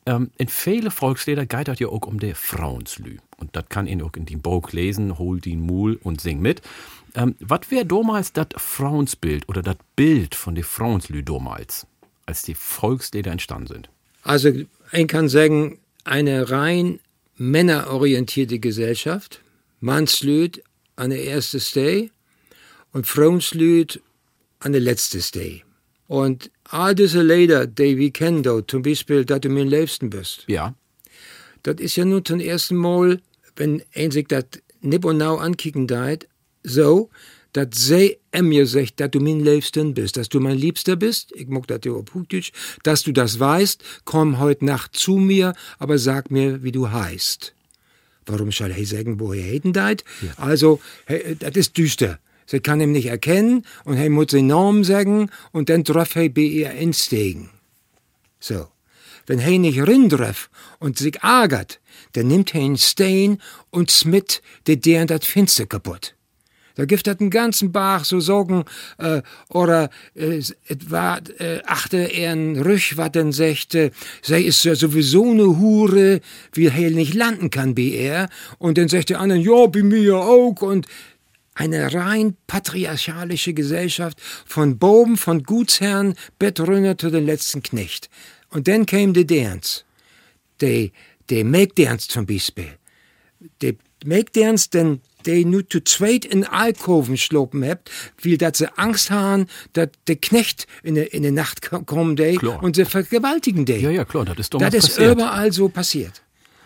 Ähm, 0.05 0.31
in 0.37 0.47
viele 0.47 0.89
Volkslieder 0.89 1.45
geht 1.45 1.67
das 1.67 1.79
ja 1.79 1.87
auch 1.87 2.07
um 2.07 2.19
die 2.19 2.33
Frauenslü. 2.33 3.17
Und 3.37 3.55
das 3.55 3.65
kann 3.69 3.87
ihn 3.87 4.01
auch 4.01 4.13
in 4.15 4.25
den 4.25 4.41
Bog 4.41 4.71
lesen, 4.71 5.17
hol 5.17 5.39
den 5.41 5.61
Mul 5.61 5.99
und 6.01 6.21
sing 6.21 6.39
mit. 6.39 6.61
Ähm, 7.13 7.35
was 7.39 7.69
wäre 7.69 7.85
damals 7.85 8.31
das 8.33 8.47
Frauensbild 8.55 9.49
oder 9.49 9.61
das 9.61 9.75
Bild 9.97 10.33
von 10.33 10.55
den 10.55 10.63
Frauenslü 10.63 11.23
damals, 11.23 11.85
als 12.25 12.41
die 12.43 12.55
Volkslieder 12.55 13.31
entstanden 13.31 13.67
sind? 13.67 13.89
Also, 14.23 14.49
ich 14.93 15.07
kann 15.07 15.27
sagen, 15.27 15.79
eine 16.05 16.49
rein 16.49 16.99
männerorientierte 17.41 18.59
Gesellschaft. 18.59 19.41
Mannslüd 19.79 20.63
an 20.95 21.09
der 21.09 21.25
ersten 21.25 21.59
Stay 21.59 22.11
und 22.93 23.07
Frauenslüd 23.07 23.99
an 24.59 24.73
der 24.73 24.81
letzten 24.81 25.21
Stay. 25.21 25.63
Und 26.07 26.51
all 26.65 26.93
diese 26.93 27.23
Lieder, 27.23 27.65
die 27.65 27.97
wir 27.97 28.11
kennen, 28.11 28.43
da, 28.43 28.61
zum 28.67 28.83
Beispiel, 28.83 29.25
dass 29.25 29.41
du 29.41 29.49
mir 29.49 29.63
am 29.63 29.69
liebsten 29.69 30.11
bist, 30.11 30.43
Ja, 30.47 30.75
das 31.63 31.77
ist 31.79 31.95
ja 31.95 32.05
nun 32.05 32.23
zum 32.23 32.39
ersten 32.39 32.75
Mal, 32.75 33.19
wenn 33.55 33.81
ein 33.95 34.11
sich 34.11 34.27
das 34.27 34.45
nicht 34.81 35.01
genau 35.01 35.37
ankicken 35.37 35.87
deit, 35.87 36.27
so, 36.63 37.09
dass 37.53 37.67
sie 37.73 38.17
mir 38.39 38.65
sagt, 38.65 38.99
dass 38.99 39.11
du 39.11 39.19
mein 39.19 39.39
Liebsten 39.41 39.93
bist, 39.93 40.17
dass 40.17 40.29
du 40.29 40.39
mein 40.39 40.57
Liebster 40.57 40.95
bist, 40.95 41.31
ich 41.35 41.47
mag 41.47 41.67
das 41.67 41.81
ja 41.83 41.91
auf 41.91 42.13
Hochdeutsch, 42.13 42.51
dass 42.83 43.03
du 43.03 43.11
das 43.11 43.39
weißt, 43.39 43.83
komm 44.05 44.39
heute 44.39 44.65
Nacht 44.65 44.95
zu 44.95 45.17
mir, 45.17 45.53
aber 45.79 45.97
sag 45.97 46.31
mir, 46.31 46.63
wie 46.63 46.71
du 46.71 46.91
heißt. 46.91 47.53
Warum 48.25 48.51
soll 48.51 48.71
er 48.71 48.85
sagen, 48.85 49.19
wo 49.19 49.33
er 49.33 49.43
hätten 49.43 49.73
deit? 49.73 50.03
Also, 50.37 50.79
he, 51.07 51.35
das 51.39 51.55
ist 51.55 51.77
düster. 51.77 52.19
Sie 52.45 52.59
kann 52.59 52.81
ihn 52.81 52.91
nicht 52.91 53.07
erkennen 53.07 53.65
und 53.85 53.97
er 53.97 54.09
muss 54.09 54.27
den 54.27 54.47
Namen 54.47 54.83
sagen 54.83 55.29
und 55.51 55.69
dann 55.69 55.83
drauf 55.83 56.15
er 56.15 56.29
bei 56.29 56.41
ihr 56.41 56.71
insteigen. 56.71 57.49
So. 58.39 58.67
Wenn 59.27 59.39
er 59.39 59.57
nicht 59.57 59.79
rindref 59.79 60.49
und 60.79 60.97
sich 60.97 61.21
ärgert, 61.21 61.79
dann 62.13 62.27
nimmt 62.27 62.53
er 62.53 62.61
einen 62.61 62.77
Stein 62.77 63.37
und 63.69 63.91
smit 63.91 64.41
de 64.67 64.75
deren 64.75 65.07
dat 65.07 65.25
Finster 65.25 65.65
kaputt. 65.65 66.15
Einen 66.81 67.29
ganzen 67.29 67.71
Bach 67.71 68.05
so 68.05 68.19
Sorgen, 68.19 68.63
äh, 68.97 69.21
oder 69.49 69.89
äh, 70.15 70.37
es 70.37 70.55
war, 70.87 71.21
äh, 71.39 71.61
achte 71.65 72.09
einen 72.13 72.61
Rüch, 72.61 72.97
wat 72.97 73.15
denn 73.15 73.31
sechte, 73.31 73.91
sei 74.21 74.41
ist 74.41 74.63
ja 74.63 74.75
sowieso 74.75 75.33
ne 75.33 75.59
Hure, 75.59 76.21
wie 76.53 76.67
er 76.67 76.91
nicht 76.91 77.13
landen 77.13 77.49
kann 77.49 77.75
bei 77.75 77.83
er, 77.83 78.29
und 78.57 78.77
dann 78.77 78.87
sagt 78.87 79.09
der 79.09 79.19
andere, 79.19 79.39
ja, 79.39 79.65
bei 79.67 79.83
mir 79.83 80.17
auch, 80.17 80.61
und 80.61 80.87
eine 81.53 81.93
rein 81.93 82.37
patriarchalische 82.47 83.53
Gesellschaft 83.53 84.19
von 84.45 84.77
Boben, 84.77 85.17
von 85.17 85.43
Gutsherren, 85.43 86.15
Bettrunner 86.39 86.97
zu 86.97 87.09
den 87.09 87.25
letzten 87.25 87.61
Knecht. 87.61 88.09
Und 88.49 88.67
dann 88.67 88.85
käme 88.85 89.13
der 89.13 89.25
Dance. 89.25 89.83
Der, 90.61 90.89
der 91.29 91.43
Mägdance 91.43 92.07
zum 92.07 92.25
Beispiel. 92.25 92.77
Der 93.61 93.75
Mägdance, 94.05 94.69
denn 94.69 95.01
der 95.25 95.45
nur 95.45 95.67
zu 95.69 95.83
zweit 95.83 96.25
in 96.25 96.43
Alkoven 96.45 97.15
schlopen 97.17 97.63
habt, 97.63 97.91
weil 98.23 98.37
dat 98.37 98.57
sie 98.57 98.75
Angst 98.77 99.11
haben, 99.11 99.45
dass 99.73 99.89
der 100.07 100.15
Knecht 100.15 100.65
in 100.83 100.95
der 100.95 101.13
in 101.13 101.21
der 101.23 101.31
Nacht 101.31 101.61
ko- 101.61 101.83
kommen 101.83 102.15
de 102.15 102.37
Klar. 102.37 102.63
und 102.63 102.75
sie 102.75 102.85
vergewaltigen 102.85 103.65
de. 103.65 103.79
ja, 103.79 103.91
ja, 103.91 104.03
klar, 104.05 104.25
das 104.25 104.37
ist 104.39 104.53
Das 104.53 104.59
damals 104.59 104.73
ist 104.75 104.89
passiert. 104.95 105.11
überall 105.13 105.51
so 105.51 105.69
passiert. 105.69 106.23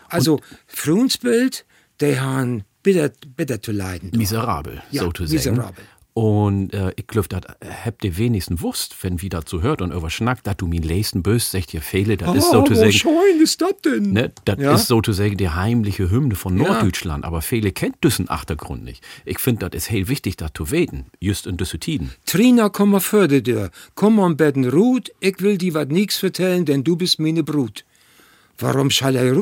Also, 0.07 0.39
Frauensbild, 0.67 1.65
die 1.99 2.19
haben 2.19 2.63
bitter, 2.83 3.09
bitter 3.36 3.61
zu 3.61 3.71
leiden. 3.71 4.11
miserabel, 4.15 4.81
Ja, 4.91 5.01
so 5.03 5.11
zu 5.11 5.25
sagen. 5.25 5.36
miserabel. 5.36 5.83
Und 6.18 6.74
äh, 6.74 6.93
ich 6.95 7.07
glaube, 7.07 7.28
das 7.28 7.41
habt 7.84 8.05
ihr 8.05 8.16
wenigstens 8.18 8.61
wusst, 8.61 8.95
wenn 9.03 9.22
wir 9.22 9.28
dazu 9.28 9.61
hört 9.61 9.82
und 9.82 9.91
über 9.91 10.09
schnackt, 10.09 10.47
dass 10.47 10.55
du 10.55 10.66
mir 10.66 10.80
leisten 10.82 11.24
bist, 11.24 11.51
sagt 11.51 11.74
ihr 11.74 11.82
Fehle, 11.82 12.16
das 12.16 12.34
ist 12.38 12.51
so 12.51 12.63
zu 12.63 12.72
wo 12.72 12.76
sagen. 12.80 12.91
schön 12.93 13.41
ist 13.43 13.59
das 13.59 13.74
denn? 13.84 14.13
Ne, 14.13 14.32
das 14.45 14.57
Ja. 14.57 14.76
ist 14.76 14.88
sozusagen 14.88 15.36
die 15.36 15.49
heimliche 15.49 16.09
Hymne 16.09 16.36
von 16.36 16.57
Ja. 16.57 16.70
Norddeutschland, 16.70 17.26
aber 17.26 17.41
viele 17.41 17.74
kennt 17.74 18.01
diesen 18.01 18.30
Achtergrund 18.30 18.86
nicht. 18.86 19.03
Ich 19.26 19.39
finde, 19.39 19.68
das 19.70 19.84
ist 19.84 19.91
heel 19.91 20.07
wichtig, 20.07 20.38
das 20.38 20.51
zu 20.53 20.72
weten, 20.72 21.07
just 21.20 21.47
in 21.47 21.57
diese 21.57 21.80
Tiden. 21.80 22.11
Trina, 22.26 22.70
komm 22.70 22.91
mal 22.91 23.01
fördert 23.01 23.45
dir. 23.47 23.70
Komm 23.95 24.16
mal 24.16 24.34
betten 24.36 24.70
Ruth, 24.70 25.11
ich 25.20 25.41
will 25.41 25.57
dir 25.57 25.74
wat 25.74 25.91
nix 25.91 26.18
vertellen, 26.18 26.63
denn 26.63 26.86
du 26.86 26.95
bist 26.95 27.20
meine 27.20 27.43
Brut. 27.43 27.84
Warum 28.57 28.89
schall 28.89 29.18
er, 29.18 29.34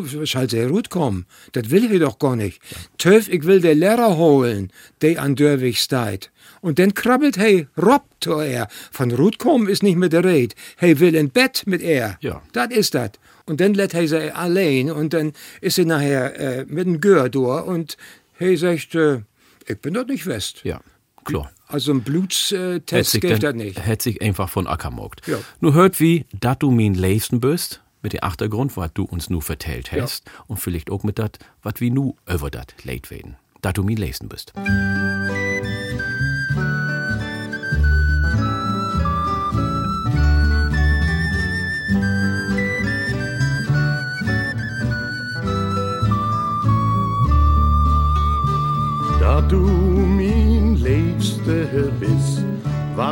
der 0.47 0.67
Ruth 0.69 0.89
kommen? 0.89 1.27
Das 1.51 1.69
will 1.69 1.91
er 1.93 1.99
doch 1.99 2.17
gar 2.17 2.35
nicht. 2.35 2.59
Töf, 2.97 3.27
ich 3.29 3.43
will 3.43 3.61
der 3.61 3.75
Lehrer 3.75 4.17
holen, 4.17 4.71
der 5.03 5.21
an 5.21 5.35
Dörwig 5.35 5.77
steit. 5.79 6.31
Und 6.63 6.79
dann 6.79 6.93
krabbelt 6.93 7.37
hey 7.37 7.67
Rob 7.77 8.03
zu 8.21 8.39
er. 8.39 8.69
Von 8.89 9.11
Ruth 9.11 9.37
kommen 9.37 9.67
ist 9.67 9.83
nicht 9.83 9.97
mit 9.97 10.13
der 10.13 10.23
Red. 10.23 10.55
Hey 10.77 10.97
will 11.01 11.13
in 11.13 11.29
Bett 11.29 11.63
mit 11.65 11.81
er. 11.81 12.17
Ja. 12.21 12.41
Das 12.53 12.69
ist 12.71 12.95
das. 12.95 13.11
Und 13.45 13.59
dann 13.59 13.73
lädt 13.73 13.93
er 13.93 14.07
sie 14.07 14.33
allein 14.33 14.89
und 14.89 15.11
dann 15.11 15.33
ist 15.59 15.75
sie 15.75 15.83
nachher 15.83 16.39
äh, 16.39 16.65
mit 16.65 16.87
dem 16.87 17.01
Gör 17.01 17.27
durch 17.27 17.65
und 17.65 17.97
hey 18.37 18.55
sagt, 18.55 18.95
äh, 18.95 19.23
ich 19.67 19.77
bin 19.81 19.93
dort 19.93 20.07
nicht 20.07 20.25
West. 20.25 20.61
Ja, 20.63 20.79
klar. 21.25 21.51
Also 21.67 21.91
ein 21.91 22.01
Blutstest 22.01 23.19
gibt 23.19 23.43
das 23.43 23.55
nicht. 23.55 23.85
hätt 23.85 24.01
sich 24.01 24.21
einfach 24.21 24.47
von 24.47 24.65
Acker 24.65 24.89
mogt. 24.89 25.27
Ja. 25.27 25.39
Nur 25.59 25.73
hört 25.73 25.99
wie, 25.99 26.25
dass 26.39 26.59
du 26.59 26.71
mein 26.71 26.93
Leisten 26.93 27.41
bist, 27.41 27.81
mit 28.01 28.13
dem 28.13 28.23
Achtergrund, 28.23 28.77
was 28.77 28.91
du 28.93 29.03
uns 29.03 29.29
nu 29.29 29.41
vertellt 29.41 29.91
hast, 29.91 30.31
und 30.47 30.61
vielleicht 30.61 30.89
auch 30.89 31.03
mit 31.03 31.19
dat, 31.19 31.39
was 31.61 31.73
wir 31.79 31.91
nu 31.91 32.15
über 32.25 32.49
dat 32.49 32.73
leid 32.85 33.11
werden. 33.11 33.35
Dass 33.61 33.73
du 33.73 33.83
mein 33.83 33.97
Leisten 33.97 34.29
bist. 34.29 34.53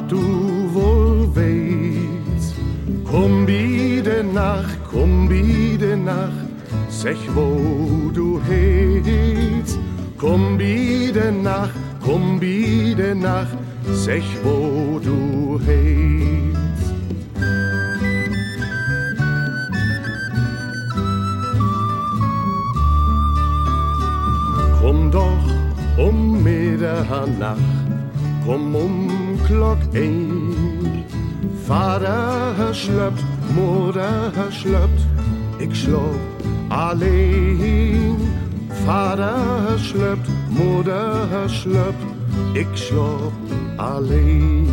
Du 0.08 0.22
wohl 0.74 1.28
weißt. 1.36 2.56
Komm 3.06 3.46
biede 3.46 4.24
Nacht, 4.24 4.78
komm 4.90 5.28
biede 5.28 5.98
Nacht, 5.98 6.48
sech 6.90 7.20
wo 7.36 8.10
du 8.14 8.40
heetst. 8.42 9.80
Komm 10.18 10.58
biede 10.58 11.32
Nacht, 11.32 11.76
komm 12.04 12.40
biede 12.40 13.16
Nacht, 13.16 13.58
sech 13.92 14.26
wo 14.44 15.00
du 15.00 15.51
Slöpt, 32.92 33.24
moeder 33.54 34.32
slöpt, 34.50 35.02
ik 35.58 35.76
sloop 35.76 36.20
alleen. 36.68 38.18
Vader 38.86 39.80
slöpt, 39.80 40.30
moeder 40.50 41.50
slöpt, 41.50 42.06
ik 42.54 42.68
sloop 42.74 43.32
alleen. 43.76 44.70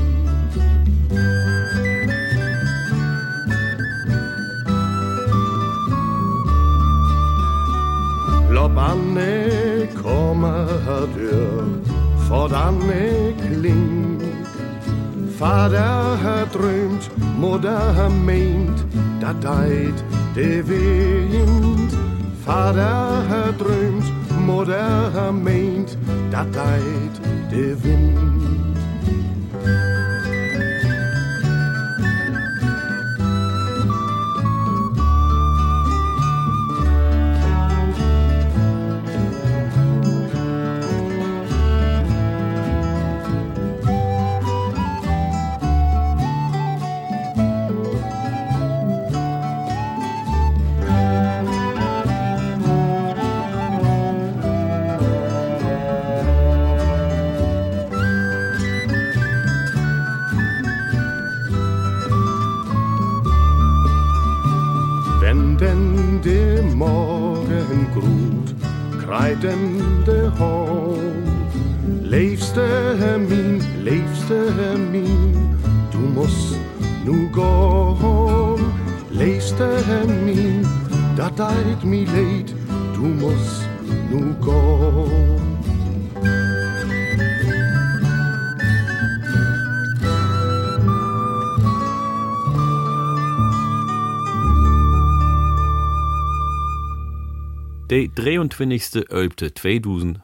Lob 8.50 8.78
Anne 8.78 9.88
komme 10.02 10.66
dør, 11.14 11.64
for 12.26 12.54
Anne 12.54 13.32
klingt. 13.50 14.22
Vader 15.38 16.16
har 16.22 16.46
drømt, 16.52 17.10
ment, 18.24 18.86
der 19.20 19.32
dejt 19.40 20.04
det 20.34 20.68
vind. 20.68 21.90
Vader 22.46 23.22
har 23.28 23.52
drømt, 23.58 24.04
moeder 24.46 25.30
meent 25.32 25.98
dat 26.32 26.46
deit 26.54 27.22
de 27.50 27.76
wind. 27.82 28.27
Deit 81.38 81.84
mi 81.84 82.04
leid, 82.04 82.52
du 82.94 83.02
musst 83.02 83.62
nu 84.10 84.34
gehen. 84.40 85.38
Der 97.88 98.08
23. 98.08 99.10
Ölpte 99.10 99.54
2015. 99.54 100.20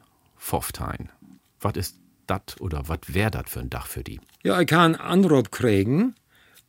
Was 1.61 1.77
ist 1.77 1.97
dat 2.27 2.57
oder 2.59 2.89
was 2.89 2.99
wär 3.07 3.31
dat 3.31 3.49
für 3.49 3.61
ein 3.61 3.69
Dach 3.69 3.87
für 3.87 4.03
die? 4.03 4.19
Ja, 4.43 4.59
ich 4.59 4.67
kann 4.67 4.95
Anruf 4.95 5.49
kriegen 5.49 6.15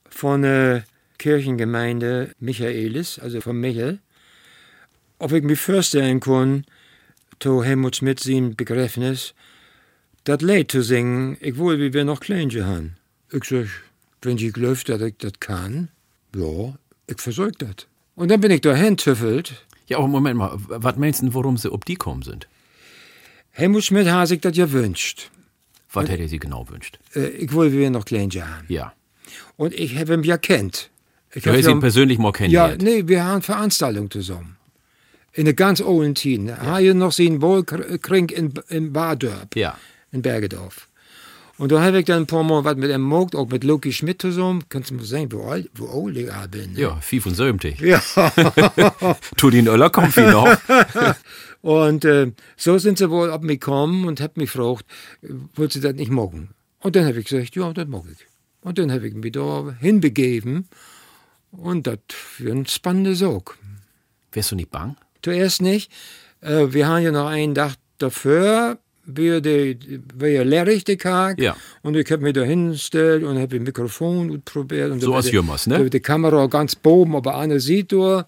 von 0.09 0.43
der 0.43 0.85
Kirchengemeinde 1.19 2.31
Michaelis, 2.39 3.19
also 3.19 3.41
von 3.41 3.59
Michel, 3.59 3.99
ob 5.19 5.33
ich 5.33 5.43
mir 5.43 5.57
vorstellen 5.57 6.21
kann, 6.21 6.65
to 7.39 7.63
Helmut 7.63 7.97
Schmidt 7.97 8.21
sein 8.21 8.57
Begräbnis, 8.57 9.35
dat 10.25 10.43
Lied 10.43 10.71
zu 10.71 10.83
singen, 10.83 11.37
ich 11.41 11.57
wohl, 11.59 11.79
wie 11.79 11.93
wir 11.93 12.05
noch 12.05 12.21
Kleinchen 12.21 12.67
haben. 12.67 12.97
Ich 13.33 13.45
sag, 13.45 13.67
wenn 14.23 14.39
ich 14.39 14.53
glaube, 14.53 14.79
dass 14.87 15.01
ich 15.03 15.15
das 15.19 15.33
kann, 15.41 15.89
ja, 16.35 16.75
ich 17.07 17.21
versorg 17.21 17.59
das. 17.59 17.87
Und 18.15 18.31
dann 18.31 18.41
bin 18.41 18.51
ich 18.51 18.61
dahin 18.63 18.97
tüffelt. 18.97 19.65
Ja, 19.89 19.99
aber 19.99 20.09
Moment 20.09 20.37
mal, 20.39 20.53
was 20.57 20.97
meinst 20.97 21.23
du, 21.23 21.33
warum 21.35 21.57
sie 21.57 21.71
ob 21.71 21.85
die 21.85 21.95
kommen 21.97 22.23
sind? 22.23 22.49
Helmut 23.51 23.85
Schmidt 23.85 24.09
hat 24.09 24.29
sich 24.29 24.41
das 24.41 24.53
gewünscht. 24.57 25.31
Was 25.93 26.09
hätte 26.09 26.29
sie 26.29 26.39
genau 26.39 26.69
wünscht? 26.69 26.99
Äh, 27.15 27.29
ich 27.29 27.53
will, 27.55 27.73
wie 27.73 27.79
wir 27.79 27.91
noch 27.91 28.05
Kleinchen 28.05 28.43
haben. 28.49 28.67
Ja. 28.69 28.93
Und 29.57 29.73
ich 29.75 29.97
habe 29.99 30.15
ihn 30.15 30.23
ja 30.25 30.37
kennt. 30.37 30.91
Ich 31.33 31.43
Du 31.45 31.51
hab 31.51 31.57
hast 31.59 31.65
ja- 31.67 31.71
ihn 31.71 31.81
persönlich 31.81 32.19
mal 32.19 32.29
Ja, 32.29 32.33
kennengelernt. 32.33 32.83
nee, 32.83 33.03
wir 33.07 33.25
haben 33.25 33.43
Veranstaltungen 33.43 34.11
zusammen. 34.11 34.56
In 35.37 35.45
der 35.45 35.55
ganz 35.55 35.79
Zeit. 35.81 36.25
Ja. 36.25 36.59
Habe 36.59 36.83
ich 36.83 36.95
noch 36.95 37.13
sehen 37.13 37.41
Wohlkrink 37.43 38.33
in, 38.33 38.55
in 38.69 38.93
Badorp, 38.93 39.55
Ja. 39.55 39.79
in 40.11 40.23
Bergedorf. 40.23 40.89
Und 41.59 41.73
da 41.73 41.81
habe 41.83 42.01
ich 42.01 42.05
dann 42.05 42.23
ein 42.25 42.27
paar 42.27 42.43
Mal 42.43 42.65
was 42.65 42.77
mit 42.77 42.91
ihm 42.91 43.09
gemacht, 43.09 43.35
auch 43.35 43.49
mit 43.49 43.65
Loki 43.65 43.91
Schmidt 43.93 44.21
zusammen. 44.21 44.65
Kannst 44.69 44.91
du 44.91 44.95
mal 44.95 45.05
sehen, 45.05 45.33
wo 45.33 45.45
alt, 45.49 45.71
wo 45.75 45.87
alt 46.07 46.17
ich 46.17 46.31
bin. 46.51 46.73
ne? 46.75 46.81
Ja, 46.81 46.97
75. 47.01 47.81
Ja. 47.81 48.03
Tu 49.37 49.51
den 49.51 49.67
Öller 49.69 49.89
kommt 49.91 50.17
noch. 50.17 50.55
Und 51.63 52.05
äh, 52.05 52.33
so 52.57 52.79
sind 52.79 52.99
sie 52.99 53.11
wohl 53.11 53.31
ab 53.31 53.43
mich 53.43 53.59
gekommen 53.61 54.07
und 54.07 54.21
haben 54.21 54.33
mich 54.37 54.53
gefragt, 54.53 54.85
wollt 55.55 55.73
sie 55.73 55.81
das 55.81 55.95
nicht 55.95 56.13
machen? 56.13 56.51
Und 56.81 56.95
dann 56.95 57.07
habe 57.07 57.19
ich 57.19 57.27
gesagt, 57.27 57.57
ja, 57.57 57.73
das 57.73 57.89
mag 57.89 58.03
ich. 58.13 58.25
Und 58.61 58.79
dann 58.79 58.93
habe 58.93 59.09
ich 59.09 59.15
mich 59.15 59.33
da 59.33 59.75
hinbegeben. 59.81 60.69
Und 61.51 61.87
das 61.89 61.99
für 62.09 62.53
ein 62.53 62.67
spannender 62.67 63.15
Sog. 63.17 63.59
Wärst 64.33 64.53
du 64.53 64.57
nicht 64.57 64.71
bang? 64.71 64.97
Zuerst 65.27 65.61
nicht. 65.61 65.91
Äh, 66.41 66.67
wir 66.71 66.87
haben 66.87 67.03
ja 67.03 67.11
noch 67.11 67.27
einen 67.27 67.53
Tag 67.53 67.75
dafür, 67.99 68.79
wir 69.07 69.41
die, 69.41 69.77
wir 70.15 70.31
ja 70.31 70.43
lehrrichtig 70.45 71.01
Tag. 71.03 71.41
Ja. 71.41 71.57
Und 71.83 71.97
ich 71.97 72.09
habe 72.13 72.23
mich 72.23 72.35
da 72.35 72.43
hingestellt 72.43 73.25
und 73.25 73.37
habe 73.41 73.57
ein 73.57 73.65
Mikrofon 73.65 74.41
probiert. 74.45 74.93
Und 74.93 75.01
So 75.01 75.21
die- 75.21 75.31
Jümmers, 75.31 75.67
ne? 75.67 75.91
Die 75.91 75.99
Kamera 75.99 76.47
ganz 76.47 76.77
boben, 76.77 77.17
aber 77.17 77.37
einer 77.37 77.59
sieht 77.59 77.91
da. 77.93 78.25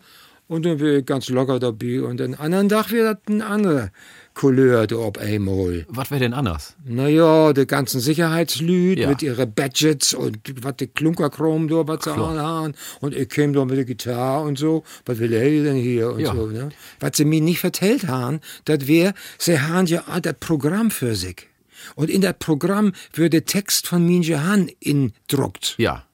Und 0.48 0.66
dann 0.66 0.78
bin 0.78 0.98
ich 0.98 1.06
ganz 1.06 1.28
locker 1.28 1.60
dabei. 1.60 2.02
Und 2.02 2.18
den 2.18 2.34
anderen 2.34 2.68
Tag 2.68 2.90
wird 2.90 3.04
das 3.06 3.32
eine 3.32 3.46
andere 3.46 3.90
Couleur 4.38 4.86
da 4.86 4.94
auf 4.96 5.18
einmal. 5.18 5.84
Was 5.88 6.12
wäre 6.12 6.20
denn 6.20 6.32
anders? 6.32 6.76
Naja, 6.84 7.52
die 7.52 7.66
ganzen 7.66 8.00
Sicherheitslüd 8.00 8.96
Ja. 9.00 9.08
mit 9.08 9.20
ihren 9.20 9.52
Badgets 9.52 10.14
und 10.14 10.38
was 10.62 10.76
die 10.76 10.86
Klunkerkrom 10.86 11.66
da, 11.66 11.88
was 11.88 12.04
sie 12.04 12.10
haben. 12.14 12.74
Und 13.00 13.16
ich 13.16 13.28
käme 13.28 13.52
da 13.54 13.64
mit 13.64 13.76
der 13.76 13.84
Gitarre 13.84 14.46
und 14.46 14.56
so. 14.56 14.84
Was 15.06 15.18
will 15.18 15.32
er 15.32 15.50
denn 15.64 15.74
hier 15.76 16.12
und 16.12 16.20
Ja. 16.20 16.34
so, 16.36 16.46
ne? 16.46 16.68
Was 17.00 17.16
sie 17.16 17.24
mir 17.24 17.40
nicht 17.40 17.58
vertellt 17.58 18.06
haben, 18.06 18.38
das 18.64 18.86
wär, 18.86 19.12
sie 19.38 19.58
haben 19.60 19.86
ja 19.86 20.04
das 20.22 20.34
Programm 20.38 20.92
für 20.92 21.16
sich. 21.16 21.48
Und 21.96 22.08
in 22.08 22.20
das 22.20 22.34
Programm 22.38 22.92
wird 23.14 23.32
der 23.32 23.44
Text 23.44 23.88
von 23.88 24.06
Minje 24.06 24.44
Han 24.44 24.70
indruckt. 24.78 25.74
Ja. 25.78 26.04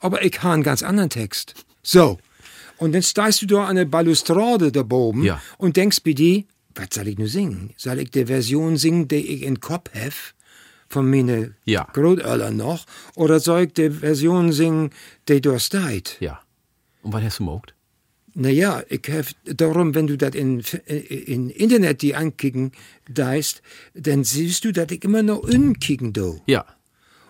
Aber 0.00 0.24
ich 0.24 0.42
habe 0.42 0.54
einen 0.54 0.62
ganz 0.64 0.82
anderen 0.82 1.10
Text. 1.10 1.54
So. 1.84 2.18
Und 2.76 2.92
dann 2.94 3.02
stehst 3.02 3.42
du 3.42 3.46
da 3.46 3.66
an 3.66 3.76
der 3.76 3.84
Balustrade 3.84 4.72
da 4.72 4.82
oben 4.90 5.22
Ja. 5.24 5.40
und 5.58 5.76
denkst 5.76 5.98
bei 6.04 6.12
dir, 6.12 6.42
was 6.78 6.88
soll 6.94 7.08
ich 7.08 7.18
nur 7.18 7.28
singen? 7.28 7.74
Soll 7.76 7.98
ich 7.98 8.10
die 8.10 8.26
Version 8.26 8.76
singen, 8.76 9.08
die 9.08 9.16
ich 9.16 9.42
in 9.42 9.60
Kopf 9.60 9.90
habe, 9.94 10.12
von 10.88 11.10
meine 11.10 11.54
Ja. 11.64 11.84
Großeltern 11.92 12.56
noch? 12.56 12.86
Oder 13.14 13.40
soll 13.40 13.64
ich 13.64 13.72
die 13.74 13.90
Version 13.90 14.52
singen, 14.52 14.90
die 15.28 15.40
da 15.40 15.58
steht? 15.58 16.16
Ja. 16.20 16.40
Und 17.02 17.12
was 17.12 17.22
hast 17.22 17.40
du 17.40 17.46
gemacht? 17.46 17.74
Naja, 18.34 18.82
ich 18.88 19.02
hab 19.10 19.26
darum, 19.44 19.94
wenn 19.96 20.06
du 20.06 20.16
das 20.16 20.34
in, 20.34 20.60
in 20.86 21.50
Internet 21.50 22.02
die 22.02 22.14
ankicken 22.14 22.70
deist, 23.08 23.62
dann 23.94 24.22
siehst 24.22 24.64
du, 24.64 24.72
dass 24.72 24.92
ich 24.92 25.02
immer 25.02 25.22
noch 25.24 25.38
unkicken 25.40 26.12
do. 26.12 26.40
Ja. 26.46 26.64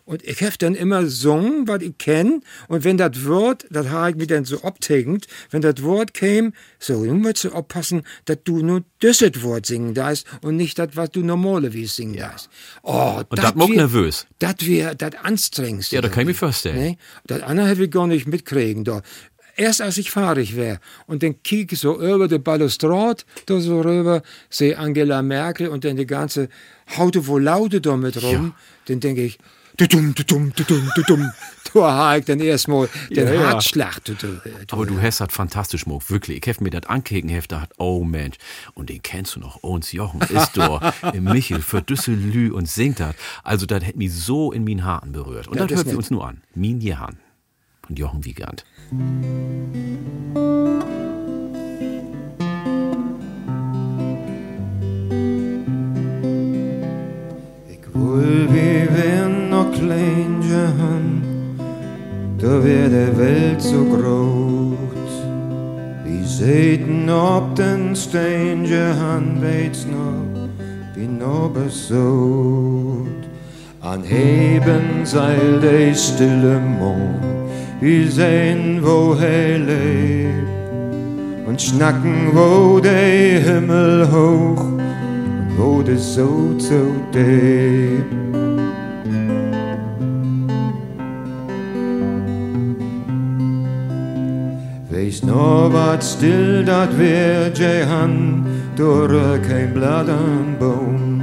Und 0.08 0.24
ich 0.24 0.42
hab 0.42 0.58
dann 0.58 0.74
immer 0.74 1.02
gesungen, 1.02 1.68
was 1.68 1.82
ich 1.82 1.98
kenn. 1.98 2.42
Und 2.68 2.82
wenn 2.82 2.96
das 2.96 3.26
Wort, 3.26 3.66
das 3.68 3.90
habe 3.90 4.12
ich 4.12 4.16
mir 4.16 4.26
dann 4.26 4.46
so 4.46 4.62
abtegend, 4.62 5.26
wenn 5.50 5.60
das 5.60 5.82
Wort 5.82 6.14
käme, 6.14 6.52
so, 6.78 7.04
nun 7.04 7.20
musst 7.20 7.44
du 7.44 7.50
aufpassen, 7.50 8.04
dass 8.24 8.38
du 8.42 8.62
nur 8.62 8.84
dieses 9.02 9.42
Wort 9.42 9.66
singen 9.66 9.92
darfst 9.92 10.26
und 10.40 10.56
nicht 10.56 10.78
das, 10.78 10.88
was 10.94 11.10
du 11.10 11.20
normalerweise 11.20 11.88
singen 11.88 12.16
darfst. 12.16 12.48
Oh, 12.82 13.20
Und 13.28 13.38
das 13.38 13.54
macht 13.54 13.68
nervös. 13.68 14.26
Das 14.38 14.54
wäre 14.60 14.96
das 14.96 15.10
anstrengendste. 15.22 15.96
Ja, 15.96 16.00
da 16.00 16.08
kann 16.08 16.22
ich 16.22 16.28
mir 16.28 16.34
vorstellen. 16.34 16.80
Nee, 16.80 16.98
das 17.26 17.42
andere 17.42 17.68
habe 17.68 17.84
ich 17.84 17.90
gar 17.90 18.06
nicht 18.06 18.26
mitkriegen. 18.26 18.84
Da. 18.84 19.02
Erst 19.58 19.82
als 19.82 19.98
ich 19.98 20.10
fahrig 20.10 20.56
wäre 20.56 20.80
und 21.06 21.22
dann 21.22 21.42
kiek 21.42 21.70
ich 21.72 21.80
so 21.80 22.00
über 22.00 22.28
die 22.28 22.38
Balustrade, 22.38 23.24
da 23.44 23.60
so 23.60 23.82
rüber, 23.82 24.22
sehe 24.48 24.78
Angela 24.78 25.20
Merkel 25.20 25.68
und 25.68 25.84
dann 25.84 25.96
die 25.96 26.06
ganze 26.06 26.48
Haute 26.96 27.26
wo 27.26 27.36
Laute 27.36 27.82
da 27.82 27.98
mit 27.98 28.22
rum, 28.22 28.54
dann 28.86 29.00
denke 29.00 29.22
ich, 29.22 29.38
du 29.86 29.86
dumm, 29.88 30.14
du 30.14 30.24
dumm, 30.24 30.52
du 30.54 30.64
dumm, 30.64 30.90
du 30.94 31.02
dumm. 31.02 31.30
Da 31.74 31.92
habe 31.92 32.18
ich 32.20 32.24
dann 32.24 32.40
erstmal 32.40 32.88
den 33.10 33.26
Ja, 33.26 33.32
ja. 33.32 33.40
Herzschlag. 33.50 34.02
Du, 34.04 34.14
du, 34.14 34.26
du, 34.26 34.40
Aber 34.70 34.86
du 34.86 35.00
hast 35.00 35.20
das 35.20 35.32
fantastisch 35.32 35.84
gemacht, 35.84 36.10
wirklich. 36.10 36.38
Ich 36.44 36.54
hab 36.54 36.60
mir 36.62 36.70
das 36.70 36.86
angekeken, 36.86 37.30
hab 37.30 37.42
gedacht, 37.42 37.70
oh 37.78 38.04
Mensch, 38.04 38.36
und 38.74 38.88
den 38.90 39.02
kennst 39.02 39.36
du 39.36 39.40
noch, 39.40 39.56
uns 39.62 39.92
Jochen 39.92 40.20
ist 40.22 40.52
da 40.56 40.92
Michel 41.20 41.60
für 41.60 41.82
Düsselü 41.82 42.52
und 42.52 42.68
singt 42.68 43.00
das. 43.00 43.14
Also 43.44 43.66
das 43.66 43.84
hat 43.84 43.96
mich 43.96 44.12
so 44.14 44.50
in 44.52 44.64
min 44.64 44.84
Haaren 44.84 45.12
berührt. 45.12 45.46
Und 45.48 45.56
Ja, 45.56 45.62
das 45.66 45.68
das 45.70 45.78
hört 45.78 45.86
wir 45.92 45.98
uns 45.98 46.10
nur 46.10 46.26
an. 46.26 46.40
Min 46.54 46.80
Jehan 46.80 47.18
von 47.86 47.96
Jochen 47.96 48.24
Wiegand. 48.24 48.64
Ik 57.68 57.84
wil 57.92 58.48
wie 58.52 58.54
wir 58.54 58.62
noch 58.62 58.67
klein 59.72 60.42
han, 60.78 61.22
da 62.38 62.62
wär 62.64 62.88
der 62.88 63.16
Welt 63.18 63.60
so 63.60 63.84
groß. 63.84 65.12
Wie 66.04 66.24
Seiten 66.24 67.08
ob 67.10 67.54
den 67.54 67.94
Stein 67.96 68.66
han, 69.00 69.42
weit's 69.42 69.86
noch, 69.86 70.48
wie 70.94 71.06
noch 71.06 71.50
besot. 71.50 73.06
An 73.80 74.02
Heben 74.02 75.04
seil 75.04 75.60
der 75.60 75.94
stille 75.94 76.60
Mond, 76.78 77.22
wie 77.80 78.06
sehen, 78.06 78.80
wo 78.82 79.14
er 79.14 79.58
lebt. 79.58 80.48
Und 81.46 81.60
schnacken, 81.60 82.30
wo 82.32 82.78
der 82.80 83.40
Himmel 83.40 84.06
hoch 84.12 84.78
wo 85.58 85.82
de 85.82 85.96
so 85.96 86.54
so 86.58 86.94
deep. 87.12 88.37
Wees 95.08 95.22
nou 95.22 95.70
wat 95.72 96.04
stil, 96.04 96.64
dat 96.64 96.94
weer 96.94 97.52
jij 97.52 97.84
han, 97.84 98.44
door 98.74 99.38
kein 99.40 99.72
Blatt 99.72 100.08
an 100.08 100.56
Baum. 100.58 101.22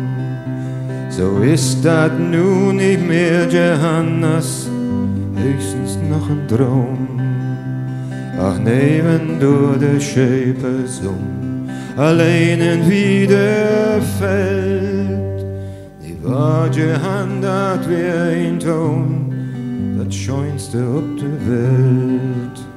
So 1.09 1.37
ist 1.41 1.85
dat 1.85 2.19
nu 2.19 2.73
nicht 2.73 3.07
mehr 3.07 3.47
Johannes, 3.47 4.67
höchstens 5.35 5.99
noch 6.09 6.29
ein 6.29 6.47
Traum. 6.47 7.07
Ach, 8.39 8.57
neben 8.57 9.39
du 9.39 9.77
de 9.77 9.99
Schäpe 9.99 10.87
Summ, 10.87 11.69
allein 11.95 12.61
in 12.61 12.89
wieder 12.89 14.01
fällt. 14.17 15.45
Die 16.01 16.17
war 16.23 16.69
Johann, 16.71 17.39
dat 17.39 17.87
wär 17.87 18.31
ein 18.31 18.59
Ton, 18.59 19.31
dat 19.99 20.11
schönste 20.11 20.79
op 20.79 21.19
de 21.19 21.29
Welt. 21.47 22.74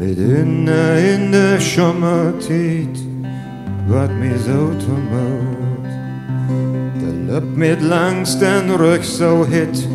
Midden 0.00 0.68
in 0.96 1.30
de 1.30 1.56
sommertijd 1.58 2.98
wat 3.86 4.10
mir 4.18 4.38
zo 4.38 4.68
tomoot. 4.76 5.90
De 6.98 7.24
lup 7.26 7.56
met 7.56 7.82
langs 7.82 8.38
den 8.38 8.76
rug 8.76 9.04
zo 9.04 9.44
hit, 9.44 9.88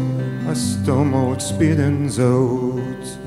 als 0.48 0.78
tomoot 0.84 1.42
spieden 1.42 2.12
zout. 2.12 3.18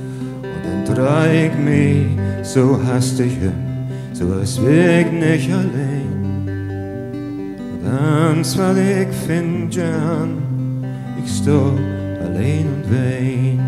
Und 0.43 0.63
dann 0.65 0.95
dreh 0.95 1.47
ich 1.47 1.59
mich 1.65 2.07
so 2.43 2.79
hastig 2.85 3.33
hin, 3.33 3.89
so 4.13 4.33
als 4.39 4.63
wär 4.63 5.01
ich 5.01 5.11
nicht 5.11 5.53
allein. 5.53 6.47
Ganz 7.85 8.57
wat 8.57 8.77
ich 8.77 9.09
find, 9.27 9.75
Jan, 9.75 10.31
ich 11.25 11.31
sto 11.33 11.73
allein 12.25 12.67
und 12.75 12.91
wein. 12.91 13.61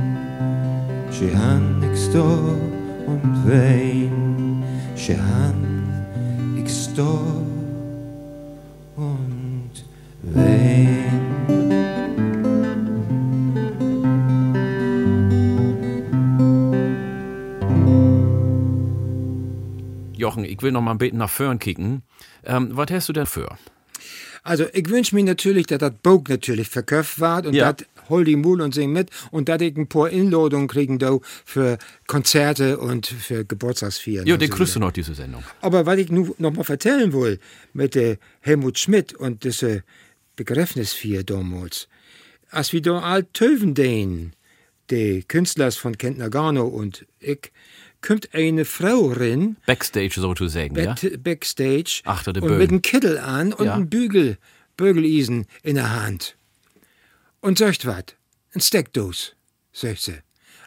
Jehan, 1.11 1.83
ich 1.93 2.01
sto 2.01 2.70
Jehan, 4.97 5.89
ich 6.57 6.73
sto 6.73 7.19
und 8.97 9.71
wein. 10.23 11.11
Jochen, 20.15 20.45
ich 20.45 20.63
will 20.63 20.71
noch 20.71 20.81
mal 20.81 20.93
ein 20.93 20.99
bisschen 20.99 21.19
nach 21.19 21.31
vorn 21.31 21.59
kicken. 21.59 22.03
Ähm, 22.45 22.69
was 22.73 22.91
hast 22.91 23.09
du 23.09 23.13
denn 23.13 23.27
für? 23.27 23.57
Also, 24.43 24.65
ich 24.73 24.89
wünsche 24.89 25.15
mir 25.15 25.25
natürlich, 25.25 25.67
dass 25.67 25.79
das 25.79 25.93
Buch 26.03 26.23
natürlich 26.29 26.69
verkauft 26.69 27.21
wird 27.21 27.47
und 27.47 27.55
Ja. 27.55 27.73
dass 27.73 27.87
hol 28.09 28.25
die 28.25 28.37
Mul 28.37 28.61
und 28.61 28.75
sing 28.75 28.91
mit 28.93 29.11
und 29.31 29.49
dass 29.49 29.61
ich 29.63 29.77
ein 29.77 29.87
paar 29.87 30.11
Inladungen 30.11 30.67
kriegen 30.67 30.99
da 30.99 31.19
für 31.45 31.79
Konzerte 32.09 32.79
und 32.79 33.07
für 33.07 33.45
Geburtstagsfeiern. 33.45 34.27
Ja, 34.27 34.37
den 34.37 34.51
so. 34.51 34.57
kriegst 34.57 34.75
du 34.75 34.81
noch, 34.81 34.91
diese 34.91 35.15
Sendung. 35.15 35.45
Aber 35.61 35.87
was 35.87 35.99
ich 35.99 36.11
nu 36.11 36.35
noch 36.39 36.53
mal 36.53 36.65
vertellen 36.65 37.13
will 37.13 37.39
mit 37.73 37.95
der 37.95 38.19
Helmut 38.41 38.79
Schmidt 38.79 39.13
und 39.15 39.45
diese 39.45 39.85
Begräbnisfeier 40.37 41.23
damals, 41.23 41.89
als 42.51 42.73
wir 42.73 42.83
da 42.83 42.99
all 43.01 43.25
töven 43.25 43.75
den, 43.75 44.33
die 44.91 45.23
Künstlers 45.23 45.77
von 45.77 45.97
Kentner 45.97 46.31
Garno 46.31 46.67
und 46.67 47.07
ich, 47.21 47.53
kommt 48.03 48.35
eine 48.35 48.65
Frau 48.65 49.13
rein, 49.13 49.57
Backstage 49.67 50.21
sozusagen, 50.21 50.75
ja? 50.77 50.95
Back- 50.95 51.23
Backstage 51.23 52.01
Achter 52.05 52.33
der 52.33 52.43
und 52.43 52.49
Bögen. 52.49 52.61
mit 52.63 52.71
einem 52.71 52.83
Kittel 52.83 53.19
an 53.19 53.53
und 53.53 53.67
Ja. 53.67 53.75
einem 53.75 53.89
Bügel, 53.89 54.39
Bügelisen 54.77 55.47
in 55.63 55.75
der 55.77 55.91
Hand. 56.03 56.37
Und 57.41 57.59
sagt 57.59 57.87
wat, 57.87 58.17
ein 58.55 58.61
Steckdos, 58.61 59.35
sagt 59.73 60.01
sie. 60.01 60.19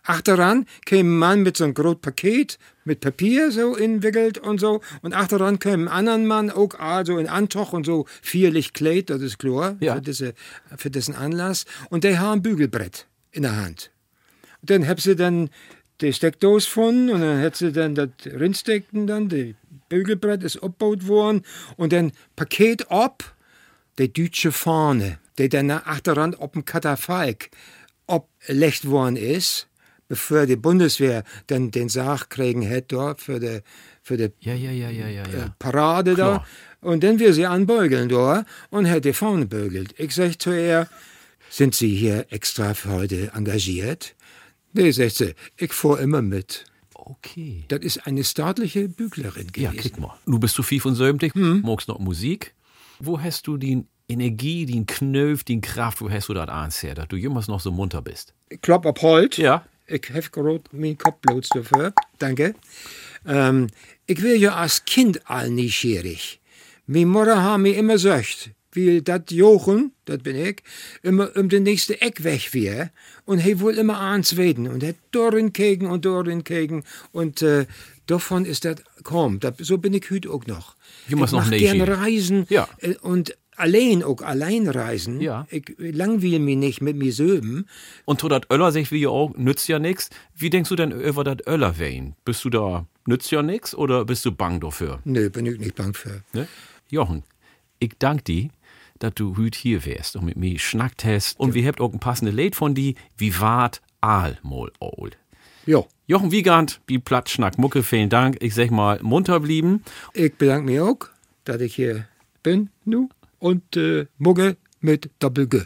Achteran 0.05 0.65
käme 0.85 1.09
ein 1.09 1.17
Mann 1.17 1.41
mit 1.43 1.55
so 1.55 1.63
einem 1.63 1.73
großen 1.73 2.01
Paket 2.01 2.57
mit 2.83 2.99
Papier 2.99 3.51
so 3.51 3.75
inwickelt 3.75 4.37
und 4.37 4.59
so. 4.59 4.81
Und 5.01 5.13
achteran 5.13 5.59
käme 5.59 5.85
ein 5.85 5.87
anderer 5.87 6.17
Mann 6.17 6.49
auch 6.51 6.73
also 6.77 7.17
in 7.17 7.27
Antoch 7.29 7.71
und 7.71 7.85
so 7.85 8.05
vierlich 8.21 8.73
Kleid, 8.73 9.09
das 9.09 9.21
ist 9.21 9.39
klar, 9.39 9.77
Ja. 9.79 9.95
für, 9.95 10.01
diese, 10.01 10.33
für 10.77 10.89
diesen 10.89 11.15
Anlass. 11.15 11.63
Und 11.89 12.03
der 12.03 12.19
haben 12.19 12.39
ein 12.39 12.41
Bügelbrett 12.41 13.07
in 13.31 13.43
der 13.43 13.55
Hand. 13.55 13.91
Und 14.61 14.69
dann 14.71 14.87
hab 14.87 14.99
sie 14.99 15.15
dann 15.15 15.49
die 16.03 16.13
Steckdose 16.13 16.65
gefunden 16.65 17.09
und 17.09 17.21
dann 17.21 17.41
hat 17.41 17.55
sie 17.55 17.71
dann 17.71 17.95
das 17.95 18.09
Rindstecken 18.25 19.07
dann, 19.07 19.29
die 19.29 19.55
Bügelbrett 19.89 20.43
ist 20.43 20.57
abgebaut 20.57 21.07
worden 21.07 21.43
und 21.77 21.93
dann 21.93 22.11
Paket 22.35 22.89
ab, 22.91 23.35
die 23.97 24.11
deutsche 24.11 24.51
Fahne, 24.51 25.19
die 25.37 25.49
dann 25.49 25.67
nach 25.67 25.85
Achterrand 25.85 26.39
auf 26.39 26.51
dem 26.51 26.65
Katafalk 26.65 27.49
abgelegt 28.07 28.87
worden 28.89 29.15
ist, 29.15 29.67
bevor 30.07 30.45
die 30.45 30.55
Bundeswehr 30.55 31.23
dann 31.47 31.71
den 31.71 31.89
Sarg 31.89 32.29
kriegen 32.29 32.61
hätte 32.61 32.95
dort 32.95 33.21
für 33.21 33.39
die, 33.39 33.59
für 34.01 34.17
die 34.17 34.31
Ja, 34.41 34.53
ja, 34.53 34.71
ja, 34.71 34.89
ja, 34.89 35.07
ja, 35.07 35.23
ja. 35.23 35.55
Parade 35.59 36.15
Klar. 36.15 36.45
da. 36.81 36.87
Und 36.87 37.03
dann 37.03 37.19
wir 37.19 37.33
sie 37.33 37.45
anbeugeln 37.45 38.09
da 38.09 38.45
und 38.69 38.89
hat 38.89 39.05
die 39.05 39.13
vorne 39.13 39.45
bögelt. 39.45 39.95
Ich 39.97 40.13
sag 40.13 40.41
zu 40.41 40.51
ihr, 40.51 40.89
sind 41.49 41.75
Sie 41.75 41.95
hier 41.95 42.25
extra 42.31 42.73
für 42.73 42.89
heute 42.89 43.31
engagiert? 43.35 44.15
Nee, 44.73 44.91
sagt 44.91 45.15
sie, 45.15 45.33
ich 45.57 45.71
fahr 45.73 45.99
immer 45.99 46.21
mit. 46.21 46.65
Okay. 46.95 47.65
Das 47.67 47.79
ist 47.81 48.07
eine 48.07 48.23
staatliche 48.23 48.87
Büglerin 48.89 49.47
Ja, 49.55 49.69
gewesen. 49.71 49.81
kick 49.81 49.99
mal. 49.99 50.17
Du 50.25 50.39
bist 50.39 50.55
zu 50.55 50.63
75, 50.63 51.33
magst 51.35 51.87
noch 51.87 51.99
Musik. 51.99 52.53
Wo 52.99 53.19
hast 53.19 53.47
du 53.47 53.57
die 53.57 53.83
Energie, 54.07 54.65
den 54.65 54.85
Knöpf, 54.85 55.43
den 55.43 55.61
Kraft, 55.61 56.01
wo 56.01 56.09
hast 56.09 56.29
du 56.29 56.33
das 56.33 56.47
Angst 56.49 56.83
her, 56.83 56.95
dass 56.95 57.07
du 57.07 57.15
jemals 57.17 57.47
noch 57.47 57.59
so 57.59 57.71
munter 57.71 58.01
bist? 58.01 58.33
Klopp 58.61 58.85
ab 58.85 59.01
Holt. 59.01 59.37
Ja. 59.37 59.65
Ich 59.87 60.09
hab 60.13 60.31
gerade 60.31 60.61
meinen 60.71 60.97
Kopf 60.97 61.19
dafür. 61.53 61.93
Danke. 62.19 62.55
Ähm, 63.25 63.67
ich 64.05 64.21
will 64.21 64.35
ja 64.37 64.55
als 64.55 64.85
Kind 64.85 65.29
all 65.29 65.49
neugierig. 65.49 66.39
Meine 66.87 67.05
Mutter 67.05 67.43
hat 67.43 67.59
mir 67.59 67.75
immer 67.75 67.93
gesagt, 67.93 68.51
wie 68.75 69.01
dat 69.01 69.31
Jochen, 69.31 69.91
dat 70.05 70.23
bin 70.23 70.35
ich, 70.35 70.63
immer 71.01 71.35
um 71.35 71.49
den 71.49 71.63
nächste 71.63 72.01
Eck 72.01 72.23
weg 72.23 72.53
wär 72.53 72.91
und 73.25 73.39
he 73.39 73.59
wohl 73.59 73.77
immer 73.77 73.99
ans 73.99 74.35
weden 74.37 74.67
und 74.67 74.83
hat 74.83 74.95
dorin 75.11 75.53
kegen 75.53 75.87
und 75.87 76.05
dorin 76.05 76.43
kegen 76.43 76.83
und 77.11 77.41
äh, 77.41 77.65
davon 78.05 78.45
ist 78.45 78.65
dat 78.65 78.83
kaum. 79.03 79.39
Dat, 79.39 79.55
so 79.59 79.77
bin 79.77 79.93
ich 79.93 80.09
heute 80.11 80.29
auch 80.29 80.45
noch. 80.45 80.75
Ich 81.07 81.15
noch 81.15 81.31
mach 81.31 81.49
gern 81.49 81.77
neugierig. 81.77 81.99
reisen 81.99 82.45
Ja. 82.49 82.67
äh, 82.79 82.95
und 83.01 83.37
allein 83.55 84.03
auch 84.03 84.21
allein 84.21 84.67
reisen. 84.67 85.21
Ja. 85.21 85.47
Ich 85.49 85.75
langweil 85.77 86.39
mich 86.39 86.57
nicht 86.57 86.81
mit 86.81 86.97
mir 86.97 87.13
söben. 87.13 87.67
Und 88.05 88.19
zu 88.19 88.27
dat 88.27 88.49
Öller 88.51 88.71
sag 88.71 88.81
ich 88.81 88.91
wie 88.91 89.07
auch, 89.07 89.35
nützt 89.37 89.67
ja 89.67 89.79
nix. 89.79 90.09
Wie 90.35 90.49
denkst 90.49 90.69
du 90.69 90.75
denn 90.75 90.91
über 90.91 91.23
dat 91.23 91.47
Öller 91.47 91.79
wein? 91.79 92.15
Bist 92.25 92.43
du 92.45 92.49
da, 92.49 92.87
nützt 93.05 93.31
ja 93.31 93.41
nix 93.41 93.75
oder 93.75 94.05
bist 94.05 94.25
du 94.25 94.31
bang 94.31 94.59
dafür? 94.59 94.99
Nö, 95.05 95.29
bin 95.29 95.45
ich 95.45 95.59
nicht 95.59 95.75
bang 95.75 95.93
für. 95.93 96.23
Ne? 96.33 96.47
Jochen, 96.89 97.23
ich 97.79 97.91
dank 97.99 98.25
dir, 98.25 98.49
dass 99.03 99.15
du 99.15 99.35
heute 99.37 99.59
hier 99.59 99.85
wärst 99.85 100.15
und 100.15 100.23
mit 100.23 100.37
mir 100.37 100.57
schnackt 100.57 101.03
hast. 101.03 101.37
Und 101.37 101.53
wir 101.53 101.67
habt 101.67 101.81
auch 101.81 101.91
ein 101.91 101.99
passende 101.99 102.31
Lied 102.31 102.55
von 102.55 102.73
dir, 102.73 102.93
wie 103.17 103.37
wart 103.39 103.81
Aal 103.99 104.39
mal 104.43 104.71
old. 104.79 105.17
Ja. 105.65 105.83
Jochen 106.07 106.31
Wiegand, 106.31 106.79
wie 106.87 106.99
platt 106.99 107.29
schnack 107.29 107.57
Mucke, 107.57 107.83
vielen 107.83 108.09
Dank. 108.09 108.37
Ich 108.39 108.55
sag 108.55 108.71
mal, 108.71 108.99
munter 109.03 109.41
blieben. 109.41 109.83
Ich 110.13 110.33
bedanke 110.35 110.71
mich 110.71 110.79
auch, 110.79 110.99
dass 111.43 111.59
ich 111.59 111.75
hier 111.75 112.07
bin, 112.43 112.69
nu, 112.85 113.09
und 113.39 113.75
äh, 113.75 114.07
Mugge 114.17 114.55
mit 114.79 115.09
Doppel-G. 115.19 115.63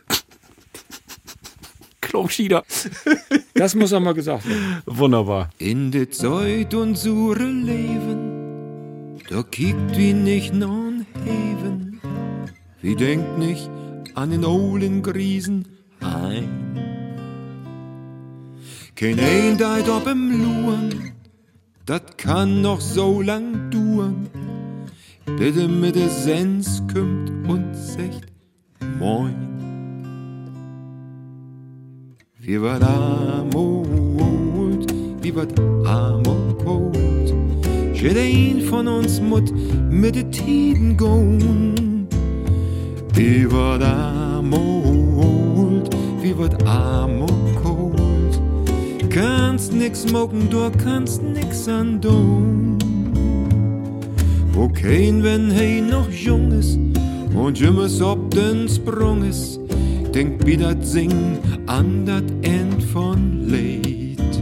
Klopschieder. 2.01 2.63
Das 3.53 3.73
muss 3.73 3.91
auch 3.91 3.99
mal 3.99 4.13
gesagt 4.13 4.47
werden. 4.47 4.83
Wunderbar. 4.85 5.49
In 5.57 5.89
de 5.89 6.07
Zeit 6.11 6.75
und 6.75 6.95
sure 6.95 7.43
Leben, 7.43 9.17
da 9.31 9.41
kiekt 9.41 9.97
wie 9.97 10.13
nicht 10.13 10.53
non 10.53 11.07
Heven, 11.25 11.86
wie 12.81 12.95
denkt 12.95 13.37
nicht 13.37 13.69
an 14.13 14.31
den 14.31 14.45
olden 14.45 15.01
Griesen 15.01 15.65
ein. 16.01 16.49
Kein 18.95 19.19
ein 19.19 19.57
deit 19.57 19.89
ob 19.89 20.07
im 20.07 20.31
Luren, 20.43 21.13
dat 21.85 22.17
kann 22.17 22.61
noch 22.61 22.81
so 22.81 23.21
lang 23.21 23.69
duren. 23.69 24.27
Bitte 25.37 25.67
mit 25.67 25.95
de 25.95 26.07
Sens 26.07 26.81
kümmt 26.87 27.29
und 27.47 27.75
sagt 27.75 28.25
Moin. 28.99 29.35
Wie 32.39 32.61
wat 32.61 32.81
amot, 32.81 33.63
wie 35.21 35.35
wat 35.35 35.59
amokot. 35.85 36.97
Jeder 37.93 38.65
von 38.67 38.87
uns 38.87 39.19
mut 39.21 39.51
mit 39.89 40.15
de 40.15 40.23
Tiden 40.31 40.97
goen. 40.97 41.86
Wie 43.17 43.47
wat 43.49 43.81
amot, 43.81 44.55
wie 46.21 46.37
wat 46.37 46.53
amokot. 46.67 48.39
Kannst 49.09 49.73
nix 49.73 50.05
mogen, 50.11 50.47
du 50.51 50.69
kannst 50.83 51.23
nix 51.23 51.67
an 51.67 51.99
doen. 51.99 52.77
Okay, 54.55 55.11
wenn 55.21 55.49
hey 55.49 55.81
noch 55.81 56.11
jung 56.11 56.51
ist 56.51 56.77
und 57.33 57.57
jümmes 57.59 57.99
ob 58.03 58.29
den 58.29 58.69
Sprung 58.69 59.23
ist, 59.23 59.59
denk 60.13 60.45
wie 60.45 60.57
dat 60.57 60.85
Sing 60.85 61.39
an 61.65 62.05
dat 62.05 62.23
End 62.43 62.83
von 62.93 63.49
Leid. 63.49 64.41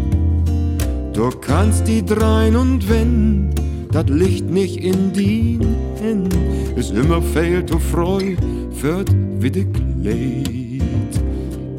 Du 1.14 1.30
kannst 1.40 1.88
die 1.88 2.04
drein 2.04 2.58
und 2.58 2.90
wenn 2.90 3.52
dat 3.94 4.10
Licht 4.10 4.50
nicht 4.50 4.84
in 4.84 5.14
die 5.14 5.60
hin, 6.02 6.28
ist 6.76 6.92
immer 6.92 7.22
fehlt 7.22 7.70
du 7.70 7.80
Freu, 7.80 8.36
wird 8.82 9.10
wie 9.40 9.52
de 9.52 9.66
Kleid. 9.66 11.14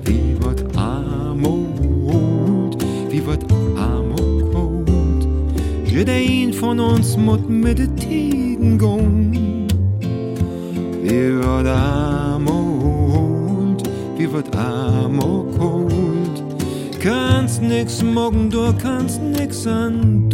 Wie 0.04 0.36
wat 0.40 0.62
Armut, 0.76 2.76
wie 3.10 3.26
wat 3.26 3.44
Armut, 3.76 5.26
jeder 5.86 6.12
ein 6.12 6.52
von 6.52 6.78
uns 6.80 7.16
mut 7.16 7.48
mit 7.48 7.78
de 7.78 7.88
Tiden 7.96 8.78
gehen. 8.78 9.66
Wie 11.02 11.38
wat 11.38 11.66
Armut, 11.66 13.82
wie 14.16 14.32
wat 14.32 14.56
Armut, 14.56 16.42
kannst 17.00 17.62
nix 17.62 18.02
morgen, 18.02 18.50
du 18.50 18.72
kannst 18.82 19.22
nix 19.22 19.66
an 19.66 20.28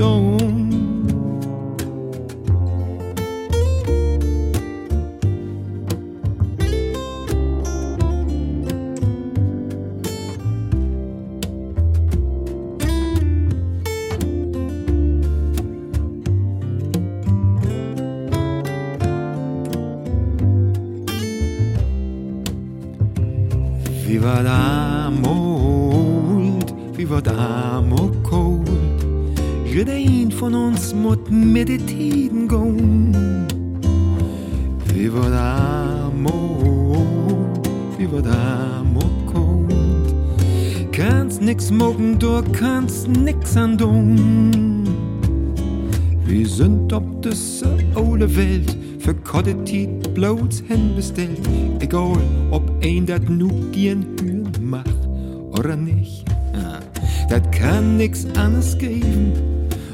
Hin 50.61 50.95
bestellt. 50.95 51.41
Egal, 51.81 52.21
ob 52.51 52.71
ein 52.83 53.07
dat 53.07 53.29
nu 53.29 53.49
gern 53.73 54.05
hören 54.21 54.69
macht 54.69 55.09
oder 55.51 55.77
nicht. 55.77 56.25
Ja, 56.53 56.81
dat 57.29 57.51
kann 57.53 57.97
nix 57.97 58.27
anderes 58.37 58.77
geben. 58.77 59.33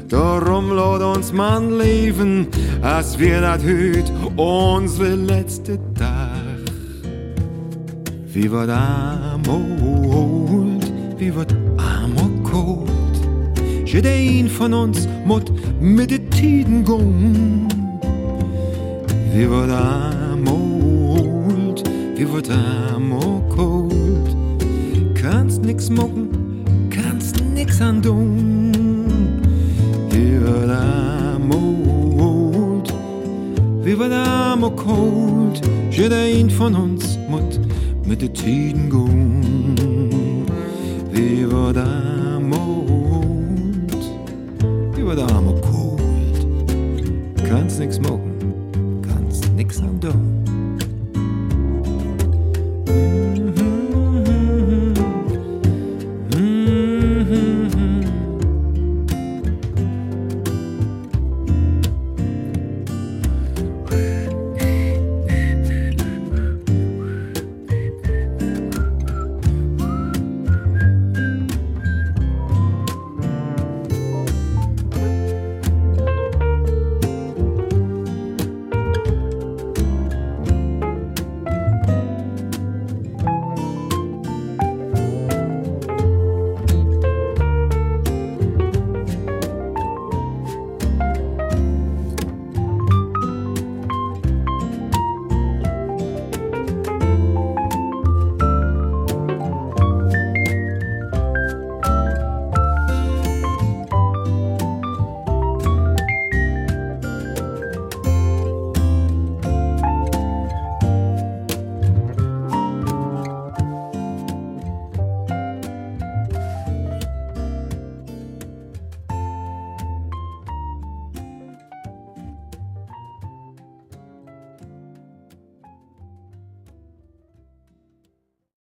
Darum 0.09 0.71
laut 0.71 1.01
uns 1.01 1.31
man 1.31 1.77
leben, 1.77 2.47
als 2.81 3.17
wir 3.19 3.41
dat 3.41 3.61
hüt 3.63 4.11
unsere 4.35 5.15
letzte 5.15 5.79
Tag. 5.93 6.59
Wie 8.33 8.51
wird 8.51 8.69
armold, 8.69 9.41
wie 11.17 11.33
wird 11.33 11.55
armo 11.77 12.29
cold. 12.43 12.89
Jeder 13.85 14.09
ein 14.09 14.49
von 14.49 14.73
uns 14.73 15.07
mut 15.25 15.51
mit 15.79 16.11
de 16.11 16.19
Tiden 16.29 16.83
gehen. 16.83 17.67
Wie 19.33 19.49
wird 19.49 19.69
wie 19.69 20.18
wird 22.39 22.51
armo 22.51 23.43
cold. 23.49 24.35
Kannst 25.13 25.61
nix 25.61 25.89
mocken, 25.89 26.29
kannst 26.89 27.43
nix 27.53 27.81
an 27.81 28.01
tun. 28.01 28.71
Wie 30.09 30.39
wird 30.39 30.69
armold, 30.69 31.83
wie 33.83 33.99
wird 33.99 34.13
armo 34.13 34.69
cold. 34.71 35.61
Jeder 35.91 36.15
ein 36.15 36.49
von 36.49 36.75
uns 36.75 37.19
mut 37.29 37.59
mit 38.05 38.21
de 38.21 38.29
Tiden 38.29 38.89
gehen. 38.89 40.45
Wie 41.11 41.45
wird 41.51 41.77
armold, 41.77 42.93
wie 44.95 45.05
wird 45.05 45.19
armo 45.19 45.55
cold. 45.55 46.47
Kannst 47.49 47.79
nix 47.79 47.99
mocken 47.99 48.18